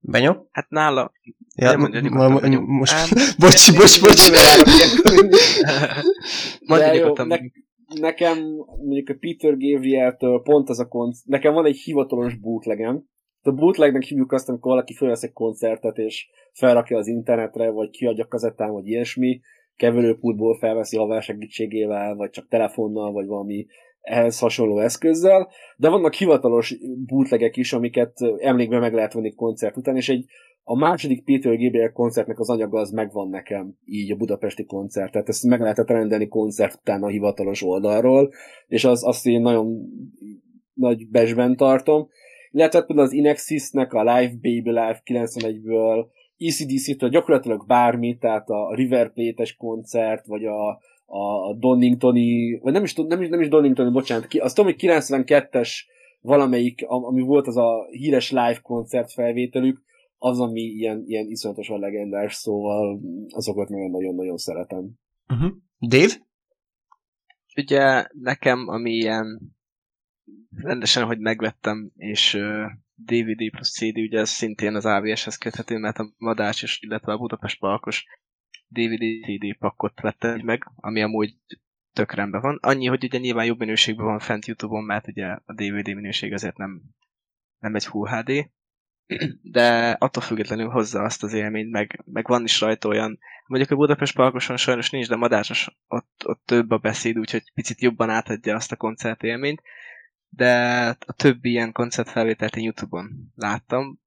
[0.00, 0.48] Benyom?
[0.50, 1.12] Hát nála...
[1.54, 2.64] Ja, Nem mondja, nyugodtan, mo- benyom.
[2.64, 4.30] most, Hát- bocs, bocs, bocs.
[6.78, 7.38] De jó, ne-
[8.00, 13.04] nekem mondjuk a Peter Gabriel-től pont az a koncert, nekem van egy hivatalos bootlegem.
[13.48, 18.26] A bootlegnek hívjuk azt, amikor valaki felvesz egy koncertet, és felrakja az internetre, vagy kiadja
[18.26, 19.40] kazettán, vagy ilyesmi,
[19.76, 23.66] keverőpultból felveszi haver segítségével, vagy csak telefonnal, vagy valami
[24.00, 26.76] ehhez hasonló eszközzel, de vannak hivatalos
[27.06, 30.24] bootlegek is, amiket emlékben meg lehet venni koncert után, és egy
[30.70, 35.28] a második Peter Gabriel koncertnek az anyaga az megvan nekem, így a budapesti koncert, tehát
[35.28, 38.32] ezt meg lehetett rendelni koncert után a hivatalos oldalról,
[38.66, 39.78] és az, azt én nagyon
[40.72, 42.08] nagy besben tartom.
[42.50, 46.06] Illetve például az Inexisnek a Live Baby Live 91-ből,
[46.38, 50.68] ECDC-től gyakorlatilag bármi, tehát a River Plate-es koncert, vagy a,
[51.06, 54.80] a Doningtoni, vagy nem is, nem is, nem is Doningtoni, bocsánat, ki, azt tudom, hogy
[54.88, 55.70] 92-es
[56.20, 59.82] valamelyik, am- ami volt az a híres live koncert felvételük,
[60.18, 64.90] az, ami ilyen, ilyen iszonyatosan legendás, szóval azokat nagyon-nagyon-nagyon szeretem.
[65.28, 65.50] Uh-huh.
[65.88, 66.12] Dave?
[67.56, 69.56] Ugye nekem, ami ilyen
[70.56, 72.38] rendesen, hogy megvettem, és
[72.94, 77.18] DVD plusz CD, ugye ez szintén az AVS-hez köthető, mert a Madács és illetve a
[77.18, 78.06] Budapest Parkos
[78.68, 81.34] DVD CD pakkot vettem meg, ami amúgy
[81.92, 82.58] tök rendben van.
[82.62, 86.56] Annyi, hogy ugye nyilván jobb minőségben van fent Youtube-on, mert ugye a DVD minőség azért
[86.56, 86.82] nem,
[87.58, 88.50] nem egy HD,
[89.42, 93.76] de attól függetlenül hozza azt az élményt, meg, meg van is rajta olyan, mondjuk a
[93.76, 98.54] Budapest Parkoson sajnos nincs, de Madácsos ott, ott több a beszéd, úgyhogy picit jobban átadja
[98.54, 99.62] azt a koncertélményt,
[100.28, 100.52] de
[101.06, 104.00] a többi ilyen koncertfelvételt én Youtube-on láttam,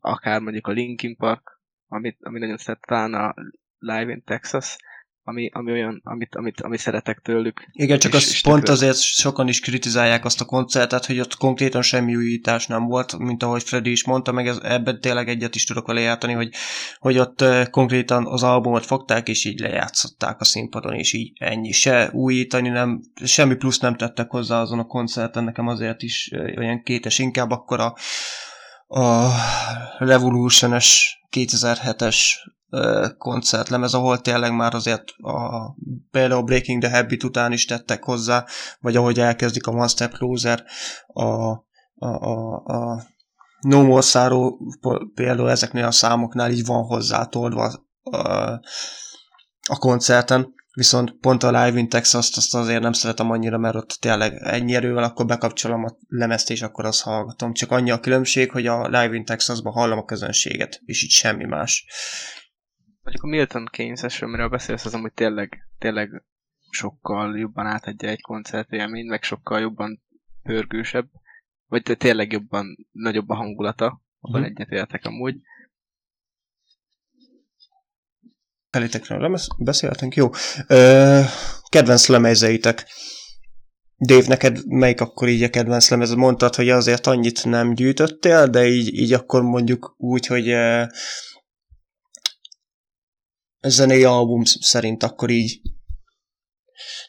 [0.00, 3.34] akár mondjuk a Linkin Park, amit, ami nagyon szeret, talán a
[3.78, 4.76] Live in Texas,
[5.30, 7.68] ami, ami olyan, amit, amit, amit szeretek tőlük.
[7.72, 11.36] Igen, csak És- az és pont azért sokan is kritizálják azt a koncertet, hogy ott
[11.36, 15.54] konkrétan semmi újítás nem volt, mint ahogy Freddy is mondta, meg ez, ebben tényleg egyet
[15.54, 16.50] is tudok vele jártani, hogy,
[16.98, 21.72] hogy ott eh, konkrétan az albumot fogták, és így lejátszották a színpadon, és így ennyi.
[21.72, 26.58] Se újítani nem, semmi plusz nem tettek hozzá azon a koncerten, nekem azért is eh,
[26.58, 27.94] olyan kétes, inkább akkor a,
[29.00, 29.30] a
[29.98, 32.16] Revolution-es 2007-es
[32.46, 32.59] ö,
[33.18, 35.74] koncertlemez, ahol tényleg már azért a,
[36.10, 38.44] például Breaking the Habit után is tettek hozzá,
[38.80, 40.64] vagy ahogy elkezdik a One Step Closer,
[41.06, 41.24] a,
[41.94, 43.02] a, a, a
[43.60, 44.56] No More Sorrow
[45.14, 48.18] például ezeknél a számoknál így van hozzátolva a,
[49.68, 53.96] a koncerten, viszont pont a Live in Texas azt azért nem szeretem annyira, mert ott
[54.00, 57.52] tényleg ennyi erővel akkor bekapcsolom a lemezt, és akkor azt hallgatom.
[57.52, 61.44] Csak annyi a különbség, hogy a Live in Texasban hallom a közönséget, és így semmi
[61.44, 61.86] más.
[63.10, 66.22] Mondjuk a Milton Keynes-es, amiről beszélsz, az amúgy tényleg, tényleg
[66.70, 70.02] sokkal jobban átadja egy koncertélményt, meg sokkal jobban
[70.42, 71.08] pörgősebb,
[71.66, 74.50] vagy tényleg jobban, nagyobb a hangulata, abban Mhm.
[74.50, 75.36] egyetértek amúgy.
[78.70, 80.14] Felétekről beszéltünk?
[80.14, 80.30] Jó.
[80.66, 81.20] Ö,
[81.68, 82.86] kedvenc lemezeitek.
[83.98, 86.14] Dave, neked melyik akkor így a kedvenc lemez?
[86.14, 90.54] Mondtad, hogy azért annyit nem gyűjtöttél, de így, így akkor mondjuk úgy, hogy
[93.60, 95.60] zenei album szerint akkor így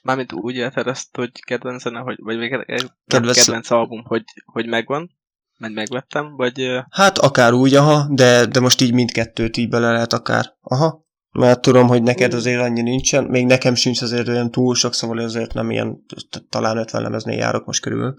[0.01, 4.67] Mármint úgy érted ezt, hogy kedvenc zene, hogy, vagy még kedvenc, Kedvenc- album, hogy, hogy
[4.67, 5.11] megvan,
[5.57, 10.13] meg megvettem, vagy Hát akár úgy, aha, de, de most így mindkettőt így bele lehet
[10.13, 10.53] akár.
[10.61, 11.05] Aha.
[11.31, 15.17] Mert tudom, hogy neked azért annyi nincsen, még nekem sincs azért olyan túl sok, szóval
[15.17, 16.05] azért nem ilyen,
[16.49, 18.15] talán 50 lemeznél járok most körül.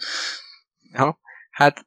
[0.92, 1.18] ja,
[1.50, 1.86] hát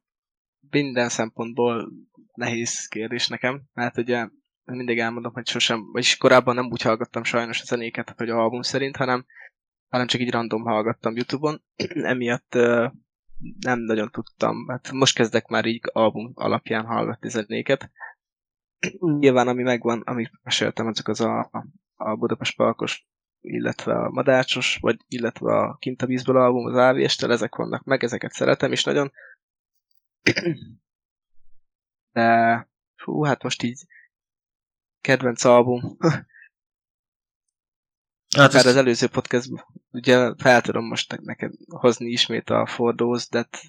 [0.69, 1.91] minden szempontból
[2.33, 4.27] nehéz kérdés nekem, mert ugye
[4.65, 8.61] mindig elmondom, hogy sosem, vagyis korábban nem úgy hallgattam sajnos a zenéket, hogy a album
[8.61, 9.25] szerint, hanem,
[9.89, 11.63] hanem csak így random hallgattam Youtube-on,
[12.13, 12.53] emiatt
[13.59, 17.91] nem nagyon tudtam, hát most kezdek már így album alapján hallgatni zenéket.
[19.19, 21.49] Nyilván ami megvan, amit meséltem, azok az a,
[21.95, 23.07] a Budapest Parkos,
[23.41, 28.03] illetve a Madácsos, vagy illetve a Kint a vízből album, az AVS-tel, ezek vannak meg,
[28.03, 29.11] ezeket szeretem is nagyon.
[32.11, 32.69] De,
[33.03, 33.85] hú, hát most így
[35.05, 35.97] kedvenc album.
[38.35, 42.65] Hát Akár ez, az előző podcastban, ugye fel tudom most ne- neked hozni ismét a
[42.65, 43.61] For Those That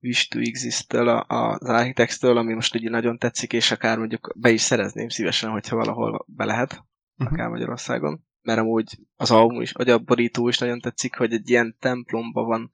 [0.00, 4.60] Wish to Exist-től, az Architects-től, ami most ugye nagyon tetszik, és akár mondjuk be is
[4.60, 7.32] szerezném szívesen, hogyha valahol be lehet, Mhm.
[7.34, 8.24] akár Magyarországon.
[8.42, 12.46] Mert amúgy az album is, vagy a borító is nagyon tetszik, hogy egy ilyen templomban
[12.46, 12.70] van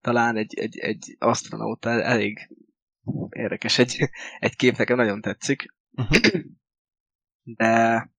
[0.00, 2.50] talán egy, egy, egy astronauta, elég
[3.30, 3.98] érdekes egy,
[4.38, 5.66] egy kép, nekem nagyon tetszik.
[5.90, 6.06] Mhm.
[7.44, 8.12] De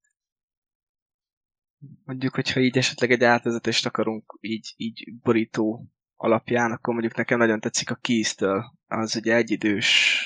[2.06, 7.60] mondjuk, hogyha így esetleg egy átvezetést akarunk így, így borító alapján, akkor mondjuk nekem nagyon
[7.60, 8.74] tetszik a Keys-től.
[8.88, 10.20] Az ugye egyidős,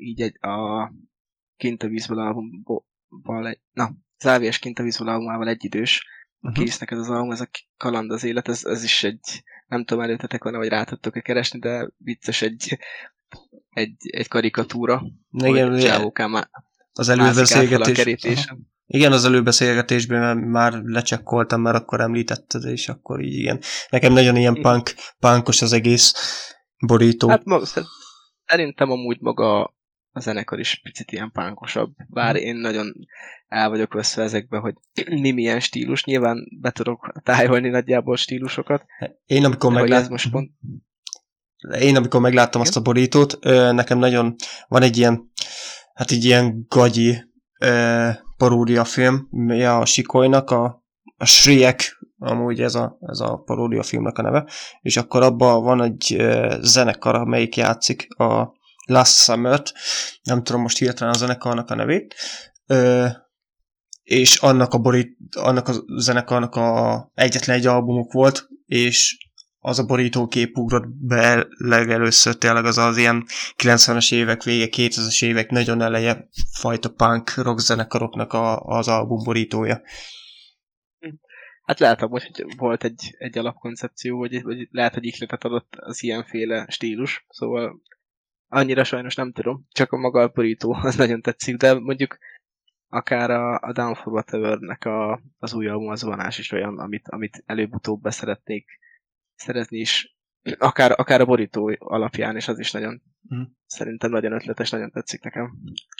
[0.00, 0.92] így egy, a
[1.56, 6.06] Kint a vízből albumból, egy, na, AVS Kint a vízből albumával egyidős,
[6.40, 6.64] a uh-huh.
[6.64, 10.02] késznek ez az album, ez a kaland az élet, ez, ez is egy, nem tudom
[10.02, 12.78] előttetek volna, hogy rá tudtok-e keresni, de vicces egy,
[13.70, 15.02] egy, egy karikatúra.
[15.30, 15.84] Igen, hogy
[16.98, 18.48] az előbeszélgetés.
[18.86, 23.60] Igen, az előbeszélgetésben már lecsekkoltam, mert akkor említetted, és akkor így igen.
[23.90, 26.14] Nekem nagyon ilyen punk, punkos az egész
[26.86, 27.28] borító.
[27.28, 27.64] Hát maga,
[28.44, 29.74] szerintem amúgy maga
[30.12, 31.92] a zenekar is picit ilyen pánkosabb.
[32.08, 32.44] Bár mhm.
[32.44, 32.92] én nagyon
[33.48, 34.74] el vagyok veszve ezekbe, hogy
[35.22, 36.04] mi milyen stílus.
[36.04, 38.84] Nyilván be tudok tájolni nagyjából stílusokat.
[39.26, 40.10] Én amikor megláttam...
[40.10, 40.50] Most pont...
[41.80, 42.72] Én amikor megláttam Igen?
[42.72, 43.38] azt a borítót,
[43.72, 44.34] nekem nagyon
[44.68, 45.30] van egy ilyen,
[45.98, 47.24] hát egy ilyen gagyi
[48.36, 49.28] paródia film,
[49.64, 50.84] a Sikolynak, a,
[51.16, 54.46] a Shrek, amúgy ez a, ez a paródia filmnek a neve,
[54.80, 56.16] és akkor abban van egy
[56.60, 58.52] zenekar, amelyik játszik a
[58.86, 59.72] Last Summer-t,
[60.22, 62.14] nem tudom most hirtelen a zenekarnak a nevét,
[62.66, 63.06] ö,
[64.02, 69.27] és annak a, borít, annak a zenekarnak a egyetlen egy albumuk volt, és
[69.68, 73.24] az a borítókép ugrott be legelőször tényleg az az ilyen
[73.56, 79.82] 90-es évek vége, 2000-es évek nagyon eleje fajta punk rock zenekaroknak a, az album borítója.
[81.62, 86.66] Hát lehet hogy volt egy, egy alapkoncepció, vagy, vagy lehet, hogy ihletet adott az ilyenféle
[86.68, 87.82] stílus, szóval
[88.48, 92.18] annyira sajnos nem tudom, csak a maga a borító, az nagyon tetszik, de mondjuk
[92.88, 97.08] akár a, a Down for Whatever-nek a, az új album, az vonás is olyan, amit,
[97.08, 98.78] amit előbb-utóbb beszeretnék
[99.38, 100.16] szeretni is,
[100.58, 103.56] akár, akár a borító alapján is, az is nagyon, hmm.
[103.66, 105.50] szerintem nagyon ötletes, nagyon tetszik nekem.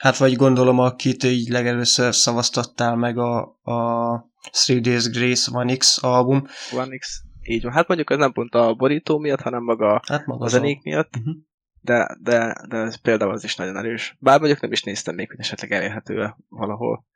[0.02, 6.02] Hát vagy gondolom, akit így legelőször szavaztattál meg a, a Three Days Grace One X
[6.02, 6.46] album.
[6.72, 7.72] One X, így van.
[7.72, 10.80] Hát mondjuk ez nem pont a borító miatt, hanem maga, hát maga a zenék a...
[10.84, 11.16] miatt.
[11.16, 11.36] Uh-huh
[11.80, 14.16] de, de, de ez például az is nagyon erős.
[14.20, 17.06] Bár mondjuk nem is néztem még, hogy esetleg elérhető -e valahol.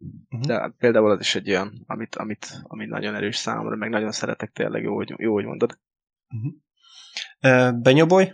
[0.00, 0.46] Uh-huh.
[0.46, 4.50] De például az is egy olyan, amit, amit, amit nagyon erős számomra, meg nagyon szeretek
[4.50, 5.78] tényleg, jó, hogy, jó, hogy mondod.
[6.28, 6.52] Uh-huh.
[7.42, 8.32] Uh, Benyoboly?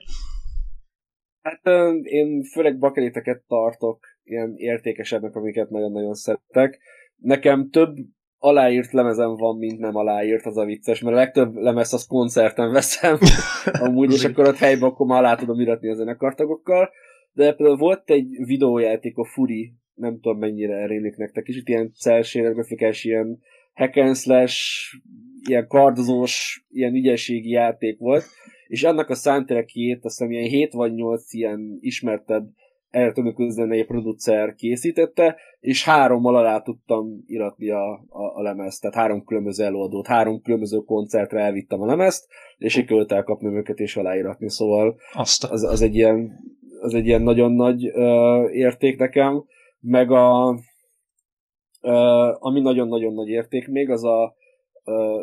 [1.42, 6.78] Hát uh, én főleg bakeléteket tartok ilyen értékesebbnek, amiket nagyon-nagyon szeretek.
[7.16, 7.96] Nekem több
[8.38, 12.72] aláírt lemezem van, mint nem aláírt, az a vicces, mert a legtöbb lemez az koncerten
[12.72, 13.18] veszem,
[13.84, 16.90] amúgy, és akkor ott helyben akkor már alá tudom iratni a zenekartagokkal,
[17.32, 22.52] de például volt egy videójáték, a Furi, nem tudom mennyire rémlik nektek, kicsit ilyen celsének
[22.52, 23.38] grafikás, ilyen
[23.74, 24.56] hack and slash,
[25.48, 28.24] ilyen kardozós, ilyen ügyességi játék volt,
[28.66, 32.48] és annak a soundtrackjét azt hiszem ilyen 7 vagy 8 ilyen ismertebb
[32.90, 39.24] elektronikus zenei producer készítette, és hárommal alá tudtam iratni a, a, a lemezt, tehát három
[39.24, 42.26] különböző előadót, három különböző koncertre elvittem a lemezt,
[42.58, 45.44] és sikerült elkapni őket és aláíratni, szóval Azt.
[45.44, 46.32] Az, az, egy ilyen,
[46.80, 49.44] az egy ilyen nagyon nagy uh, érték nekem,
[49.86, 50.54] meg a
[52.38, 54.34] ami nagyon-nagyon nagy érték még, az a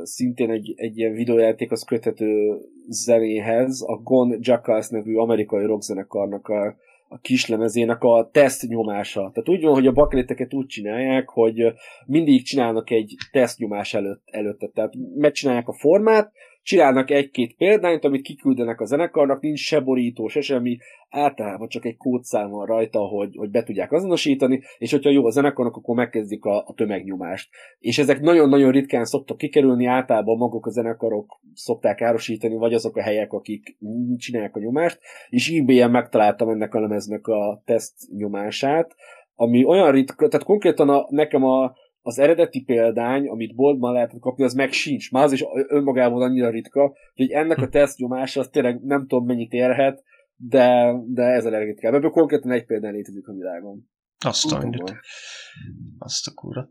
[0.03, 6.75] szintén egy, egy ilyen videójáték, az köthető zenéhez, a Gone Jackals nevű amerikai rockzenekarnak a
[7.13, 9.19] a kislemezének a teszt nyomása.
[9.19, 11.73] Tehát úgy van, hogy a bakléteket úgy csinálják, hogy
[12.05, 14.67] mindig csinálnak egy teszt nyomás előtt, előtte.
[14.67, 16.31] Tehát megcsinálják a formát,
[16.63, 20.77] csinálnak egy-két példányt, amit kiküldenek a zenekarnak, nincs se borító, se semmi,
[21.09, 25.29] általában csak egy kódszám van rajta, hogy, hogy be tudják azonosítani, és hogyha jó a
[25.29, 27.49] zenekarnak, akkor megkezdik a, a tömegnyomást.
[27.79, 33.01] És ezek nagyon-nagyon ritkán szoktak kikerülni, általában maguk a zenekarok szokták árosítani, vagy azok a
[33.01, 33.77] helyek, akik
[34.17, 34.99] csinálják a nyomást,
[35.29, 38.95] és eBay-en megtaláltam ennek a lemeznek a teszt nyomását,
[39.35, 41.73] ami olyan ritka, tehát konkrétan a, nekem a,
[42.05, 45.11] az eredeti példány, amit boltban lehetett kapni, az meg sincs.
[45.11, 49.25] Már az is önmagában annyira ritka, hogy ennek a teszt nyomása az tényleg nem tudom
[49.25, 50.03] mennyit érhet,
[50.35, 51.93] de, de ez a legritkább.
[51.93, 53.89] Ebből konkrétan egy példány létezik a világon.
[54.25, 54.69] Azt a
[55.97, 56.69] Azt a kura.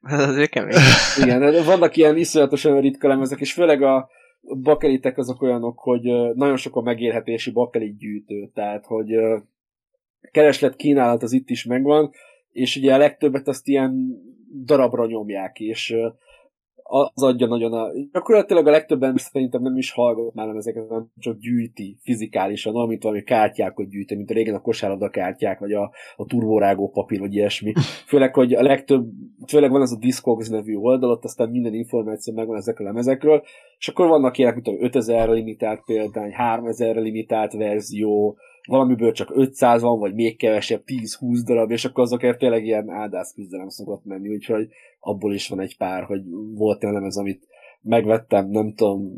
[0.00, 0.76] Ez azért kemény.
[1.22, 4.08] Igen, de vannak ilyen iszonyatosan ritka lemezek, és főleg a
[4.62, 6.02] bakelitek azok olyanok, hogy
[6.34, 9.08] nagyon sok a megélhetési bakelit gyűjtő, tehát hogy
[10.30, 12.10] kereslet kínálat az itt is megvan,
[12.50, 14.22] és ugye a legtöbbet azt ilyen
[14.54, 15.94] darabra nyomják, és
[16.86, 17.88] az adja nagyon a...
[18.12, 23.22] Gyakorlatilag a legtöbben szerintem nem is hallgat már ezeket, hanem csak gyűjti fizikálisan, amit valami
[23.22, 27.72] kártyákat gyűjti, mint a régen a kosárlabda kártyák, vagy a, a turborágó papír, vagy ilyesmi.
[28.06, 29.06] Főleg, hogy a legtöbb,
[29.46, 33.42] főleg van az a Discogs nevű oldal, ott aztán minden információ megvan ezek a lemezekről,
[33.78, 38.36] és akkor vannak ilyenek, mint a 5000 limitált példány, 3000 limitált verzió,
[38.66, 43.34] valamiből csak 500 van, vagy még kevesebb, 10-20 darab, és akkor azokért tényleg ilyen áldász
[43.34, 44.68] küzdelem szokott menni, úgyhogy
[45.04, 46.20] abból is van egy pár, hogy
[46.54, 47.46] volt olyan lemez, amit
[47.80, 49.12] megvettem, nem tudom,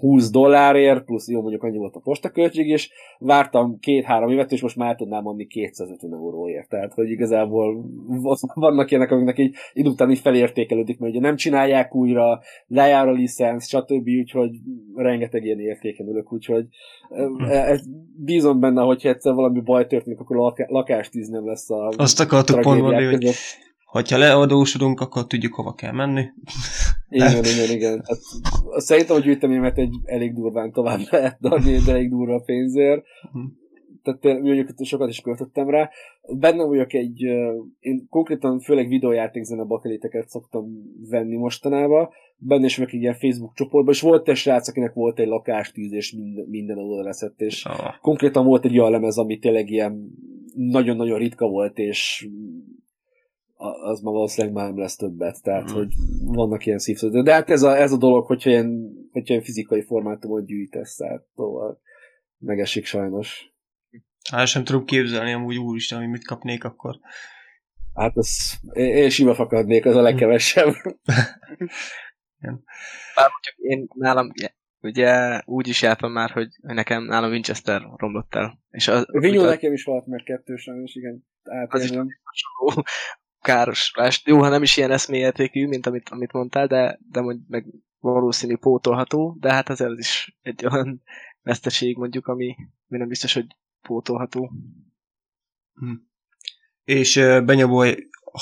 [0.00, 4.76] 20 dollárért, plusz jó mondjuk annyi volt a postaköltség, és vártam két-három évet, és most
[4.76, 6.68] már tudnám adni 250 euróért.
[6.68, 7.84] Tehát, hogy igazából
[8.54, 13.12] vannak ilyenek, amiknek így idő után így felértékelődik, mert ugye nem csinálják újra, lejár a
[13.12, 14.08] licensz, stb.
[14.20, 14.50] Úgyhogy
[14.94, 16.66] rengeteg ilyen értéken ülök, úgyhogy
[17.48, 17.82] ez,
[18.24, 22.60] bízom benne, hogyha egyszer valami baj történik, akkor a lakástíz nem lesz a Azt akartuk
[22.60, 23.30] pont mondani, hogy
[23.86, 26.24] hogyha leadósodunk, akkor tudjuk, hova kell menni.
[27.08, 28.02] Igen, igen, igen.
[28.02, 28.22] Tehát,
[28.76, 33.02] szerintem a gyűjteményemet egy elég durván tovább lehet adni, egy elég durva pénzért.
[33.22, 33.50] Uh-huh.
[34.02, 35.90] Tehát mondjuk sokat is költöttem rá.
[36.38, 37.20] Benne vagyok egy,
[37.78, 40.64] én konkrétan főleg videójátékzene bakeliteket szoktam
[41.10, 42.08] venni mostanában.
[42.36, 45.92] Benne is vagyok egy ilyen Facebook csoportban, és volt egy srác, akinek volt egy lakástűz,
[45.92, 48.00] és minden, minden oda leszett, és oh.
[48.00, 50.10] konkrétan volt egy olyan lemez, ami tényleg ilyen
[50.54, 52.28] nagyon-nagyon ritka volt, és
[53.56, 55.74] az ma valószínűleg már nem lesz többet, tehát mm.
[55.74, 55.92] hogy
[56.24, 57.24] vannak ilyen szívszöldök.
[57.24, 61.24] De hát ez a, ez a dolog, hogyha ilyen, hogyha ilyen fizikai formátumot gyűjtesz, tehát
[61.34, 61.78] tovább
[62.38, 63.54] megesik sajnos.
[64.30, 66.98] Hát sem tudom képzelni, amúgy úristen, hogy mit kapnék akkor.
[67.94, 70.74] Hát az, én, én sima fakadnék, az a legkevesebb.
[73.14, 74.32] Bár mondjuk én nálam,
[74.80, 78.60] ugye úgy is jártam már, hogy nekem nálam Winchester romlott el.
[78.70, 81.26] És az, Vinyó nekem is volt meg kettős, sajnos, igen.
[81.68, 81.90] Az is
[83.46, 84.26] károsulást.
[84.26, 87.66] Jó, ha nem is ilyen eszmélyértékű, mint amit, amit mondtál, de, de mondjuk meg
[87.98, 91.02] valószínű pótolható, de hát azért az is egy olyan
[91.42, 92.56] veszteség mondjuk, ami,
[92.88, 93.46] ami nem biztos, hogy
[93.82, 94.50] pótolható.
[95.74, 95.94] Hm.
[96.84, 97.14] És
[97.44, 97.84] Benyabó,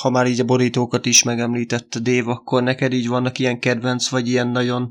[0.01, 4.29] ha már így a borítókat is megemlített Dév, akkor neked így vannak ilyen kedvenc, vagy
[4.29, 4.89] ilyen nagyon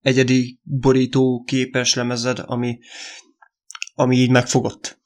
[0.00, 2.78] egyedi borító képes lemezed, ami,
[3.94, 4.98] ami így megfogott?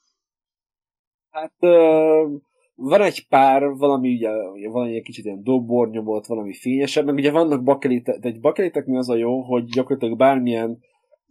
[1.29, 2.41] Hát uh
[2.83, 4.29] van egy pár, valami ugye,
[4.69, 9.09] valami egy kicsit ilyen dobornyomott, valami fényesebb, meg ugye vannak bakelitek, de egy bakeliteknél az
[9.09, 10.79] a jó, hogy gyakorlatilag bármilyen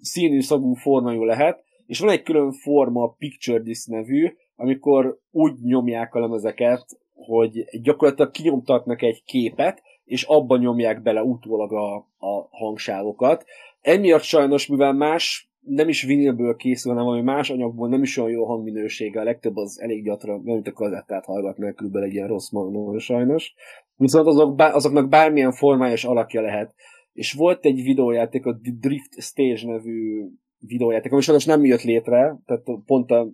[0.01, 6.15] színű, szagú, formájú lehet, és van egy külön forma, Picture Disc nevű, amikor úgy nyomják
[6.15, 13.45] a lemezeket, hogy gyakorlatilag kinyomtatnak egy képet, és abban nyomják bele utólag a, a hangsávokat.
[13.81, 18.31] Emiatt sajnos, mivel más nem is vinilből készül, hanem valami más anyagból nem is olyan
[18.31, 22.51] jó hangminősége, a legtöbb az elég gyatra, mint a kazettát hallgatnák körülbelül egy ilyen rossz
[22.51, 23.55] magnón sajnos.
[23.97, 26.75] Viszont azok, azoknak bármilyen formája és alakja lehet.
[27.13, 30.27] És volt egy videójáték, a Drift Stage nevű
[30.59, 33.29] videójáték, ami sajnos nem jött létre, tehát pont a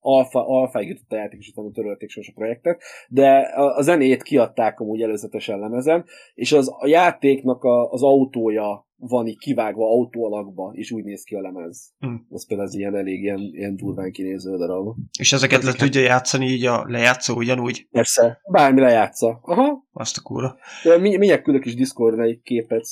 [0.00, 4.80] alfa, alfáig jutott a játék, és utána törölték a projektet, de a, a zenét kiadták
[4.80, 6.04] amúgy előzetesen lemezen,
[6.34, 11.22] és az a játéknak a, az autója van így kivágva autó alakba, és úgy néz
[11.22, 11.92] ki a lemez.
[11.98, 12.14] Hm.
[12.28, 14.96] Az például az ilyen elég ilyen, ilyen durván kinéző darab.
[15.18, 17.86] És ezeket le tudja játszani így a lejátszó ugyanúgy?
[17.90, 19.38] Persze, bármi lejátsza.
[19.42, 19.84] Aha.
[19.92, 20.56] Azt a kúra.
[21.00, 22.84] Mindjárt küldök is Discordra egy képet,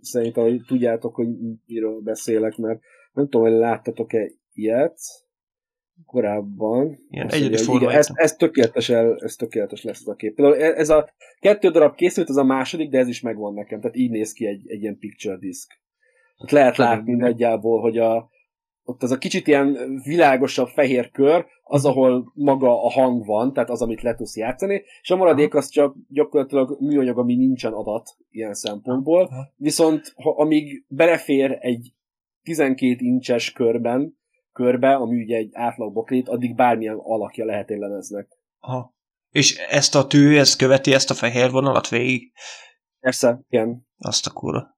[0.00, 1.28] szerintem, hogy tudjátok, hogy
[1.66, 2.80] miről beszélek, mert
[3.12, 4.98] nem tudom, hogy láttatok-e ilyet
[6.06, 6.98] korábban.
[7.10, 10.34] Ilyen egyedi igen, ez, ez, tökéletes, el, ez tökéletes lesz az a kép.
[10.34, 11.08] Például e- ez a
[11.40, 13.80] kettő darab készült, ez a második, de ez is megvan nekem.
[13.80, 15.80] Tehát így néz ki egy, egy ilyen picture disk.
[16.36, 18.30] Tehát lehet látni nagyjából, hogy a,
[18.82, 23.70] ott az a kicsit ilyen világosabb fehér kör, az, ahol maga a hang van, tehát
[23.70, 28.16] az, amit le tudsz játszani, és a maradék az csak gyakorlatilag műanyag, ami nincsen adat
[28.30, 31.92] ilyen szempontból, viszont ha, amíg belefér egy
[32.42, 34.18] 12 incses körben,
[34.58, 38.28] körbe, ami ugye egy átlag bokrét, addig bármilyen alakja lehet egy lemeznek.
[38.60, 38.94] Aha.
[39.30, 42.32] És ezt a tű, ez követi ezt a fehér vonalat végig?
[43.00, 43.86] Persze, igen.
[43.98, 44.76] Azt a kurva.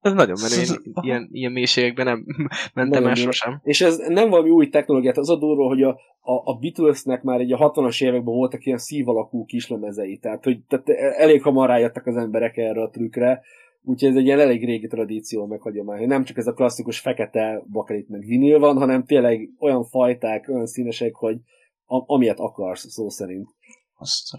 [0.00, 2.24] Ez nagyon menő, én ilyen, ilyen mélységekben nem
[2.74, 3.60] mentem el sosem.
[3.62, 5.88] És ez nem valami új technológiát, az a durva, hogy a,
[6.20, 10.88] a, a Beatlesnek már egy a 60-as években voltak ilyen szívalakú kislemezei, tehát, hogy tehát
[11.16, 13.42] elég hamar rájöttek az emberek erre a trükkre,
[13.86, 16.98] Úgyhogy ez egy ilyen elég régi tradíció, meg hagyomány, hogy nem csak ez a klasszikus
[16.98, 21.36] fekete bakelit meg vinil van, hanem tényleg olyan fajták, olyan színesek, hogy
[21.84, 23.48] a, amilyet akarsz, szó szerint.
[23.94, 24.36] Azt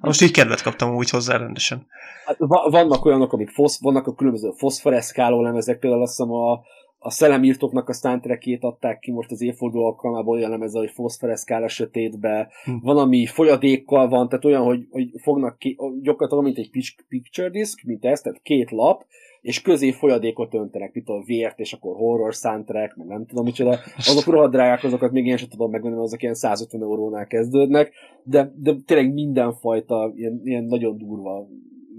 [0.00, 1.86] Most így kedvet kaptam úgy hozzá rendesen.
[2.24, 2.36] Hát,
[2.70, 6.60] vannak olyanok, amik fosz, vannak a különböző foszforeszkáló lemezek, például azt hiszem a,
[6.98, 11.68] a szellemírtóknak a soundtrackét adták ki most az évforduló alkalmából olyan lemez, hogy foszfereszkál a
[11.68, 12.72] sötétbe, hm.
[12.82, 16.70] van, ami folyadékkal van, tehát olyan, hogy, hogy fognak ki, gyakorlatilag mint egy
[17.08, 19.04] picture disk, mint ez, tehát két lap,
[19.40, 23.78] és közé folyadékot öntenek, mint a vért, és akkor horror soundtrack, meg nem tudom micsoda.
[23.96, 27.92] Azok rohadt drágák, azokat még én sem tudom megvenni, azok ilyen 150 eurónál kezdődnek,
[28.22, 31.48] de, de tényleg mindenfajta ilyen, ilyen nagyon durva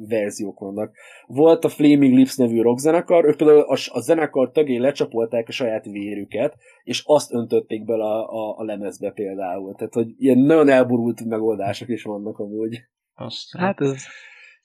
[0.08, 0.96] verziók vannak.
[1.26, 5.86] Volt a Flaming Lips nevű rockzenekar, ők például a, a zenekar tagjai lecsapolták a saját
[5.86, 9.76] vérüket, és azt öntötték bele a, a, a lemezbe például.
[9.76, 12.82] Tehát, hogy ilyen nagyon elborult megoldások is vannak amúgy.
[13.16, 14.04] Azt hát ez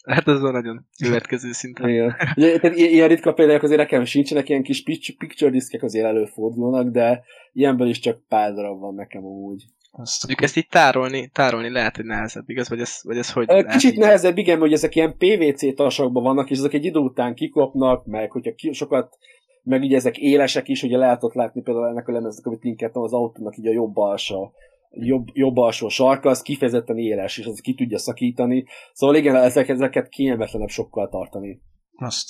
[0.05, 1.89] Hát ez van nagyon következő szinten.
[1.89, 2.15] Igen.
[2.35, 4.82] tehát ilyen ritka példák azért nekem sincsenek, ilyen kis
[5.19, 9.65] picture diszkek azért előfordulnak, de ilyenből is csak pár darab van nekem amúgy.
[9.96, 12.68] Azt Mondjuk ezt így tárolni, tárolni lehet, hogy nehezebb, igaz?
[12.68, 16.58] Vagy ez, vagy ez hogy Kicsit nehezebb, igen, hogy ezek ilyen PVC tasakban vannak, és
[16.58, 19.18] ezek egy idő után kikopnak, meg hogyha ki, sokat,
[19.62, 23.02] meg ugye ezek élesek is, ugye lehet ott látni például ennek a lemeznek, amit linkeltem
[23.02, 24.52] az autónak így a jobb alsó,
[24.90, 28.64] jobb, jobb alsó sarka, az kifejezetten éles, és az ki tudja szakítani.
[28.92, 31.60] Szóval igen, ezek, ezeket kényelmetlenebb sokkal tartani.
[31.96, 32.28] Azt.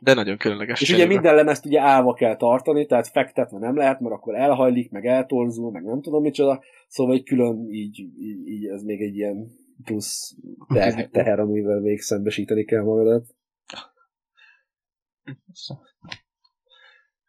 [0.00, 0.80] De nagyon különleges.
[0.80, 4.90] És ugye minden lemezt ugye állva kell tartani, tehát fektetve nem lehet, mert akkor elhajlik,
[4.90, 6.62] meg eltorzul, meg nem tudom micsoda.
[6.88, 9.50] Szóval egy külön így, így, így ez még egy ilyen
[9.84, 10.36] plusz
[10.68, 13.26] teher, teher amivel még szembesíteni kell magadat.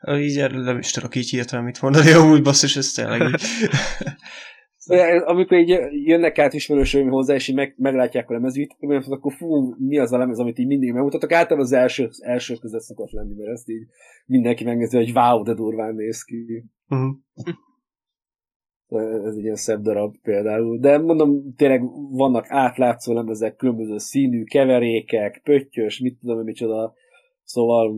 [0.08, 3.42] Így erről nem is tudok így hirtelen mit mondani, amúgy basszus, ez tényleg így.
[5.26, 8.76] amikor így jönnek át ismerősöim hozzá, és így meg, meglátják a lemezűt,
[9.10, 11.32] akkor fú, mi az a lemez, amit így mindig megmutatok.
[11.32, 13.88] Általában az első, első között szokott lenni, mert ezt így
[14.26, 16.64] mindenki megnézi, hogy wow, de durván néz ki.
[16.90, 17.16] Uh-huh.
[19.26, 20.80] Ez egy ilyen szebb darab például.
[20.80, 26.94] De mondom, tényleg vannak átlátszó lemezek, különböző színű keverékek, pöttyös, mit tudom, hogy micsoda.
[27.44, 27.96] Szóval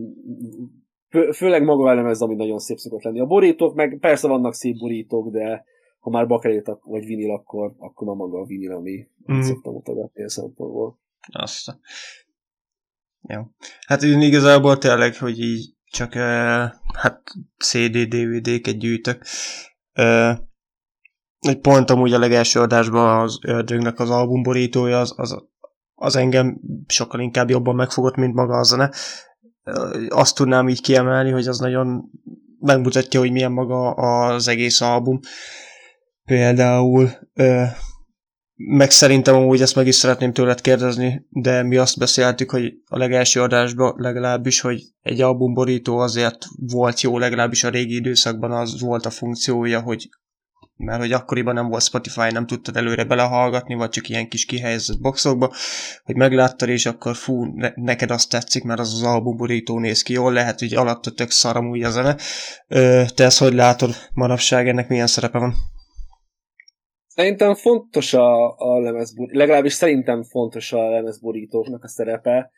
[1.08, 3.20] fő, főleg maga a lemez, ami nagyon szép szokott lenni.
[3.20, 5.64] A borítók, meg persze vannak szép borítók, de
[6.06, 9.40] ha már bakelit vagy vinil, akkor, akkor már maga a vinil, ami mm.
[9.40, 10.98] szoktam mutogatni a szempontból.
[11.32, 11.78] Azt.
[13.28, 13.42] Jó.
[13.86, 16.64] Hát én igazából tényleg, hogy így csak uh,
[16.94, 17.22] hát
[17.58, 19.24] CD, DVD-ket gyűjtök.
[19.98, 20.38] Uh,
[21.38, 25.44] egy pont amúgy a legelső adásban az ördögnek az albumborítója, az, az,
[25.94, 28.90] az engem sokkal inkább jobban megfogott, mint maga a zene.
[30.08, 32.10] Azt tudnám így kiemelni, hogy az nagyon
[32.60, 35.20] megmutatja, hogy milyen maga az egész album.
[36.26, 37.62] Például, ö,
[38.54, 42.98] meg szerintem amúgy ezt meg is szeretném tőled kérdezni, de mi azt beszéltük, hogy a
[42.98, 49.06] legelső adásban legalábbis, hogy egy albumborító azért volt jó, legalábbis a régi időszakban az volt
[49.06, 50.08] a funkciója, hogy
[50.76, 55.00] mert hogy akkoriban nem volt Spotify, nem tudtad előre belehallgatni, vagy csak ilyen kis kihelyezett
[55.00, 55.52] boxokba,
[56.04, 60.12] hogy megláttad, és akkor fú, ne, neked azt tetszik, mert az az albumborító néz ki
[60.12, 62.16] jól, lehet, hogy alatta tök szaram úgy a zene.
[62.68, 65.54] Ö, te ezt hogy látod manapság, ennek milyen szerepe van?
[67.16, 72.50] Szerintem fontos a, a lemezborító, legalábbis szerintem fontos a lemezborítóknak a szerepe.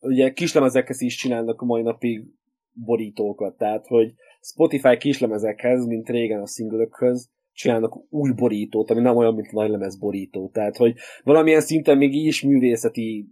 [0.00, 2.24] Ugye kislemezekhez is csinálnak a mai napig
[2.72, 9.34] borítókat, tehát hogy Spotify kislemezekhez, mint régen a szinglökhöz, csinálnak új borítót, ami nem olyan,
[9.34, 10.50] mint nagy lemez borító.
[10.52, 13.28] Tehát, hogy valamilyen szinten még így is művészeti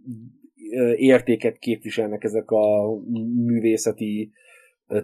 [0.95, 2.95] értéket képviselnek ezek a
[3.45, 4.31] művészeti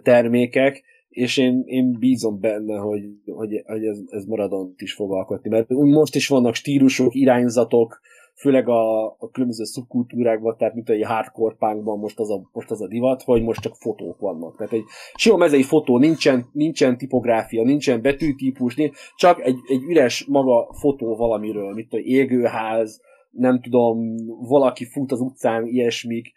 [0.02, 0.82] termékek,
[1.14, 5.68] és én, én bízom benne, hogy, hogy, hogy ez, ez maradont is fog alkotni, mert
[5.68, 8.00] most is vannak stílusok, irányzatok,
[8.34, 12.82] főleg a, a különböző szubkultúrákban, tehát mint egy hardcore punkban most az, a, most az
[12.82, 14.56] a divat, hogy most csak fotók vannak.
[14.56, 14.84] Tehát egy
[15.14, 21.16] sima mezei fotó, nincsen, nincsen tipográfia, nincsen betűtípus, nincs, csak egy, egy üres maga fotó
[21.16, 23.00] valamiről, mint egy égőház,
[23.30, 24.14] nem tudom,
[24.48, 26.32] valaki fut az utcán, ilyesmik,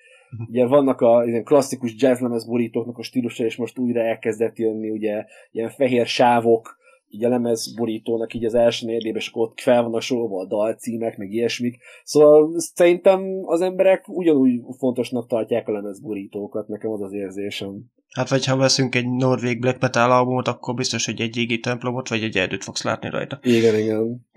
[0.49, 5.25] Ugye vannak a ilyen klasszikus jazzlemez borítóknak a stílusa, és most újra elkezdett jönni, ugye
[5.51, 6.77] ilyen fehér sávok,
[7.09, 11.17] így a lemez borítónak így az első nérdében, és ott fel vannak sorolva a dalcímek,
[11.17, 11.77] meg ilyesmik.
[12.03, 17.91] Szóval szerintem az emberek ugyanúgy fontosnak tartják a lemezborítókat, nekem az az érzésem.
[18.13, 22.09] Hát vagy ha veszünk egy norvég black metal albumot, akkor biztos, hogy egy égi templomot,
[22.09, 23.39] vagy egy erdőt fogsz látni rajta.
[23.41, 24.27] Igen, igen.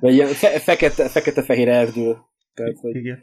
[0.00, 2.16] Vagy ilyen fe- fekete, fekete-fehér erdő.
[2.54, 2.94] Tehát, hogy...
[2.94, 3.18] Igen.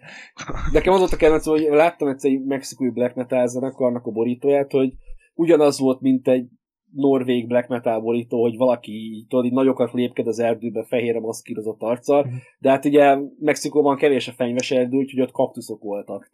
[0.72, 4.72] Nekem az volt a kedvenc, hogy láttam egyszer egy mexikói black metal zenekarnak a borítóját,
[4.72, 4.94] hogy
[5.34, 6.48] ugyanaz volt, mint egy
[6.92, 12.20] norvég black metal borító, hogy valaki tudod, így nagyokat lépked az erdőbe fehérre maszkírozott arccal,
[12.20, 12.34] uh-huh.
[12.60, 16.30] de hát ugye Mexikóban kevés a fenyves erdő, úgyhogy ott kaktuszok voltak.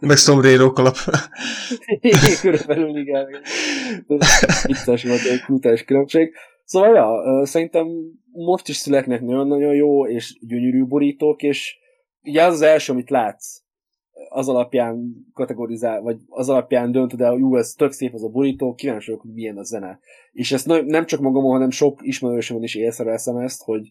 [0.00, 0.96] Meg szomrérok alap.
[2.40, 3.26] Körülbelül igen.
[4.66, 6.34] Vicces volt egy kultúrás különbség.
[6.70, 7.86] Szóval ja, szerintem
[8.32, 11.78] most is születnek nagyon-nagyon jó és gyönyörű borítók, és
[12.22, 13.62] ugye az az első, amit látsz,
[14.28, 18.28] az alapján kategorizál, vagy az alapján döntöd el, hogy jó, ez tök szép az a
[18.28, 19.98] borító, kíváncsi vagyok, hogy milyen a zene.
[20.32, 23.90] És ezt nem csak magamon, hanem sok ismerősömön is észreveszem ezt, hogy,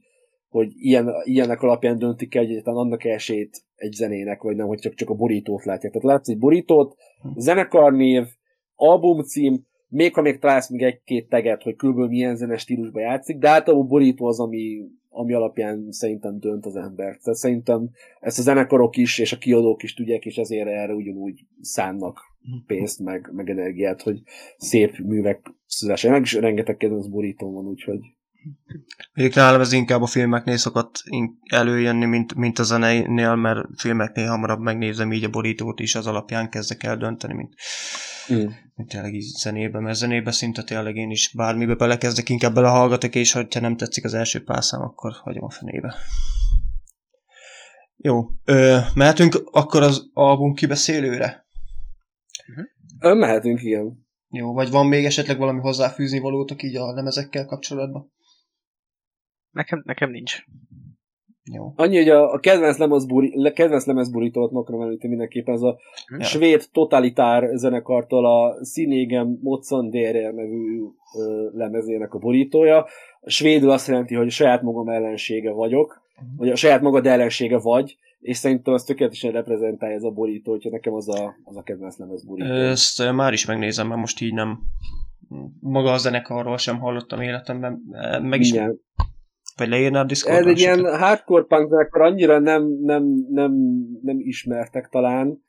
[0.50, 4.80] hogy ilyen, ilyenek alapján döntik el, hogy egyáltalán annak esélyt egy zenének, vagy nem, hogy
[4.80, 5.92] csak, csak a borítót látják.
[5.94, 6.96] Tehát látsz egy borítót,
[7.36, 8.28] zenekarnév,
[8.76, 13.50] albumcím, még ha még találsz még egy-két teget, hogy körülbelül milyen zenes stílusban játszik, de
[13.50, 17.18] általában borító az, ami, ami alapján szerintem dönt az ember.
[17.18, 17.90] Tehát szerintem
[18.20, 22.20] ezt a zenekarok is, és a kiadók is tudják, és ezért erre ugyanúgy szánnak
[22.66, 24.22] pénzt, meg, meg energiát, hogy
[24.58, 28.00] szép művek szülesenek, és rengeteg kedvenc borító van, úgyhogy
[29.14, 31.04] Még nálam ez inkább a filmeknél szokott
[31.50, 36.50] előjönni, mint, mint a zenénél, mert filmeknél hamarabb megnézem így a borítót is, az alapján
[36.50, 37.54] kezdek el dönteni, mint,
[38.34, 38.48] mm.
[38.76, 43.32] mint tényleg így zenébe, mert zenébe szinte tényleg én is bármibe belekezdek, inkább belehallgatok, és
[43.32, 45.96] ha nem tetszik az első pár szám, akkor hagyom a fenébe.
[47.96, 51.46] Jó, ö, mehetünk akkor az album kibeszélőre?
[52.50, 53.18] Uh-huh.
[53.18, 54.08] Mehetünk, igen.
[54.30, 58.12] Jó, vagy van még esetleg valami hozzáfűzni valótok így a lemezekkel kapcsolatban?
[59.52, 60.44] Nekem, nekem nincs.
[61.54, 61.74] Jó.
[61.76, 65.80] Annyi, hogy a, a kedvenc, lemezburi, kedvenc lemezburítót akarom említeni mindenképpen, ez a
[66.18, 66.24] ja.
[66.24, 70.82] svéd totalitár zenekartól a Színégem Mozzandere nevű
[71.18, 72.86] ö, lemezének a borítója.
[73.22, 76.38] A svédül azt jelenti, hogy a saját magam ellensége vagyok, uh-huh.
[76.38, 80.70] vagy a saját magad ellensége vagy, és szerintem az tökéletesen reprezentálja ez a borító, hogyha
[80.70, 82.50] nekem az a, az a kedvenc lemez borító.
[82.54, 84.60] Ezt már is megnézem, mert most így nem
[85.60, 87.82] maga a zenekarról sem hallottam életemben.
[88.22, 88.80] Meg is Igen.
[89.60, 90.42] Vagy leírnád Discordon?
[90.42, 93.54] Ez egy ilyen hardcore punk zenekar, annyira nem, nem, nem,
[94.02, 95.44] nem ismertek talán.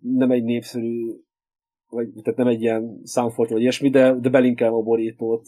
[0.00, 1.12] Nem egy népszerű,
[1.88, 5.46] vagy tehát nem egy ilyen Soundfort vagy ilyesmi, de, de belinkelem a borítót.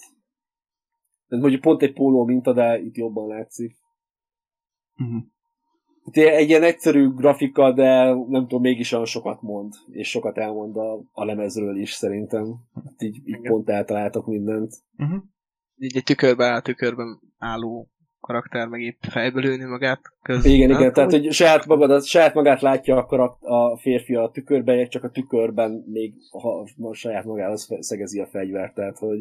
[1.28, 3.76] Ez mondjuk pont egy póló minta, de itt jobban látszik.
[4.98, 5.22] Uh-huh.
[6.12, 11.00] Egy ilyen egyszerű grafika, de nem tudom, mégis olyan sokat mond, és sokat elmond a,
[11.12, 12.54] a lemezről is szerintem.
[12.98, 14.74] Így, így pont eltaláltak mindent.
[14.98, 15.22] Uh-huh
[15.78, 17.90] így egy tükörbe áll, tükörben álló
[18.20, 20.52] karakter meg épp fejbe lőni magát közben.
[20.52, 24.88] Igen, igen, tehát hogy saját, magad, saját magát látja a, karakt, a férfi a tükörben,
[24.88, 29.18] csak a tükörben még ha, a saját magához szegezi a fegyvert, tehát hogy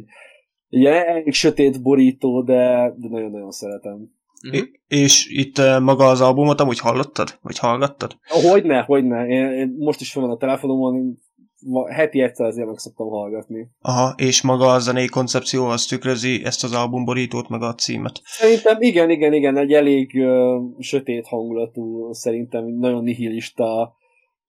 [0.69, 4.14] igen, elég sötét borító, de, de nagyon-nagyon szeretem.
[4.48, 4.68] Uh-huh.
[4.88, 7.38] És itt maga az albumot amúgy hallottad?
[7.41, 8.18] Vagy hallgattad?
[8.27, 9.27] Hogyne, hogyne.
[9.27, 11.19] Én, én most is van a telefonomon,
[11.90, 13.69] heti egyszer azért meg szoktam hallgatni.
[13.80, 18.22] Aha, és maga a zenei koncepció az tükrözi ezt az albumborítót, meg a címet?
[18.23, 23.95] Szerintem igen, igen, igen, egy elég uh, sötét hangulatú, szerintem nagyon nihilista,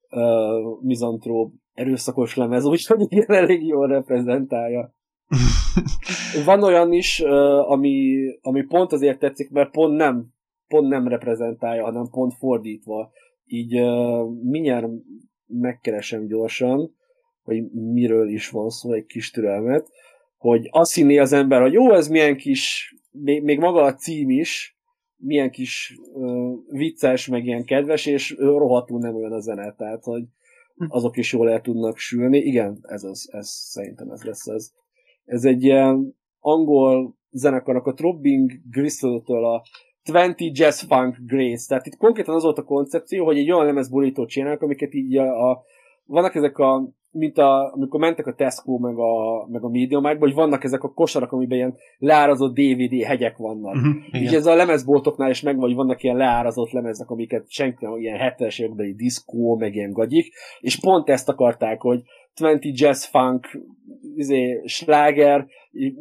[0.09, 4.95] uh, mizantróp, erőszakos lemez, úgyhogy igen, elég jól reprezentálja.
[6.45, 10.25] Van olyan is, uh, ami, ami pont azért tetszik, mert pont nem,
[10.67, 13.11] pont nem reprezentálja, hanem pont fordítva.
[13.45, 14.87] Így uh, mindjárt
[15.47, 16.95] megkeresem gyorsan
[17.47, 19.89] hogy miről is van szó, egy kis türelmet,
[20.37, 24.29] hogy azt hinné az ember, hogy jó, ez milyen kis, még, még maga a cím
[24.29, 24.77] is,
[25.15, 30.23] milyen kis uh, vicces, meg ilyen kedves, és rohadtul nem olyan a zene, tehát, hogy
[30.75, 30.85] hm.
[30.89, 32.37] azok is jól el tudnak sülni.
[32.37, 34.71] Igen, ez az, ez szerintem ez lesz ez.
[35.25, 39.63] Ez egy ilyen angol zenekarnak a Throbbing Gristle-től a
[40.11, 41.67] 20 Jazz Funk Grace.
[41.67, 45.49] Tehát itt konkrétan az volt a koncepció, hogy egy olyan lemezborítót csinálnak, amiket így a,
[45.49, 45.63] a
[46.05, 50.35] vannak ezek a mint a, amikor mentek a Tesco meg a, meg a Mediamarktba, hogy
[50.35, 53.75] vannak ezek a kosarak, amiben ilyen leárazott DVD hegyek vannak.
[53.75, 57.97] Uh-huh, Így ez a lemezboltoknál is megvan, hogy vannak ilyen leárazott lemezek, amiket senki nem,
[57.97, 62.01] ilyen 70-es évekbeli diszkó, meg ilyen gagyik, és pont ezt akarták, hogy
[62.35, 63.47] 20 jazz funk,
[64.15, 65.47] izé, sláger,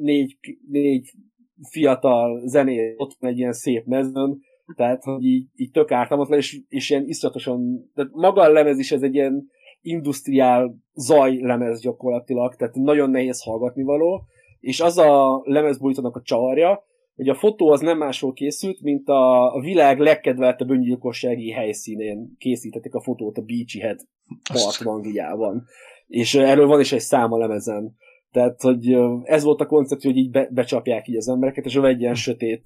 [0.00, 0.36] négy,
[0.68, 1.10] négy
[1.70, 4.40] fiatal zené ott van egy ilyen szép mezőn,
[4.76, 8.92] tehát, hogy így, így tök ártalmatlan, és, és ilyen iszonyatosan, tehát maga a lemez is
[8.92, 9.48] ez egy ilyen
[9.86, 14.22] industriál zaj lemez gyakorlatilag, tehát nagyon nehéz hallgatni való,
[14.60, 16.84] és az a lemezbújtónak a csavarja,
[17.16, 23.02] hogy a fotó az nem máshol készült, mint a világ legkedveltebb öngyilkossági helyszínén készítették a
[23.02, 24.00] fotót a Beachy Head
[24.52, 25.64] Park Angliában.
[26.06, 27.96] És erről van is egy szám a lemezen.
[28.30, 31.84] Tehát, hogy ez volt a koncepció, hogy így be, becsapják így az embereket, és van
[31.84, 32.62] egy ilyen sötét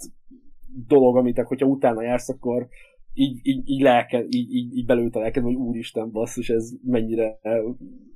[0.87, 2.69] dolog, amit hogyha utána jársz, akkor
[3.13, 7.39] így, így, így, lelke, így, így, így belőtt a lelked, hogy úristen basszus, ez mennyire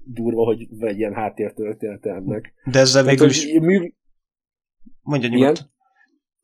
[0.04, 2.52] durva, hogy egy ilyen háttértörténete ennek.
[2.64, 3.46] De ezzel végül is...
[3.60, 3.92] Mű...
[5.02, 5.72] Mondja nyugodt.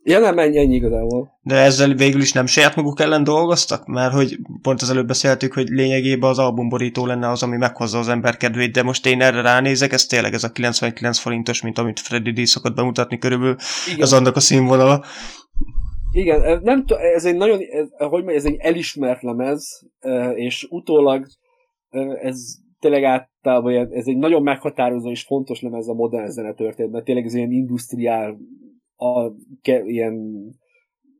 [0.02, 1.38] Ja, nem, ennyi, ennyi igazából.
[1.42, 3.86] De ezzel végül is nem saját maguk ellen dolgoztak?
[3.86, 8.08] Mert hogy pont az előbb beszéltük, hogy lényegében az albumborító lenne az, ami meghozza az
[8.08, 12.00] ember kedvét, de most én erre ránézek, ez tényleg ez a 99 forintos, mint amit
[12.00, 13.56] Freddy D szokott bemutatni körülbelül,
[13.86, 14.02] Igen.
[14.02, 15.04] az annak a színvonala.
[16.12, 19.90] Igen, nem t- ez egy nagyon, ez, hogy mondjam, ez egy elismert lemez,
[20.34, 21.26] és utólag
[22.20, 22.36] ez
[22.78, 27.34] tényleg általában ez egy nagyon meghatározó és fontos lemez a modern zene történetben, tényleg ez
[27.34, 28.38] ilyen industriál,
[28.96, 29.32] a,
[29.62, 30.44] ke, ilyen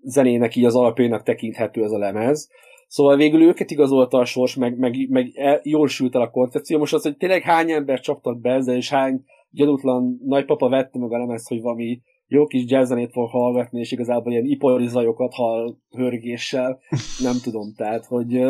[0.03, 2.49] zenének így az alapjának tekinthető ez a lemez.
[2.87, 6.79] Szóval végül őket igazolta a sors, meg, meg, meg jól sült el a koncepció.
[6.79, 11.13] Most az, hogy tényleg hány ember csaptak be ezzel, és hány gyanútlan nagypapa vette meg
[11.13, 12.01] a lemezt, hogy valami
[12.33, 16.81] jó kis jazzzenét fog hallgatni, és igazából ilyen ipari zajokat hall hörgéssel,
[17.19, 18.27] nem tudom, tehát, hogy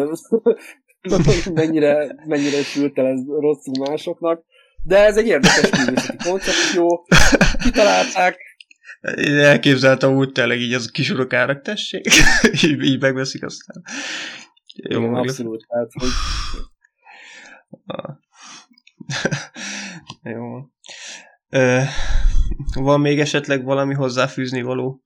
[1.55, 4.45] mennyire, mennyire sült el ez rosszul másoknak,
[4.83, 7.07] de ez egy érdekes művészeti koncepció,
[7.63, 8.39] kitalálták,
[9.17, 12.07] Én elképzeltem úgy tényleg így az kis urokának, tessék.
[12.65, 13.83] így, így megveszik aztán.
[14.75, 15.67] Jó, Igen, abszolút.
[15.69, 16.09] Tehát, hogy...
[20.33, 20.69] Jó.
[21.49, 21.81] Ö,
[22.75, 25.03] van még esetleg valami hozzáfűzni való?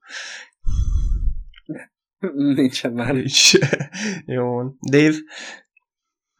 [2.33, 3.13] Nincsen már.
[3.13, 3.51] Nincs.
[4.25, 4.61] Jó.
[4.89, 5.17] Dave?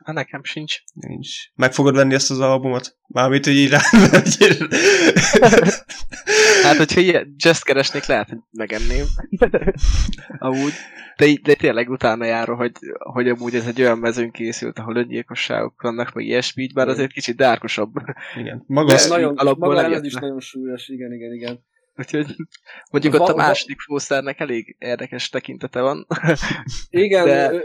[0.06, 0.76] Ha nekem sincs.
[0.94, 1.30] Nincs.
[1.56, 2.98] Meg fogod venni ezt az albumot?
[3.07, 3.80] Mármint, hogy így rá...
[6.64, 9.06] hát, hogyha ilyen just keresnék, lehet, hogy megenném.
[10.38, 10.73] Amúgy.
[11.18, 15.82] De, de tényleg utána járó, hogy, hogy amúgy ez egy olyan mezőn készült, ahol öngyilkosságok
[15.82, 17.94] vannak, meg ilyesmi, így bár azért kicsit dárkosabb.
[18.38, 18.64] Igen.
[18.68, 21.65] Maga, az nagyon, alapból maga ez is nagyon súlyos, igen, igen, igen.
[21.97, 22.26] Úgyhogy
[22.91, 26.07] mondjuk ott a második fószernek elég érdekes tekintete van.
[26.89, 27.63] Igen, de...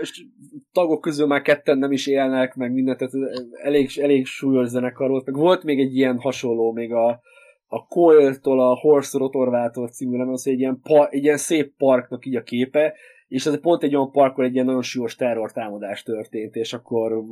[0.73, 3.15] tagok közül már ketten nem is élnek, meg mindent, tehát
[3.63, 5.27] elég, elég súlyos zenekar volt.
[5.27, 7.21] Meg volt még egy ilyen hasonló, még a,
[7.67, 12.37] a Coil-tól a Horse Rotorvátor című lemez, egy ilyen, pa, egy ilyen szép parknak így
[12.37, 12.95] a képe,
[13.31, 17.25] és ez pont egy olyan parkon egy ilyen nagyon súlyos terrortámadás történt, és akkor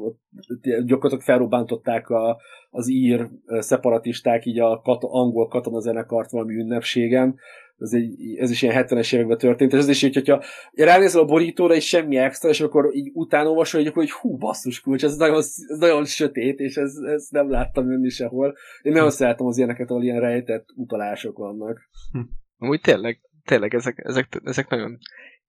[0.61, 7.39] gyakorlatilag felrobbantották a, az ír szeparatisták így a kat, angol katonazenekart valami ünnepségen,
[7.79, 10.43] ez, egy, ez is ilyen 70-es években történt, és ez is így, hogyha
[10.73, 15.05] ránézel a borítóra, és semmi extra, és akkor így utána hogy, hogy hú, basszus kulcs,
[15.05, 18.57] ez nagyon, ez nagyon sötét, és ez, ez nem láttam jönni sehol.
[18.83, 21.89] Én nagyon szeretem az ilyeneket, ahol ilyen rejtett utalások vannak.
[22.13, 22.21] Hm.
[22.59, 24.99] Amúgy tényleg, tényleg ezek, ezek, ezek nagyon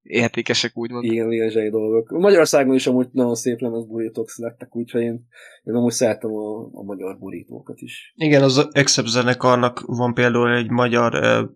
[0.02, 1.04] értékesek, úgymond.
[1.04, 2.10] Igen, ilyen dolgok.
[2.10, 5.28] Magyarországon is amúgy nagyon szép lemez burítók születtek, úgyhogy én,
[5.64, 8.14] én amúgy szeretem a, a magyar burítókat is.
[8.16, 11.50] Igen, az Except zenekarnak van például egy magyar uh,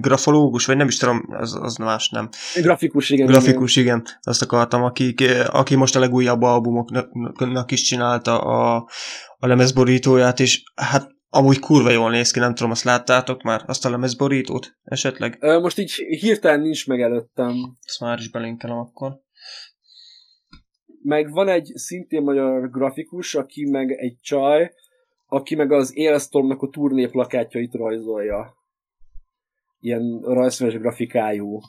[0.00, 2.28] grafológus, vagy nem is tudom, az, az más nem.
[2.60, 3.26] Grafikus, igen.
[3.26, 3.98] Grafikus, igen.
[3.98, 4.18] igen.
[4.22, 5.14] Azt akartam, aki,
[5.46, 8.88] aki most a legújabb albumoknak is csinálta a,
[9.38, 13.84] a lemezborítóját, és hát Amúgy kurva jól néz ki, nem tudom, azt láttátok már, azt
[13.84, 15.36] a lemezborítót esetleg?
[15.40, 17.54] Ö, most így hirtelen nincs meg előttem.
[17.82, 19.20] Ezt már is belinkelem akkor.
[21.02, 24.72] Meg van egy szintén magyar grafikus, aki meg egy csaj,
[25.26, 28.54] aki meg az Ailstormnak a turné plakátjait rajzolja.
[29.78, 31.60] Ilyen rajzfilmes grafikájú.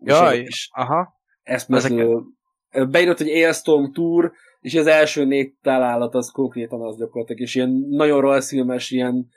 [0.00, 1.14] Jaj, és aha.
[1.42, 2.08] Ezt meg
[2.90, 7.86] beírott, hogy Ailstorm Tour, és az első négy találat az konkrétan az gyakorlatilag, és ilyen
[7.88, 9.28] nagyon rajzfilmes, ilyen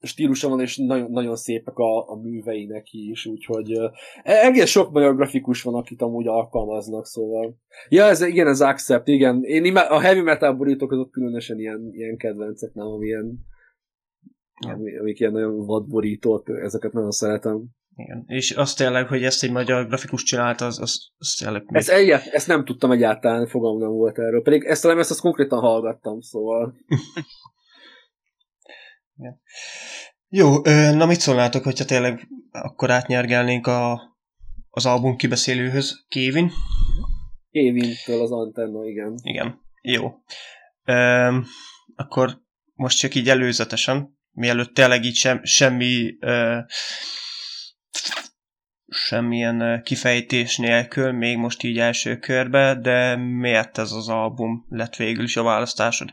[0.00, 3.90] stílusa van, és nagyon, nagyon szépek a, a műveinek is, úgyhogy uh,
[4.22, 7.56] egész sok magyar grafikus van, akit amúgy alkalmaznak, szóval.
[7.88, 9.42] Ja, ez, igen, ez Accept, igen.
[9.42, 13.38] Én ima- a heavy metal borítók azok különösen ilyen, ilyen kedvencek, nem, amilyen,
[15.00, 17.64] amik ilyen nagyon vadborítók, ezeket nagyon szeretem.
[17.98, 18.24] Igen.
[18.26, 21.62] És azt tényleg, hogy ezt egy magyar grafikus csinálta, az, az, az tényleg...
[21.66, 21.76] Még...
[21.76, 24.42] Ezt, egy, ezt nem tudtam egyáltalán, fogalmam volt erről.
[24.42, 26.74] Pedig ezt a lemezt azt konkrétan hallgattam, szóval...
[29.16, 29.40] Igen.
[30.28, 30.60] Jó,
[30.94, 34.00] na mit szólnátok, hogyha tényleg akkor átnyergelnénk a,
[34.70, 36.50] az album kibeszélőhöz, Kévin?
[37.50, 39.14] Kévintől az antenna, igen.
[39.22, 40.08] Igen, jó.
[40.84, 41.44] Üm,
[41.94, 42.40] akkor
[42.74, 46.58] most csak így előzetesen, mielőtt tényleg így sem, semmi uh,
[48.88, 55.24] semmilyen kifejtés nélkül, még most így első körbe, de miért ez az album lett végül
[55.24, 56.08] is a választásod?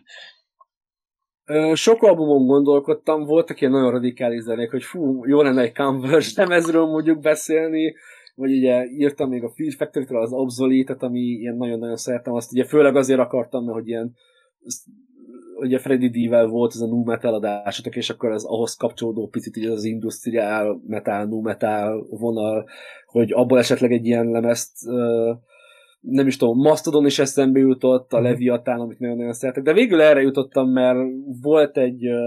[1.73, 6.85] Sok albumon gondolkodtam, voltak ilyen nagyon radikális zenék, hogy fú, jó lenne egy Converse lemezről
[6.85, 7.93] mondjuk beszélni,
[8.35, 12.65] vagy ugye írtam még a Fear factory az obsolete ami ilyen nagyon-nagyon szeretem, azt ugye
[12.65, 14.15] főleg azért akartam, mert hogy ilyen
[15.66, 19.58] ugye Freddy D-vel volt ez a nu metal adásotok, és akkor az ahhoz kapcsolódó picit
[19.58, 22.66] így az industrial metal, nu metal vonal,
[23.08, 25.38] hogy abból esetleg egy ilyen lemezt uh,
[26.00, 28.26] nem is tudom, Mastodon is eszembe jutott, a mhm.
[28.26, 30.98] Leviatán, amit nagyon-nagyon szeretek, de végül erre jutottam, mert
[31.42, 32.18] volt egy uh,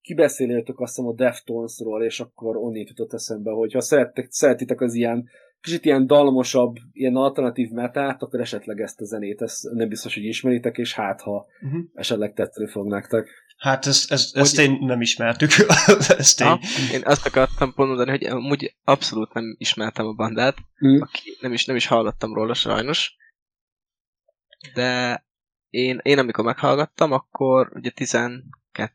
[0.00, 4.94] kibeszélőtök azt hiszem a Deftonesról, és akkor onnét jutott eszembe, hogy ha szerettek, szeretitek az
[4.94, 5.28] ilyen
[5.66, 10.24] kicsit ilyen dalmosabb, ilyen alternatív metát, akkor esetleg ezt a zenét, ezt nem biztos, hogy
[10.24, 11.80] ismeritek, és hát ha uh-huh.
[11.94, 13.28] esetleg tetszeni fog nektek.
[13.56, 15.50] Hát ezt, ezt, ezt én nem ismertük.
[16.18, 16.46] ezt én...
[16.46, 16.58] Ha,
[16.92, 20.56] én azt akartam pont mondani, hogy amúgy abszolút nem ismertem a bandát,
[20.86, 21.00] mm.
[21.00, 23.16] aki nem is, nem is hallottam róla sajnos,
[24.74, 25.24] de
[25.70, 28.44] én, én amikor meghallgattam, akkor ugye 12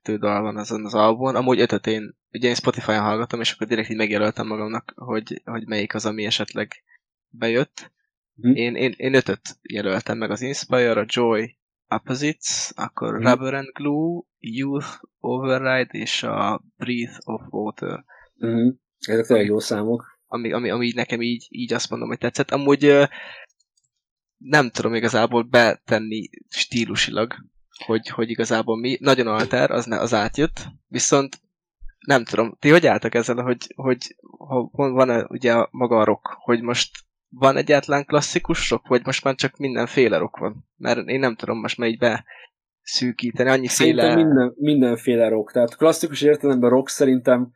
[0.04, 3.90] dal van azon az albumon, amúgy ötöt én ugye én Spotify-on hallgatom, és akkor direkt
[3.90, 6.84] így megjelöltem magamnak, hogy, hogy melyik az, ami esetleg
[7.30, 7.92] bejött.
[8.48, 8.54] Mm.
[8.54, 13.24] Én, én, én ötöt jelöltem meg, az Inspire, a Joy, Opposites, akkor mm.
[13.24, 14.88] Rubber and Glue, Youth
[15.20, 18.04] Override és a Breath of Water.
[18.46, 18.70] Mm.
[19.00, 20.20] Ezek tényleg jó számok.
[20.28, 22.52] Ami, ami, ami nekem így, így azt mondom, hogy tetszett.
[22.52, 23.10] Amúgy
[24.38, 27.34] nem tudom igazából betenni stílusilag,
[27.86, 28.98] hogy, hogy igazából mi.
[29.00, 31.42] Nagyon alter, az, ne, az átjött, viszont
[32.00, 36.04] nem tudom, ti hogy álltak ezzel, hogy, hogy ha van -e ugye a, maga a
[36.04, 36.90] rock, hogy most
[37.30, 40.68] van egyáltalán klasszikus rock, vagy most már csak mindenféle rock van?
[40.78, 42.26] Mert én nem tudom most már így be
[42.82, 44.02] szűkíteni, annyiféle...
[44.02, 47.52] Szerintem minden, mindenféle rock, tehát klasszikus értelemben rock szerintem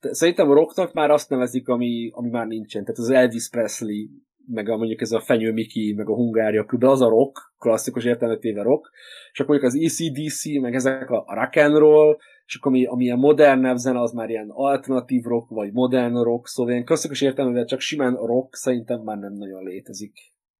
[0.00, 2.84] Szerintem a rocknak már azt nevezik, ami, ami már nincsen.
[2.84, 4.06] Tehát az Elvis Presley,
[4.50, 8.04] meg a, mondjuk ez a Fenyő Miki, meg a Hungária Klub, az a rock, klasszikus
[8.04, 8.90] értelmetéve rock,
[9.32, 12.16] és akkor mondjuk az ECDC, meg ezek a, rock and roll,
[12.46, 16.46] és akkor ami, ami ilyen modernebb zene, az már ilyen alternatív rock, vagy modern rock,
[16.46, 20.12] szóval ilyen klasszikus értelemben csak simán rock szerintem már nem nagyon létezik.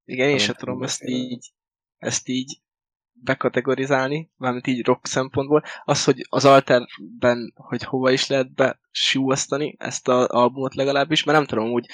[0.05, 1.47] Igen, én sem tudom ezt így,
[1.99, 2.61] ezt így
[3.13, 5.63] bekategorizálni, mármint így rock szempontból.
[5.85, 11.47] Az, hogy az alterben, hogy hova is lehet besúvasztani ezt az albumot legalábbis, mert nem
[11.47, 11.87] tudom, úgy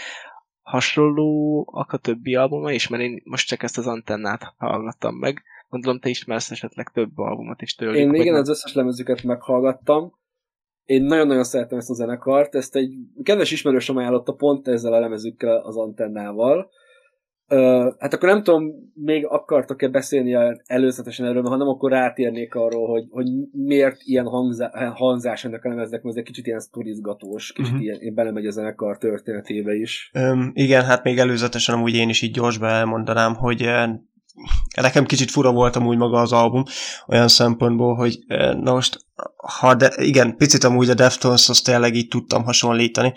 [0.64, 5.42] hasonlóak a többi albuma is, mert én most csak ezt az antennát hallgattam meg.
[5.68, 7.96] Gondolom, te ismersz esetleg több albumot is tőlük.
[7.96, 10.12] Én igen, az összes lemezüket meghallgattam.
[10.84, 12.92] Én nagyon-nagyon szeretem ezt a zenekart, ezt egy
[13.22, 16.70] kedves ismerősöm ajánlotta pont ezzel a lemezükkel az antennával,
[17.98, 23.04] Hát akkor nem tudom, még akartok-e beszélni előzetesen erről, ha nem, akkor rátérnék arról, hogy,
[23.10, 27.72] hogy miért ilyen hangzá, hangzás ennek a lemeznek, mert ez egy kicsit ilyen sztorizgatós, kicsit
[27.72, 27.84] uh-huh.
[27.84, 30.10] ilyen, belemegy a zenekar történetébe is.
[30.14, 33.68] Um, igen, hát még előzetesen amúgy én is így gyorsba elmondanám, hogy
[34.80, 36.62] nekem kicsit fura volt amúgy maga az album,
[37.06, 38.18] olyan szempontból, hogy
[38.60, 38.98] na most,
[39.60, 43.12] ha de, igen, picit amúgy a Deftones azt tényleg így tudtam hasonlítani,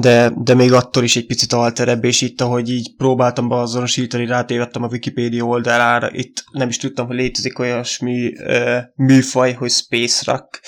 [0.00, 4.82] de, de még attól is egy picit alterebb, és itt, ahogy így próbáltam beazonosítani, rátévettem
[4.82, 10.60] a Wikipedia oldalára, itt nem is tudtam, hogy létezik olyasmi uh, műfaj, hogy Space Rock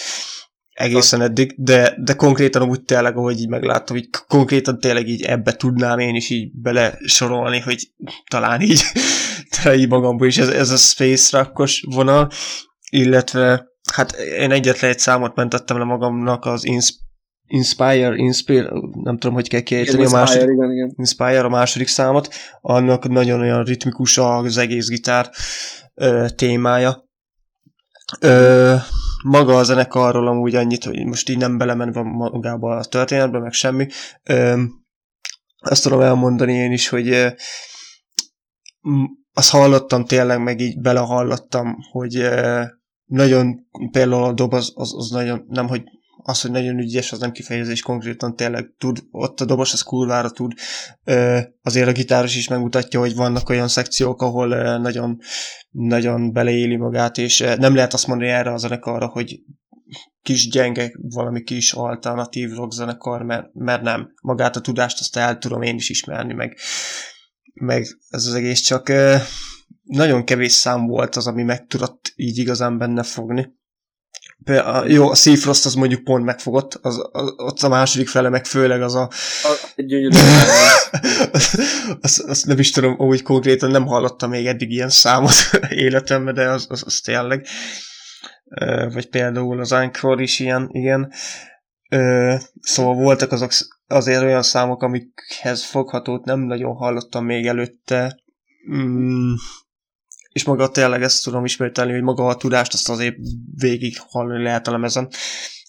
[0.71, 5.53] egészen eddig, de, de konkrétan úgy tényleg, ahogy így megláttam, hogy konkrétan tényleg így ebbe
[5.53, 7.93] tudnám én is így bele sorolni, hogy
[8.31, 8.83] talán így,
[9.63, 12.31] talán így magamból is ez, ez a Space Rockos vonal,
[12.91, 17.07] illetve hát én egyetlen egy számot mentettem le magamnak az Insp
[17.49, 18.69] Inspire, Inspire,
[19.03, 20.93] nem tudom, hogy kell kiejteni a második, igen, igen.
[20.97, 22.29] Inspire a második számot,
[22.61, 25.31] annak nagyon olyan ritmikus az egész gitár
[25.95, 27.09] ö, témája.
[28.21, 28.75] Ö,
[29.25, 33.87] maga a zenekarról amúgy annyit, hogy most így nem belemenve magába a történetbe, meg semmi.
[34.23, 34.63] Ö,
[35.59, 37.29] azt tudom elmondani én is, hogy ö,
[39.33, 42.63] azt hallottam tényleg, meg így belehallottam, hogy ö,
[43.05, 45.83] nagyon, például a dob az, az, az nagyon, nem hogy
[46.29, 50.31] az, hogy nagyon ügyes, az nem kifejezés konkrétan tényleg tud, ott a dobos az kurvára
[50.31, 50.53] tud,
[51.63, 55.19] azért a gitáros is megmutatja, hogy vannak olyan szekciók, ahol nagyon,
[55.71, 59.41] nagyon beleéli magát, és nem lehet azt mondani erre a zenekarra, hogy
[60.23, 64.09] kis gyenge, valami kis alternatív rock zenekar, mert, mert nem.
[64.23, 66.57] Magát a tudást azt el tudom én is ismerni, meg,
[67.55, 68.93] meg ez az egész csak
[69.83, 73.57] nagyon kevés szám volt az, ami meg tudott így igazán benne fogni.
[74.45, 78.45] A, jó, a Seafrost az mondjuk pont megfogott, az, az, ott a második fele meg
[78.45, 79.11] főleg az a...
[79.43, 80.17] a gyönyörű.
[82.01, 86.49] azt, azt nem is tudom, úgy konkrétan nem hallottam még eddig ilyen számot életemben, de
[86.49, 87.47] az, az, az tényleg.
[88.93, 91.13] Vagy például az Encore is ilyen, igen.
[92.61, 93.51] Szóval voltak azok
[93.87, 98.19] azért olyan számok, amikhez foghatót nem nagyon hallottam még előtte.
[98.73, 99.33] Mm,
[100.33, 103.17] és maga tényleg ezt tudom ismételni, hogy maga a tudást azt azért
[103.55, 105.09] végig hallani lehet a lemezen.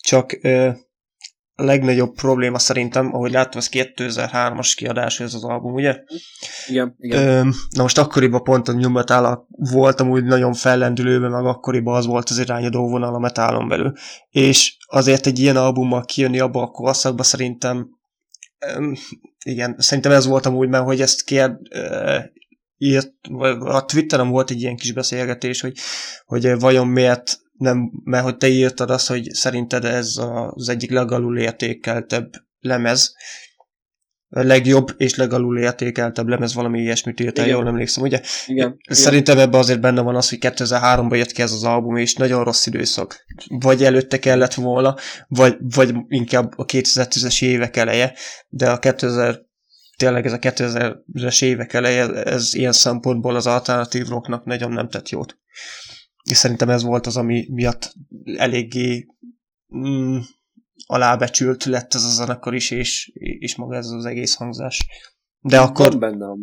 [0.02, 0.69] Csak ö,
[1.56, 6.03] a legnagyobb probléma szerintem, ahogy láttam, ez 2003-as kiadás ez az album, ugye?
[6.68, 7.27] Igen, igen.
[7.27, 12.06] Ö, na most akkoriban pont a new metal voltam úgy nagyon fellendülőben, meg akkoriban az
[12.06, 13.94] volt az irányadó vonal a metálon belül.
[14.30, 17.98] És azért egy ilyen albummal kijönni abba a korszakba szerintem
[19.45, 21.57] igen, szerintem ez volt amúgy, mert hogy ezt kér,
[22.80, 23.14] írt,
[23.60, 25.77] a Twitteren volt egy ilyen kis beszélgetés, hogy,
[26.26, 30.15] hogy vajon miért nem, mert hogy te írtad azt, hogy szerinted ez
[30.53, 33.14] az egyik legalul értékeltebb lemez,
[34.31, 38.22] a legjobb és legalul értékeltebb lemez, valami ilyesmit írtál, jól emlékszem, ugye?
[38.45, 38.77] Igen.
[38.89, 39.47] Szerintem igen.
[39.47, 42.65] ebben azért benne van az, hogy 2003-ban jött ki ez az album, és nagyon rossz
[42.65, 43.26] időszak.
[43.47, 44.95] Vagy előtte kellett volna,
[45.27, 48.14] vagy, vagy inkább a 2010-es évek eleje,
[48.47, 49.47] de a 2000
[49.99, 55.09] tényleg ez a 2000-es évek eleje, ez ilyen szempontból az alternatív rocknak nagyon nem tett
[55.09, 55.38] jót.
[56.23, 57.93] És szerintem ez volt az, ami miatt
[58.38, 59.05] eléggé
[59.76, 60.17] mm,
[60.85, 64.88] alábecsült lett ez a zenekar is, és, és maga ez az egész hangzás.
[65.39, 65.89] De akkor...
[65.89, 66.38] Van bennem.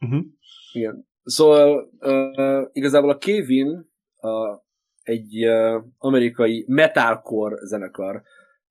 [0.00, 0.24] Uh-huh.
[0.72, 1.08] Igen.
[1.22, 3.68] Szóval uh, igazából a Kevin
[4.20, 4.60] uh,
[5.02, 8.22] egy uh, amerikai metalcore zenekar.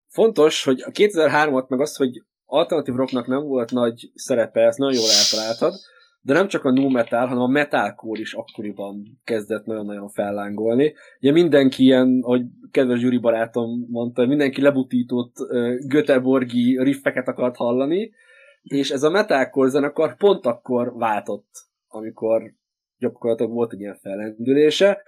[0.08, 5.00] Fontos, hogy a 2003-at meg az, hogy alternatív rocknak nem volt nagy szerepe, ezt nagyon
[5.00, 5.74] jól eltaláltad,
[6.22, 10.94] de nem csak a nu metal, hanem a metalcore is akkoriban kezdett nagyon-nagyon fellángolni.
[11.20, 12.42] Ugye mindenki ilyen, ahogy
[12.72, 15.34] kedves Gyuri barátom mondta, mindenki lebutított
[15.88, 18.12] Göteborgi riffeket akart hallani,
[18.62, 21.50] és ez a metalcore zenekar pont akkor váltott,
[21.88, 22.54] amikor
[22.98, 25.02] gyakorlatilag volt egy ilyen fellendülése.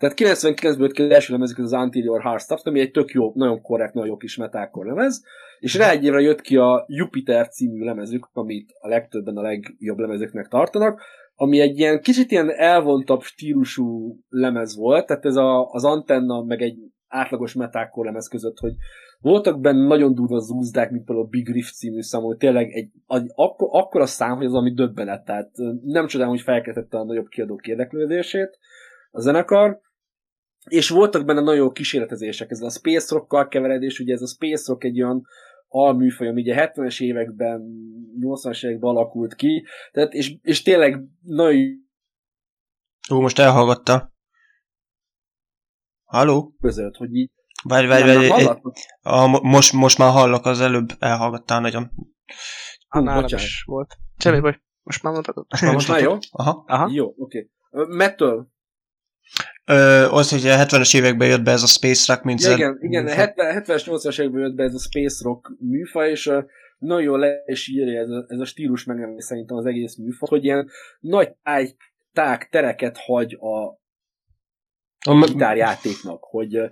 [0.00, 3.60] Tehát 99-ből jött ki első lemezük, az Anterior Heart Stuff, ami egy tök jó, nagyon
[3.62, 5.24] korrekt, nagyon jó kis metalcore lemez,
[5.58, 9.98] és rá egy évre jött ki a Jupiter című lemezük, amit a legtöbben a legjobb
[9.98, 11.00] lemezüknek tartanak,
[11.34, 16.62] ami egy ilyen kicsit ilyen elvontabb stílusú lemez volt, tehát ez a, az antenna meg
[16.62, 16.78] egy
[17.08, 18.72] átlagos metalcore lemez között, hogy
[19.18, 22.90] voltak benne nagyon durva zúzdák, mint például a Big Riff című szám, hogy tényleg egy,
[23.06, 25.50] egy akkor, akkor a szám, hogy az, ami döbbenet, tehát
[25.84, 28.58] nem csodálom, hogy felkeltette a nagyobb kiadók érdeklődését
[29.10, 29.80] a zenekar,
[30.68, 34.64] és voltak benne nagyon jó kísérletezések, ez a space rockkal keveredés, ugye ez a space
[34.66, 35.26] rock egy olyan
[35.68, 37.62] alműfaj, ami ugye 70-es években,
[38.20, 41.88] 80-as években alakult ki, tehát, és, és tényleg nagyon...
[43.12, 44.12] Ó, most elhallgatta.
[46.04, 46.54] Halló?
[46.60, 47.30] Között, hogy így...
[47.62, 48.46] Várj, várj, várj.
[49.02, 51.90] A, most, most már hallok, az előbb elhallgattál nagyon.
[52.88, 53.96] Ah, nálam is volt.
[54.16, 55.46] Semmi baj, most már mondhatod.
[55.48, 56.16] Most, most már jó?
[56.30, 56.64] Aha.
[56.66, 56.88] Aha.
[56.92, 57.50] Jó, oké.
[57.70, 57.96] Okay.
[57.96, 58.48] Mettől
[59.70, 62.78] Ö, az, hogy a 70-es években jött be ez a Space Rock, mint ja, igen,
[62.80, 66.44] igen, 70, 70-es, 80-as években jött be ez a Space Rock műfaj, és uh,
[66.78, 70.44] nagyon le is írja ez a, ez a stílus megnevezés szerintem az egész műfaj, hogy
[70.44, 70.68] ilyen
[71.00, 71.76] nagy táj,
[72.12, 73.66] tág tereket hagy a,
[75.10, 76.70] a gitárjátéknak, hogy uh,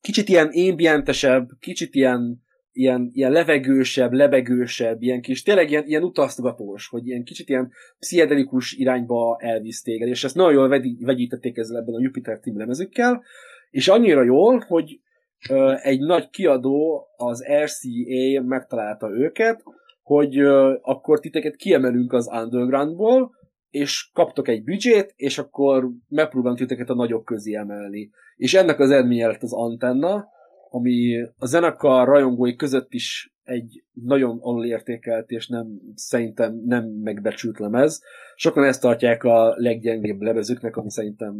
[0.00, 2.44] kicsit ilyen ambientesebb, kicsit ilyen
[2.76, 8.72] ilyen, ilyen levegősebb, lebegősebb, ilyen kis, tényleg ilyen, ilyen utazgatós, hogy ilyen kicsit ilyen pszichedelikus
[8.72, 10.68] irányba elvisz téged, és ezt nagyon jól
[11.00, 13.22] vegyítették ezzel ebben a Jupiter című lemezükkel,
[13.70, 15.00] és annyira jól, hogy
[15.48, 19.62] ö, egy nagy kiadó, az RCA megtalálta őket,
[20.02, 23.34] hogy ö, akkor titeket kiemelünk az undergroundból,
[23.70, 28.10] és kaptok egy büdzsét, és akkor megpróbálunk titeket a nagyok közé emelni.
[28.36, 30.34] És ennek az eredménye lett az Antenna,
[30.70, 38.02] ami a zenekar rajongói között is egy nagyon alulértékelt és nem, szerintem nem megbecsült lemez.
[38.34, 41.34] Sokan ezt tartják a leggyengébb lemezüknek, ami szerintem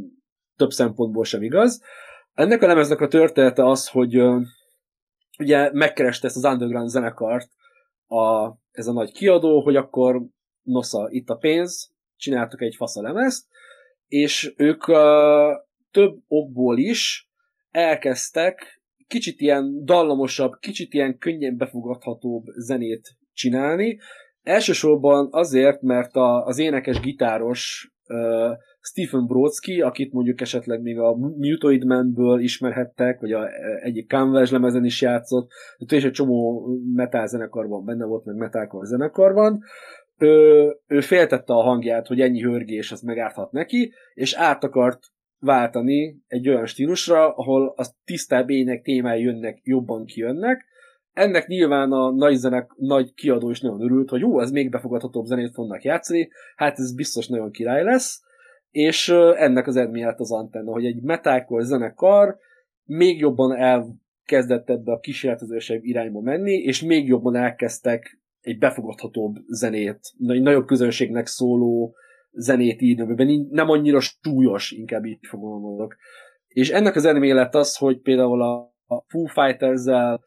[0.57, 1.82] több szempontból sem igaz.
[2.35, 4.23] Ennek a lemeznek a története az, hogy
[5.39, 7.51] ugye megkereste ezt az underground zenekart
[8.07, 10.23] a, ez a nagy kiadó, hogy akkor
[10.62, 13.47] nosza, itt a pénz, csináltak egy fasza lemezt,
[14.07, 14.97] és ők uh,
[15.90, 17.31] több okból is
[17.70, 18.76] elkezdtek
[19.07, 23.99] kicsit ilyen dallamosabb, kicsit ilyen könnyen befogadhatóbb zenét csinálni.
[24.43, 31.15] Elsősorban azért, mert a, az énekes gitáros uh, Stephen Brodsky, akit mondjuk esetleg még a
[31.16, 33.49] Mutoid Man-ből ismerhettek, vagy a,
[33.83, 38.87] egyik Canvas lemezen is játszott, de és egy csomó metal zenekarban benne volt, meg metalcore
[38.87, 39.62] zenekarban,
[40.19, 45.01] ő, ő féltette a hangját, hogy ennyi hörgés az megárthat neki, és át akart
[45.39, 50.65] váltani egy olyan stílusra, ahol a tisztább ének témái jönnek, jobban kijönnek.
[51.13, 55.25] Ennek nyilván a nagy zenek, nagy kiadó is nagyon örült, hogy jó, ez még befogadhatóbb
[55.25, 58.23] zenét fognak játszani, hát ez biztos nagyon király lesz,
[58.71, 62.39] és ennek az lett az antenna, hogy egy metalcore zenekar
[62.85, 70.01] még jobban elkezdett ebbe a kísérletezősebb irányba menni, és még jobban elkezdtek egy befogadhatóbb zenét,
[70.27, 71.95] egy nagyobb közönségnek szóló
[72.37, 75.97] zenét amiben nem annyira súlyos, inkább így fogalmazok.
[76.49, 77.05] És ennek az
[77.35, 78.55] lett az, hogy például a,
[78.87, 80.25] a Foo Fighters-zel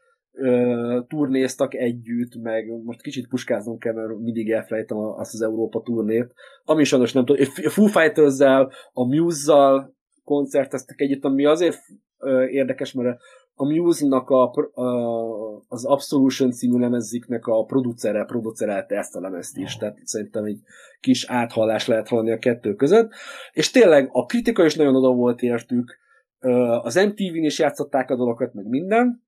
[1.08, 6.32] turnéztak együtt, meg most kicsit puskáznom kell, mert mindig elfelejtem azt az Európa turnét,
[6.64, 11.78] ami sajnos nem tudom, a Foo Fighters-zel, a Muse-zal koncerteztek együtt, ami azért
[12.50, 13.20] érdekes, mert
[13.60, 14.86] a Muse-nak a, a,
[15.68, 20.60] az Absolution című lemeziknek a producere producerelte ezt a lemezt is, tehát szerintem egy
[21.00, 23.12] kis áthallás lehet hallani a kettő között,
[23.52, 25.98] és tényleg a kritika is nagyon oda volt értük,
[26.82, 29.24] az MTV-n is játszották a dolgokat, meg minden,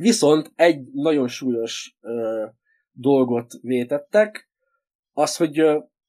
[0.00, 1.98] viszont egy nagyon súlyos
[2.92, 4.50] dolgot vétettek,
[5.12, 5.60] az, hogy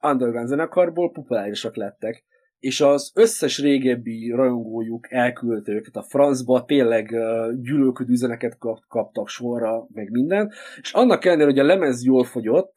[0.02, 2.26] underground zenekarból populárisak lettek
[2.66, 7.16] és az összes régebbi rajongójuk elküldte őket a francba, tényleg
[7.62, 10.52] gyűlölködő üzeneket kap, kaptak sorra, meg minden,
[10.82, 12.74] és annak ellenére, hogy a lemez jól fogyott,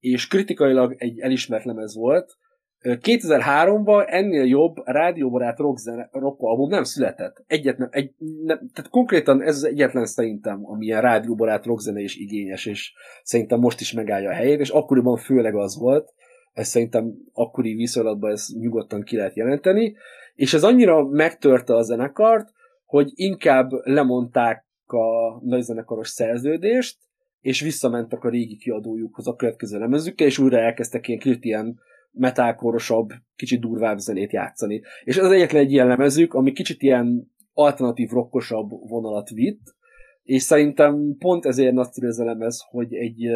[0.00, 2.36] és kritikailag egy elismert lemez volt,
[2.82, 5.78] 2003-ban ennél jobb rádióbarát rock,
[6.10, 7.44] rock album nem született.
[7.46, 12.92] Egyetlen, egy, nem, tehát konkrétan ez az egyetlen szerintem, amilyen rádióbarát rockzene is igényes, és
[13.22, 16.14] szerintem most is megállja a helyét, és akkoriban főleg az volt,
[16.52, 19.96] ez szerintem akkori viszonylatban ez nyugodtan ki lehet jelenteni,
[20.34, 22.52] és ez annyira megtörte a zenekart,
[22.84, 26.98] hogy inkább lemondták a nagyzenekaros szerződést,
[27.40, 33.08] és visszamentek a régi kiadójukhoz a következő lemezükkel, és újra elkezdtek ilyen kicsit ilyen metálkorosabb,
[33.36, 34.82] kicsit durvább zenét játszani.
[35.04, 39.74] És ez egyetlen egy ilyen lemezük, ami kicsit ilyen alternatív rockosabb vonalat vitt,
[40.22, 43.28] és szerintem pont ezért nagyszerű ez a lemez, hogy egy,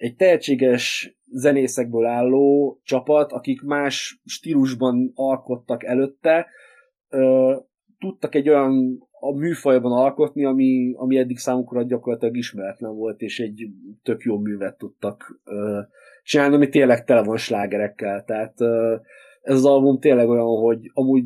[0.00, 6.46] egy tehetséges zenészekből álló csapat, akik más stílusban alkottak előtte,
[7.98, 13.66] tudtak egy olyan a műfajban alkotni, ami, ami eddig számukra gyakorlatilag ismeretlen volt, és egy
[14.02, 15.80] tök jó művet tudtak ö,
[16.22, 18.24] csinálni, ami tényleg tele van slágerekkel.
[18.24, 18.96] Tehát ö,
[19.40, 21.24] ez az album tényleg olyan, hogy amúgy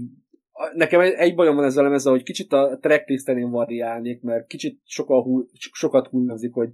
[0.74, 5.22] nekem egy bajom van ezzel ezzel, hogy kicsit a tracklisten én variálnék, mert kicsit sokkal
[5.22, 6.68] hull, sokat hullámzik, hogy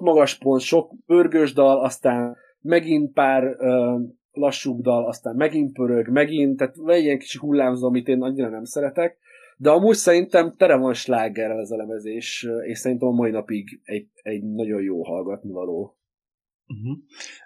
[0.00, 3.98] magas pont, sok pörgős dal, aztán megint pár ö,
[4.32, 8.48] lassúbb dal, aztán megint pörög, megint, tehát van egy ilyen kicsi hullámzó, amit én annyira
[8.48, 9.18] nem szeretek,
[9.56, 14.08] de amúgy szerintem tere van slágerrel ez a lemezés, és szerintem a mai napig egy,
[14.22, 15.96] egy nagyon jó hallgatni való.
[16.68, 16.98] Uh-huh.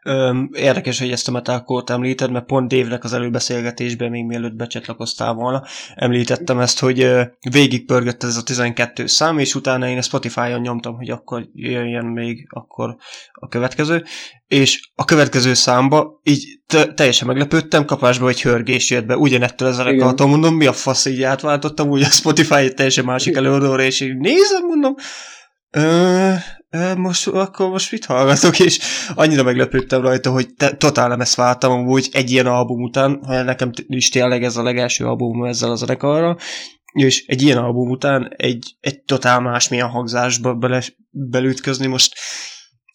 [0.02, 5.32] Öm, érdekes, hogy ezt a metalcore említed, mert pont Dévnek az előbeszélgetésben, még mielőtt becsatlakoztál
[5.32, 5.64] volna,
[5.94, 7.10] említettem ezt, hogy
[7.50, 12.04] végig pörgött ez a 12 szám, és utána én a Spotify-on nyomtam, hogy akkor jöjjön
[12.04, 12.96] még akkor
[13.32, 14.04] a következő,
[14.46, 16.60] és a következő számba így
[16.94, 21.22] teljesen meglepődtem, kapásba egy hörgés jött be, ugyanettől ezzel a mondom, mi a fasz, így
[21.22, 24.94] átváltottam, úgy a Spotify egy teljesen másik előadóra, és így nézem, mondom,
[25.70, 26.32] ö,
[26.96, 28.78] most, akkor most mit hallgatok, és
[29.14, 33.42] annyira meglepődtem rajta, hogy te, totál nem ezt váltam amúgy egy ilyen album után, ha
[33.42, 36.38] nekem is tényleg ez a legelső album ezzel a zenekarral,
[36.92, 42.14] és egy ilyen album után egy, egy totál másmilyen hangzásba bele, belütközni most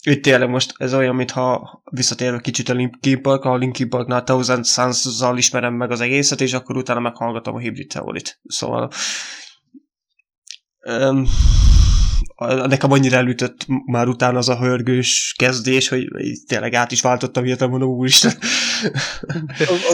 [0.08, 4.66] itt tényleg most ez olyan, mintha visszatérve kicsit a Linkin Park, a Linkin Parknál Thousand
[4.66, 8.40] Suns-zal ismerem meg az egészet, és akkor utána meghallgatom a Hybrid Theory-t.
[8.44, 8.92] Szóval
[10.80, 11.26] um,
[12.68, 16.08] nekem annyira elütött már utána az a hörgős kezdés, hogy
[16.48, 18.32] tényleg át is váltottam hirtelen, mondom, úristen.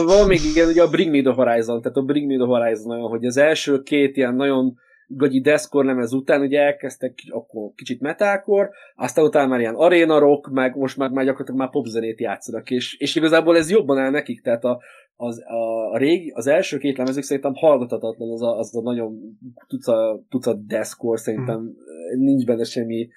[0.04, 2.92] Van még igen, ugye a Bring Me the Horizon, tehát a Bring Me the Horizon
[2.92, 4.74] olyan, hogy az első két ilyen nagyon
[5.06, 10.50] gagyi deszkor lemez után ugye elkezdtek akkor kicsit metalkor, aztán utána már ilyen arena rock,
[10.50, 14.40] meg most már, már gyakorlatilag már popzenét játszanak, és, és igazából ez jobban áll nekik,
[14.40, 14.80] tehát a,
[15.16, 19.18] az, a, a régi, az első két lemezük szerintem hallgatatlan az a, az a nagyon
[19.66, 22.24] tucat, tucat deszkor, szerintem mm.
[22.24, 23.08] nincs benne semmi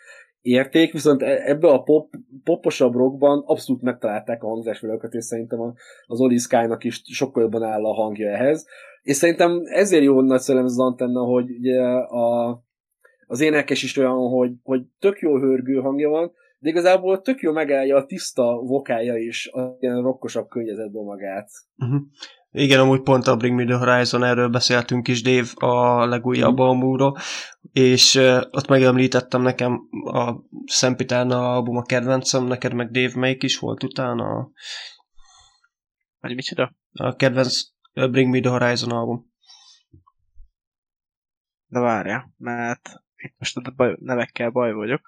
[0.42, 2.10] érték, viszont e, ebbe a pop,
[2.44, 5.60] poposabb rockban abszolút megtalálták a hangzásvilágokat, és szerintem
[6.06, 8.66] az Oli Sky-nak is sokkal jobban áll a hangja ehhez.
[9.02, 12.50] És szerintem ezért jó nagy szellem az antenna, hogy ugye a,
[13.28, 16.32] az énekes is olyan, hogy, hogy tök jó hörgő hangja van,
[16.66, 21.50] de igazából tök jó megállja a tiszta vokálja is a ilyen rokkosabb környezetben magát.
[21.78, 22.02] Uh-huh.
[22.52, 26.64] Igen, amúgy pont a Bring Me The Horizon, erről beszéltünk is, Dave, a legújabb mm.
[26.64, 27.18] albumról,
[27.72, 30.34] és uh, ott megemlítettem nekem a
[30.66, 34.52] Szempitárna album a kedvencem, neked meg Dave melyik is volt utána?
[36.20, 36.76] Vagy micsoda?
[36.92, 37.54] A kedvenc
[37.94, 39.32] uh, Bring Me The Horizon album.
[41.68, 45.02] De várja, mert itt most a baj, nevekkel baj vagyok.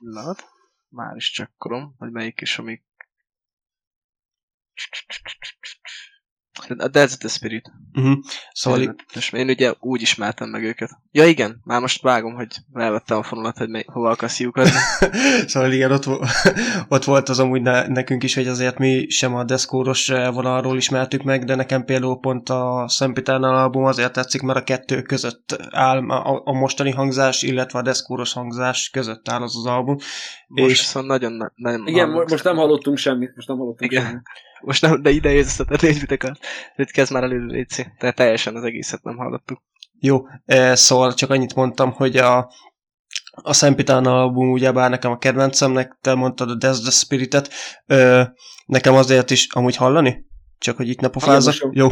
[0.00, 0.44] Pillanat.
[0.88, 2.84] Már is csekkolom, hogy melyik is, amik...
[6.68, 7.72] A That's the Spirit.
[7.94, 8.18] Uh-huh.
[8.52, 8.80] Szóval...
[8.80, 10.90] Én, és én ugye úgy ismertem meg őket.
[11.12, 14.78] Ja igen, már most vágom, hogy elvettem a fonalat, hogy mely, hova akarsz lyukazni.
[15.50, 16.06] szóval igen, ott,
[16.88, 21.22] ott volt az amúgy ne, nekünk is, hogy azért mi sem a deszkóros vonalról ismertük
[21.22, 26.10] meg, de nekem például pont a Szempitánál album azért tetszik, mert a kettő között áll
[26.10, 29.96] a, a mostani hangzás, illetve a deszkóros hangzás között áll az az album.
[30.46, 30.78] Most és...
[30.78, 34.04] szóval nagyon nem Igen, most nem hallottunk semmit, most nem hallottunk igen.
[34.04, 34.22] semmit.
[34.60, 36.32] Most nem, de ide jössz a nézvitek
[36.76, 37.86] hogy kezd már elő, Léci.
[37.98, 39.62] Tehát teljesen az egészet nem hallottuk.
[39.98, 42.52] Jó, e, szóval csak annyit mondtam, hogy a,
[43.30, 47.50] a Szempitán album ugyebár nekem a kedvencemnek, te mondtad a Death the Spirit-et,
[47.86, 48.32] e,
[48.66, 50.28] nekem azért is amúgy hallani?
[50.58, 51.54] Csak hogy itt ne pofázzak.
[51.70, 51.88] Jó.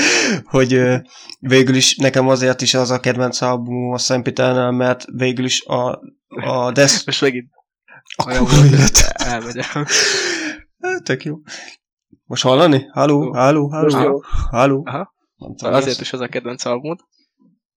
[0.54, 1.04] hogy e,
[1.38, 6.00] végül is nekem azért is az a kedvenc album a Szempitánál, mert végül is a,
[6.28, 7.06] a Death...
[7.06, 7.50] Most megint
[8.14, 8.32] akkor
[9.12, 9.78] elmegyek.
[11.04, 11.36] Tök jó.
[12.32, 12.88] Most hallani?
[12.92, 14.86] Halló, halló, halló, halló.
[15.58, 16.98] Azért is az a kedvenc albumod.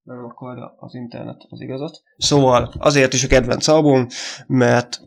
[0.03, 2.01] Nem akkor az internet az igazat.
[2.17, 4.07] Szóval azért is a kedvenc album,
[4.47, 5.01] mert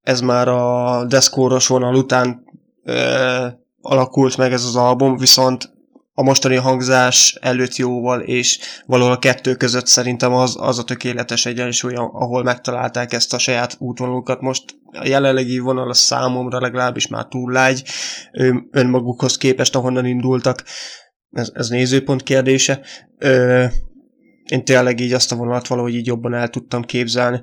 [0.00, 2.44] ez már a deszkóros vonal után
[2.82, 5.72] e, alakult meg ez az album, viszont
[6.20, 11.46] a mostani hangzás előtt jóval, és valahol a kettő között szerintem az, az a tökéletes
[11.46, 14.40] egyensúly, ahol megtalálták ezt a saját útvonulukat.
[14.40, 17.84] Most a jelenlegi vonal a számomra legalábbis már túl lágy
[18.70, 20.64] önmagukhoz képest, ahonnan indultak.
[21.30, 22.80] Ez, ez nézőpont kérdése.
[23.18, 23.64] Ö,
[24.50, 27.42] én tényleg így azt a vonalat valahogy így jobban el tudtam képzelni.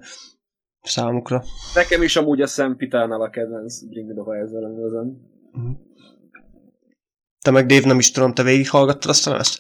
[0.82, 1.44] számukra.
[1.76, 5.36] Nekem is amúgy a Sam Pitánál a kedvenc Bring The Horizon.
[7.48, 9.60] Te meg Dave nem is tudom, te végighallgattad azt a lemezt?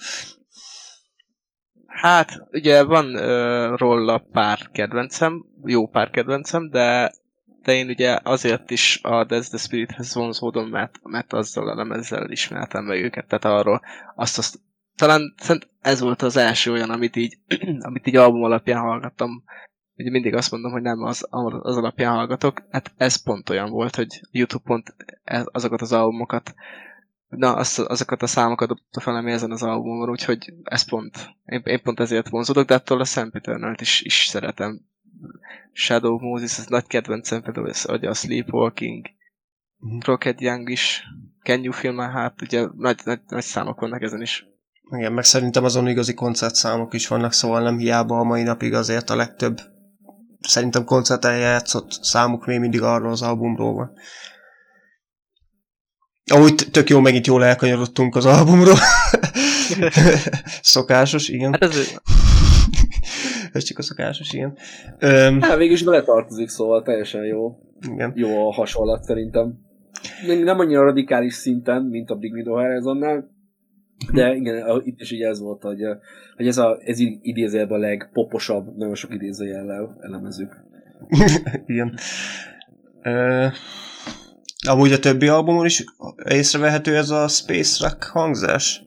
[1.88, 7.14] Hát, ugye van uh, róla pár kedvencem, jó pár kedvencem, de,
[7.62, 12.32] de én ugye azért is a Death the Spirithez vonzódom, mert, mert azzal a lemezzel
[12.32, 13.82] ismertem meg őket, tehát arról
[14.16, 14.60] azt, azt
[14.96, 17.38] talán szerint ez volt az első olyan, amit így,
[17.88, 19.44] amit így album alapján hallgattam.
[19.96, 21.28] Ugye mindig azt mondom, hogy nem az,
[21.62, 22.64] az alapján hallgatok.
[22.72, 24.96] Hát ez pont olyan volt, hogy YouTube pont
[25.52, 26.54] azokat az albumokat
[27.28, 31.62] na, az, azokat a számokat dobta fel, ami ezen az albumon, úgyhogy ez pont, én,
[31.64, 34.82] én pont ezért vonzódok, de attól a Sam Eternal-t is, is szeretem.
[35.72, 39.06] Shadow Moses, ez nagy kedvencem, például ez, a Sleepwalking,
[39.80, 40.02] uh-huh.
[40.02, 41.04] Rocket Young is,
[41.44, 44.46] Can You Feel My Heart, ugye nagy, nagy, nagy számok vannak ezen is.
[44.98, 49.10] Igen, meg szerintem azon igazi koncertszámok is vannak, szóval nem hiába a mai napig azért
[49.10, 49.60] a legtöbb
[50.48, 53.92] szerintem koncerten játszott számuk még mindig arról az albumról van.
[56.34, 58.76] Ahogy tök jó, megint jól elkanyarodtunk az albumról.
[60.62, 61.52] szokásos, igen.
[61.52, 62.00] Hát ez...
[63.54, 64.58] ez csak a szokásos, igen.
[65.02, 67.60] Um, hát végig is beletartozik, szóval teljesen jó.
[67.92, 68.12] Igen.
[68.16, 69.60] Jó a hasonlat szerintem.
[70.44, 73.30] Nem annyira radikális szinten, mint a Big Widow Horizonnál,
[74.14, 75.82] de igen, itt is így ez volt, hogy,
[76.36, 80.66] hogy ez, a, ez idézőjelben a legpoposabb, nagyon sok idézőjellel elemezzük.
[81.66, 81.98] igen.
[83.04, 83.52] Uh,
[84.66, 85.84] Amúgy a többi albumon is
[86.26, 88.86] észrevehető ez a Space Rock hangzás?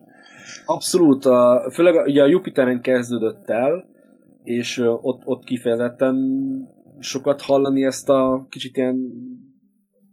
[0.66, 3.84] Abszolút, a, főleg ugye a Jupiteren kezdődött el,
[4.42, 6.16] és ott, ott kifejezetten
[6.98, 9.12] sokat hallani ezt a kicsit ilyen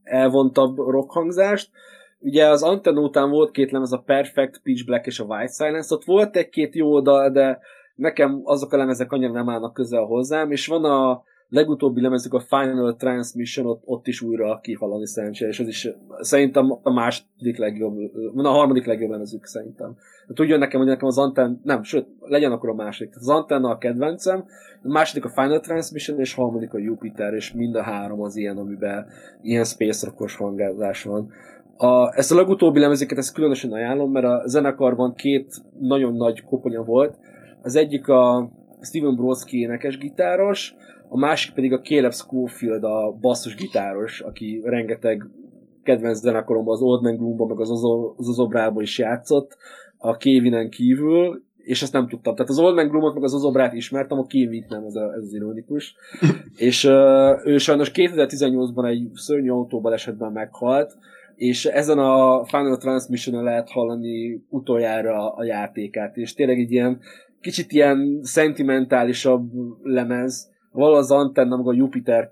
[0.04, 1.70] elvontabb rock hangzást.
[2.20, 5.96] Ugye az Antenna után volt két lemez, a Perfect, Pitch Black és a White Silence,
[5.96, 7.60] ott volt egy-két jó oda, de
[7.96, 12.40] nekem azok a lemezek annyira nem állnak közel hozzám, és van a legutóbbi lemezük a
[12.40, 17.98] Final Transmission, ott, ott is újra kihalani szerencsére, és ez is szerintem a második legjobb,
[18.36, 19.96] a harmadik legjobb lemezük szerintem.
[20.28, 23.16] De tudjon nekem, hogy nekem az Antenna, nem, sőt, legyen akkor a második.
[23.16, 24.46] Az Antenna a kedvencem,
[24.84, 28.36] a második a Final Transmission, és a harmadik a Jupiter, és mind a három az
[28.36, 29.06] ilyen, amiben
[29.42, 31.30] ilyen space rockos hangázás van.
[31.78, 36.84] A, ezt a legutóbbi lemezeket ezt különösen ajánlom, mert a zenekarban két nagyon nagy koponya
[36.84, 37.18] volt.
[37.62, 38.50] Az egyik a
[38.82, 40.76] Steven Brodsky énekes gitáros,
[41.10, 45.24] a másik pedig a Caleb Schofield, a basszus gitáros, aki rengeteg
[45.84, 47.70] kedvenc zenekaromban, az Old Man Gloomban, meg az
[48.18, 49.58] Ozobrában is játszott,
[49.98, 52.36] a Kevinen kívül, és ezt nem tudtam.
[52.36, 55.24] Tehát az Old Man Gloomot, meg az Ozobrát ismertem, a Kevin nem, ez, a, ez
[55.24, 55.96] az ironikus.
[56.68, 60.98] és uh, ő sajnos 2018-ban egy szörnyű autóbalesetben meghalt,
[61.36, 67.00] és ezen a Final Transmission lehet hallani utoljára a játékát, és tényleg egy ilyen
[67.42, 69.50] kicsit ilyen szentimentálisabb
[69.84, 72.32] lemez, val az Antenna, meg a Jupiter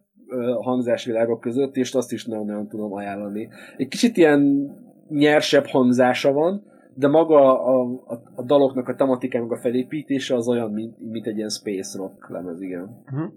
[0.62, 3.50] hangzásvilágok között, és azt is nagyon-nagyon tudom ajánlani.
[3.78, 4.72] Egy kicsit ilyen
[5.10, 6.64] nyersebb hangzása van,
[6.94, 11.28] de maga a, a, a daloknak a tematikája, meg a felépítése az olyan, mint, mint
[11.28, 13.04] egy ilyen space rock lemez, igen.
[13.12, 13.32] Uh-huh.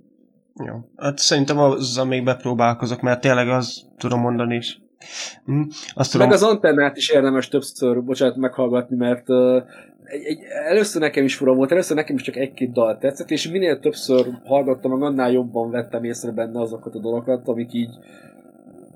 [0.66, 0.74] Jó.
[0.96, 4.82] Hát szerintem azzal még bepróbálkozok, mert tényleg az tudom mondani is.
[5.50, 5.62] Mm,
[5.94, 6.26] azt tudom...
[6.26, 9.62] Meg az antennát is érdemes többször, bocsánat, meghallgatni, mert uh,
[10.08, 13.50] egy, egy, először nekem is fura volt, először nekem is csak egy-két dal tetszett, és
[13.50, 17.90] minél többször hallgattam, meg annál jobban vettem észre benne azokat a dolgokat, amik így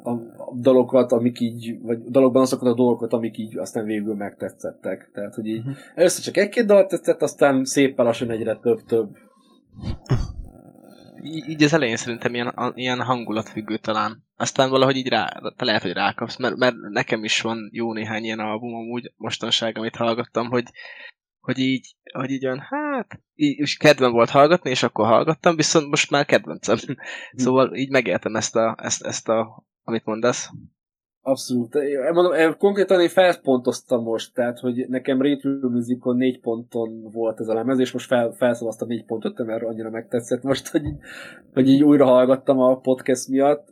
[0.05, 0.13] a,
[0.55, 5.11] dalokat, amik így, vagy dalokban azokat a dolgokat, amik így aztán végül megtetszettek.
[5.15, 5.75] Tehát, hogy így uh-huh.
[5.95, 9.09] először csak egy-két dal tetszett, aztán szépen lassan egyre több-több.
[11.23, 14.25] Így, az elején szerintem ilyen, a, ilyen hangulatfüggő talán.
[14.37, 18.25] Aztán valahogy így rá, te lehet, hogy rákapsz, mert, mert nekem is van jó néhány
[18.25, 20.65] ilyen album amúgy mostanság, amit hallgattam, hogy,
[21.41, 25.89] hogy így, hogy így olyan, hát, így, és kedvem volt hallgatni, és akkor hallgattam, viszont
[25.89, 26.77] most már kedvencem.
[26.87, 26.93] Hm.
[27.35, 30.51] szóval így megéltem ezt a, ezt, ezt a, amit mondasz.
[31.25, 31.75] Abszolút.
[31.75, 37.49] Én mondom, konkrétan én felpontoztam most, tehát, hogy nekem Retro Musicon négy ponton volt ez
[37.49, 40.83] a lemez, és most fel, felszavaztam négy pontot, mert annyira megtetszett most, hogy,
[41.55, 43.69] hogy így újra hallgattam a podcast miatt.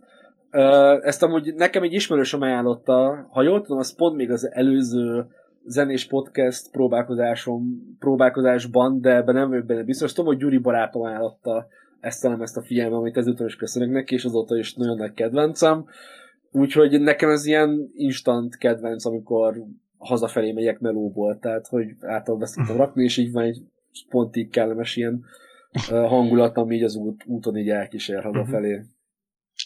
[1.02, 5.26] Ezt amúgy nekem egy ismerősöm ajánlotta, ha jól tudom, az pont még az előző
[5.64, 7.62] zenés podcast próbálkozásom,
[7.98, 10.12] próbálkozásban, de ebben nem vagyok benne biztos.
[10.12, 11.66] Tudom, hogy Gyuri barátom ajánlotta
[12.00, 15.12] ezt a ezt a figyelme, amit ezúttal is köszönök neki, és azóta is nagyon nagy
[15.12, 15.84] kedvencem.
[16.52, 19.64] Úgyhogy nekem ez ilyen instant kedvenc, amikor
[19.98, 23.62] hazafelé megyek melóból, tehát hogy általában beszéltem rakni, és így van egy
[24.08, 25.24] pontig kellemes ilyen
[25.88, 28.82] hangulat, ami így az út, úton így elkísér hazafelé.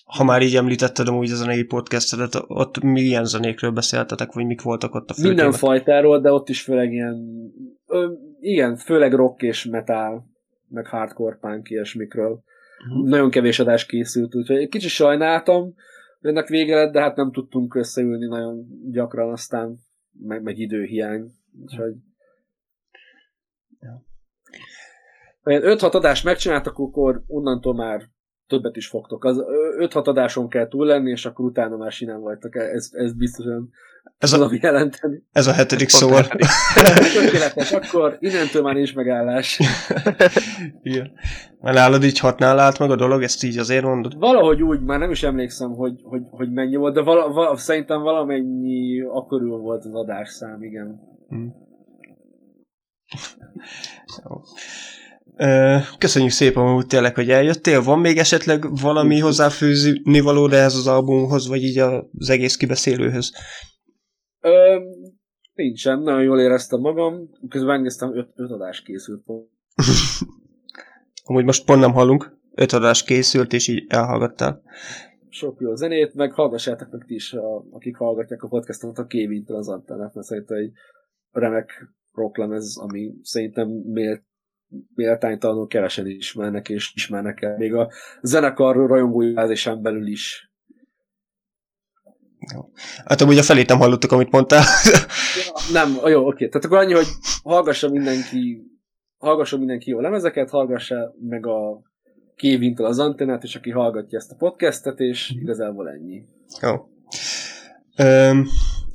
[0.05, 4.95] Ha már így említetted amúgy a zenei podcastedet, ott milyen zenékről beszéltetek, vagy mik voltak
[4.95, 7.17] ott a fő Minden fajtáról, de ott is főleg ilyen,
[7.87, 10.27] ö, igen, főleg rock és metal,
[10.69, 12.43] meg hardcore punk ilyesmikről.
[12.89, 13.09] uh-huh.
[13.09, 15.75] nagyon kevés adás készült, úgyhogy egy kicsit sajnáltam,
[16.25, 19.79] ennek vége lett, de hát nem tudtunk összeülni nagyon gyakran, aztán
[20.13, 21.33] meg, meg időhiány.
[21.63, 21.95] Úgyhogy...
[23.81, 24.05] Ja.
[25.43, 28.09] 5-6 adást megcsináltak, akkor onnantól már
[28.47, 29.25] többet is fogtok.
[29.25, 29.43] Az
[29.79, 32.57] 5-6 adáson kell túl lenni, és akkor utána már sinem vagytok.
[32.57, 33.71] Ez, ez biztosan
[34.19, 35.23] ez a, jelenteni.
[35.33, 36.09] Ez a hetedik szó.
[37.15, 39.61] Tökéletes, akkor innentől már nincs megállás.
[40.83, 41.13] Igen.
[41.61, 44.19] Mert nálad így hatnál állt meg a dolog, ezt így azért mondod?
[44.19, 48.01] Valahogy úgy, már nem is emlékszem, hogy, hogy, hogy mennyi volt, de vala, vala, szerintem
[48.03, 51.01] valamennyi akkor volt az adásszám, igen.
[51.29, 51.63] Hmm.
[55.99, 57.83] Köszönjük szépen úgy tényleg, hogy eljöttél.
[57.83, 63.33] Van még esetleg valami hozzáfűzni való ehhez az albumhoz, vagy így az egész kibeszélőhöz?
[64.45, 64.81] Ö,
[65.55, 67.31] nincsen, nagyon jól éreztem magam.
[67.49, 69.25] Közben megnéztem, öt, öt adás készült.
[71.25, 72.37] Amúgy most pont nem hallunk.
[72.55, 74.63] Öt adás készült, és így elhallgattál.
[75.29, 79.57] Sok jó zenét, meg hallgassátok meg ti is, a, akik hallgatják a podcastot, a Kévintől
[79.57, 80.73] az antennát, mert szerintem egy
[81.31, 84.25] remek rocklemez, ami szerintem mélt
[84.95, 87.57] méltánytalanul kevesen ismernek, és ismernek el.
[87.57, 87.91] Még a
[88.23, 89.33] zenekar rajongói
[89.83, 90.54] belül is.
[93.05, 94.65] Hát amúgy a felét nem hallottuk, amit mondtál.
[95.45, 96.49] ja, nem, jó, oké.
[96.49, 97.07] Tehát akkor annyi, hogy
[97.43, 98.73] hallgassa mindenki
[99.25, 101.83] hallgassa mindenki jó lemezeket, hallgassa meg a
[102.37, 106.25] Kévintől az antennát, és aki hallgatja ezt a podcastet, és igazából ennyi.
[106.63, 106.73] Jó.
[108.05, 108.47] Um,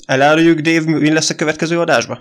[0.05, 2.19] eláruljuk, Dave, mi lesz a következő adásba?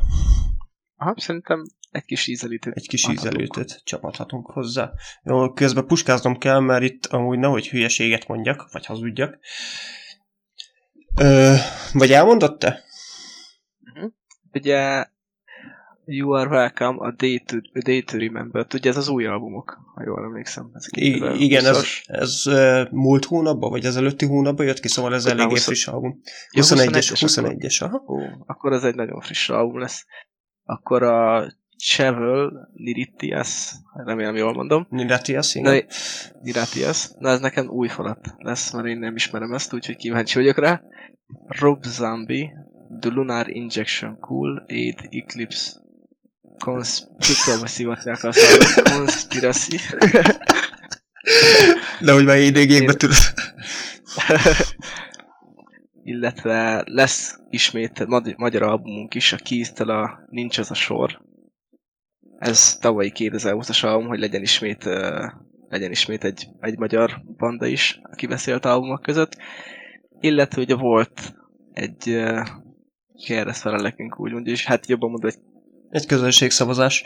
[0.97, 2.75] Aha, szerintem egy kis ízelítőt.
[2.75, 4.93] Egy kis ízelítőt csapathatunk hozzá.
[5.23, 9.39] Jó, közben puskáznom kell, mert itt amúgy nehogy hülyeséget mondjak, vagy hazudjak.
[11.19, 11.55] Ö,
[11.93, 12.83] vagy elmondott te?
[13.95, 14.13] Uh-huh.
[14.53, 15.07] Ugye
[16.05, 19.79] You Are Welcome, a Day to, a Day to Remember, ugye ez az új albumok,
[19.95, 20.71] ha jól emlékszem.
[20.75, 22.43] Ez I- igen, ez, ez
[22.91, 25.65] múlt hónapban, vagy az előtti hónapban jött ki, szóval ez eléggé 20...
[25.65, 26.21] friss album.
[26.51, 28.03] 21-es, 21-es, aha.
[28.07, 30.07] Ó, akkor ez egy nagyon friss album lesz.
[30.65, 31.47] Akkor a
[31.79, 34.87] Chevel Niritias, remélem jól mondom.
[34.91, 35.85] Niratias, igen.
[36.43, 37.11] Niratias.
[37.19, 40.83] Na ez nekem új falat lesz, mert én nem ismerem ezt, úgyhogy kíváncsi vagyok rá.
[41.47, 42.53] Rob Zombie,
[43.01, 45.71] The Lunar Injection Cool, Aid Eclipse,
[46.59, 47.97] Conspiracy, a
[48.83, 49.77] Conspiracy.
[52.01, 53.17] De hogy már idégékbe tudod.
[56.03, 58.07] illetve lesz ismét
[58.37, 61.21] magyar albumunk is, a keys a Nincs az a sor,
[62.39, 65.25] ez tavalyi 2020-as album, hogy legyen ismét, uh,
[65.69, 69.37] legyen ismét egy, egy magyar banda is, aki beszélt albumok között.
[70.21, 71.35] Illetve ugye volt
[71.73, 72.47] egy uh,
[73.27, 75.39] kérdez felelekünk úgy mondja, és hát jobban mondva, egy...
[75.91, 77.05] Egy közönségszavazás.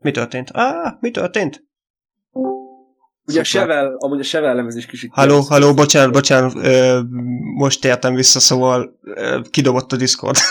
[0.00, 0.50] Mi történt?
[0.50, 1.66] Ah, mi történt?
[3.24, 5.10] Ugye a Sevel, amúgy a Sevel lemez is kicsit...
[5.12, 7.00] Halló, halló, bocsánat, bocsánat, ö,
[7.56, 10.36] most értem vissza, szóval ö, kidobott a Discord.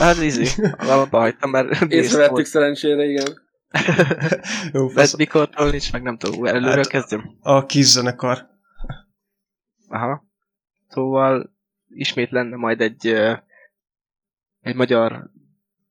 [0.00, 1.82] hát easy, alapba hagytam, mert...
[1.92, 3.48] Észrevettük szerencsére, igen.
[4.72, 5.16] Jó, fasz.
[5.16, 7.36] mikortól nincs, meg nem tudom, előről hát, kezdjem.
[7.40, 8.48] A kis zenekar.
[9.88, 10.24] Aha.
[10.88, 11.56] Szóval
[11.88, 13.06] ismét lenne majd egy
[14.60, 15.30] egy magyar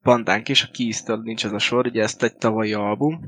[0.02, 3.19] bandánk is, a Keys-től nincs ez a sor, ugye ezt egy tavalyi album,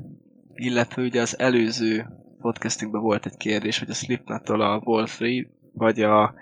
[0.53, 2.05] illetve ugye az előző
[2.39, 6.33] podcastünkben volt egy kérdés, hogy a Slipknot-tól a Wolf Free, vagy a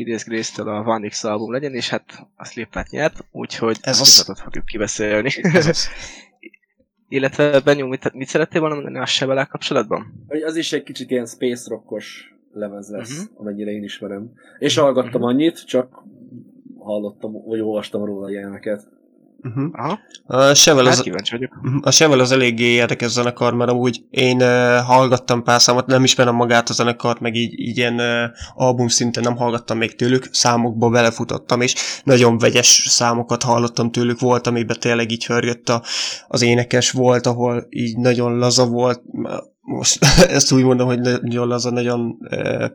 [0.00, 2.04] Days Grace-től a Van X album legyen, és hát
[2.36, 4.32] a Slipknot nyert, úgyhogy ez az...
[4.42, 5.30] fogjuk kibeszélni.
[5.42, 5.88] Ez az...
[7.08, 10.26] Illetve Benyó, mit, mit szerettél volna mondani a Sevelel kapcsolatban?
[10.44, 13.40] Az is egy kicsit ilyen space rockos lemez lesz, uh-huh.
[13.40, 14.32] amennyire én ismerem.
[14.58, 15.28] És hallgattam uh-huh.
[15.28, 16.04] annyit, csak
[16.78, 18.88] hallottam, vagy olvastam róla ilyeneket.
[19.44, 19.68] Uh-huh.
[19.72, 19.98] Aha.
[20.26, 21.10] A Sevel hát az,
[21.80, 26.34] a Sevel az eléggé érdekes zenekar, mert amúgy én uh, hallgattam pár számot, nem ismerem
[26.34, 30.88] magát a zenekart, meg így, így ilyen uh, album szinten nem hallgattam még tőlük, számokba
[30.88, 31.74] belefutottam, és
[32.04, 35.82] nagyon vegyes számokat hallottam tőlük, volt, amiben tényleg így hörgött a,
[36.28, 39.02] az énekes, volt, ahol így nagyon laza volt,
[39.60, 40.04] most
[40.36, 42.66] ezt úgy mondom, hogy nagyon laza, nagyon uh,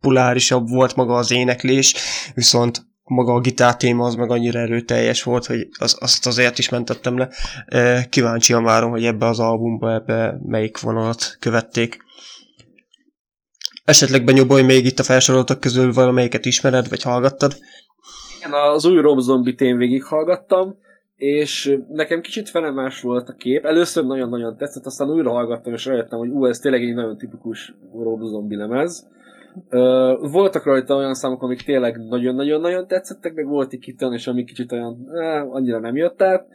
[0.00, 1.94] populárisabb volt maga az éneklés,
[2.34, 6.68] viszont maga a gitár téma az meg annyira erőteljes volt, hogy az, azt azért is
[6.68, 7.28] mentettem le.
[8.08, 12.02] Kíváncsian várom, hogy ebbe az albumba ebbe melyik vonalat követték.
[13.84, 17.56] Esetleg benyobolj még itt a felsoroltak közül valamelyiket ismered, vagy hallgattad?
[18.38, 20.76] Igen, az új Rob Zombie-t én végighallgattam,
[21.16, 23.64] és nekem kicsit felemás volt a kép.
[23.64, 27.74] Először nagyon-nagyon tetszett, aztán újra hallgattam, és rájöttem, hogy ú, ez tényleg egy nagyon tipikus
[27.92, 29.06] Rob Zombie lemez
[30.20, 34.72] voltak rajta olyan számok, amik tényleg nagyon-nagyon-nagyon tetszettek, meg volt egy itt és amik kicsit
[34.72, 36.46] olyan, eh, annyira nem jött át.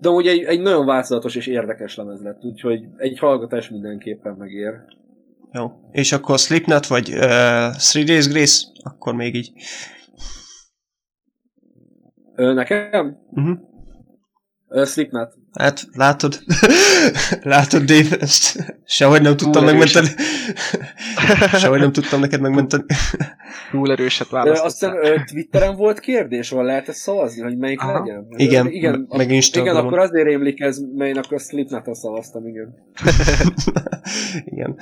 [0.00, 4.72] De ugye egy, egy nagyon változatos és érdekes lemez lett, úgyhogy egy hallgatás mindenképpen megér.
[5.52, 5.72] Jó.
[5.90, 8.66] És akkor Slipknot vagy uh, Three Days Grace?
[8.82, 9.52] Akkor még így.
[12.34, 13.18] Ö, nekem?
[13.30, 13.58] Uh-huh.
[14.68, 15.34] Ö, Slipknot.
[15.54, 16.42] Hát, látod?
[17.42, 20.08] látod, Dave, ezt sehogy nem tudtam megmenteni.
[21.60, 22.84] sehogy nem tudtam neked megmenteni.
[23.70, 24.96] Túl erőset választottál.
[24.96, 27.98] Aztán Twitteren volt kérdés, van lehet ezt szavazni, hogy melyik Aha.
[27.98, 28.26] legyen?
[28.36, 29.76] Igen, igen, meg Instagramon.
[29.76, 32.74] Igen, akkor azért rémlik ez, melyen akkor slipknot szavaztam, igen.
[34.52, 34.76] igen.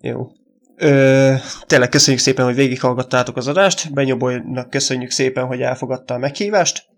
[0.00, 0.30] Jó.
[0.76, 1.32] Ö,
[1.66, 3.92] tényleg köszönjük szépen, hogy végighallgattátok az adást.
[3.92, 6.90] Benyobolynak köszönjük szépen, hogy elfogadta a meghívást.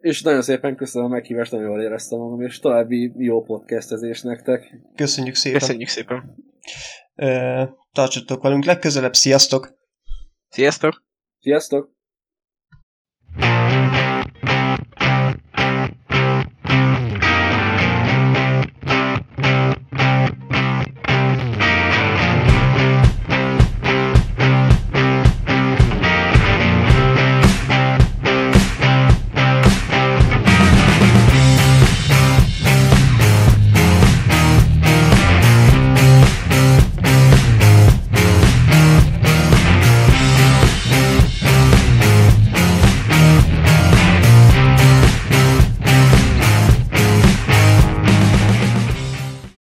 [0.00, 4.76] És nagyon szépen köszönöm a meghívást, nagyon jól éreztem magam, és további jó podcastezés nektek.
[4.94, 5.58] Köszönjük szépen.
[5.58, 6.34] Köszönjük szépen.
[7.14, 7.62] Ö,
[7.92, 9.78] tartsatok velünk legközelebb, sziasztok!
[10.48, 11.04] Sziasztok!
[11.40, 11.98] Sziasztok!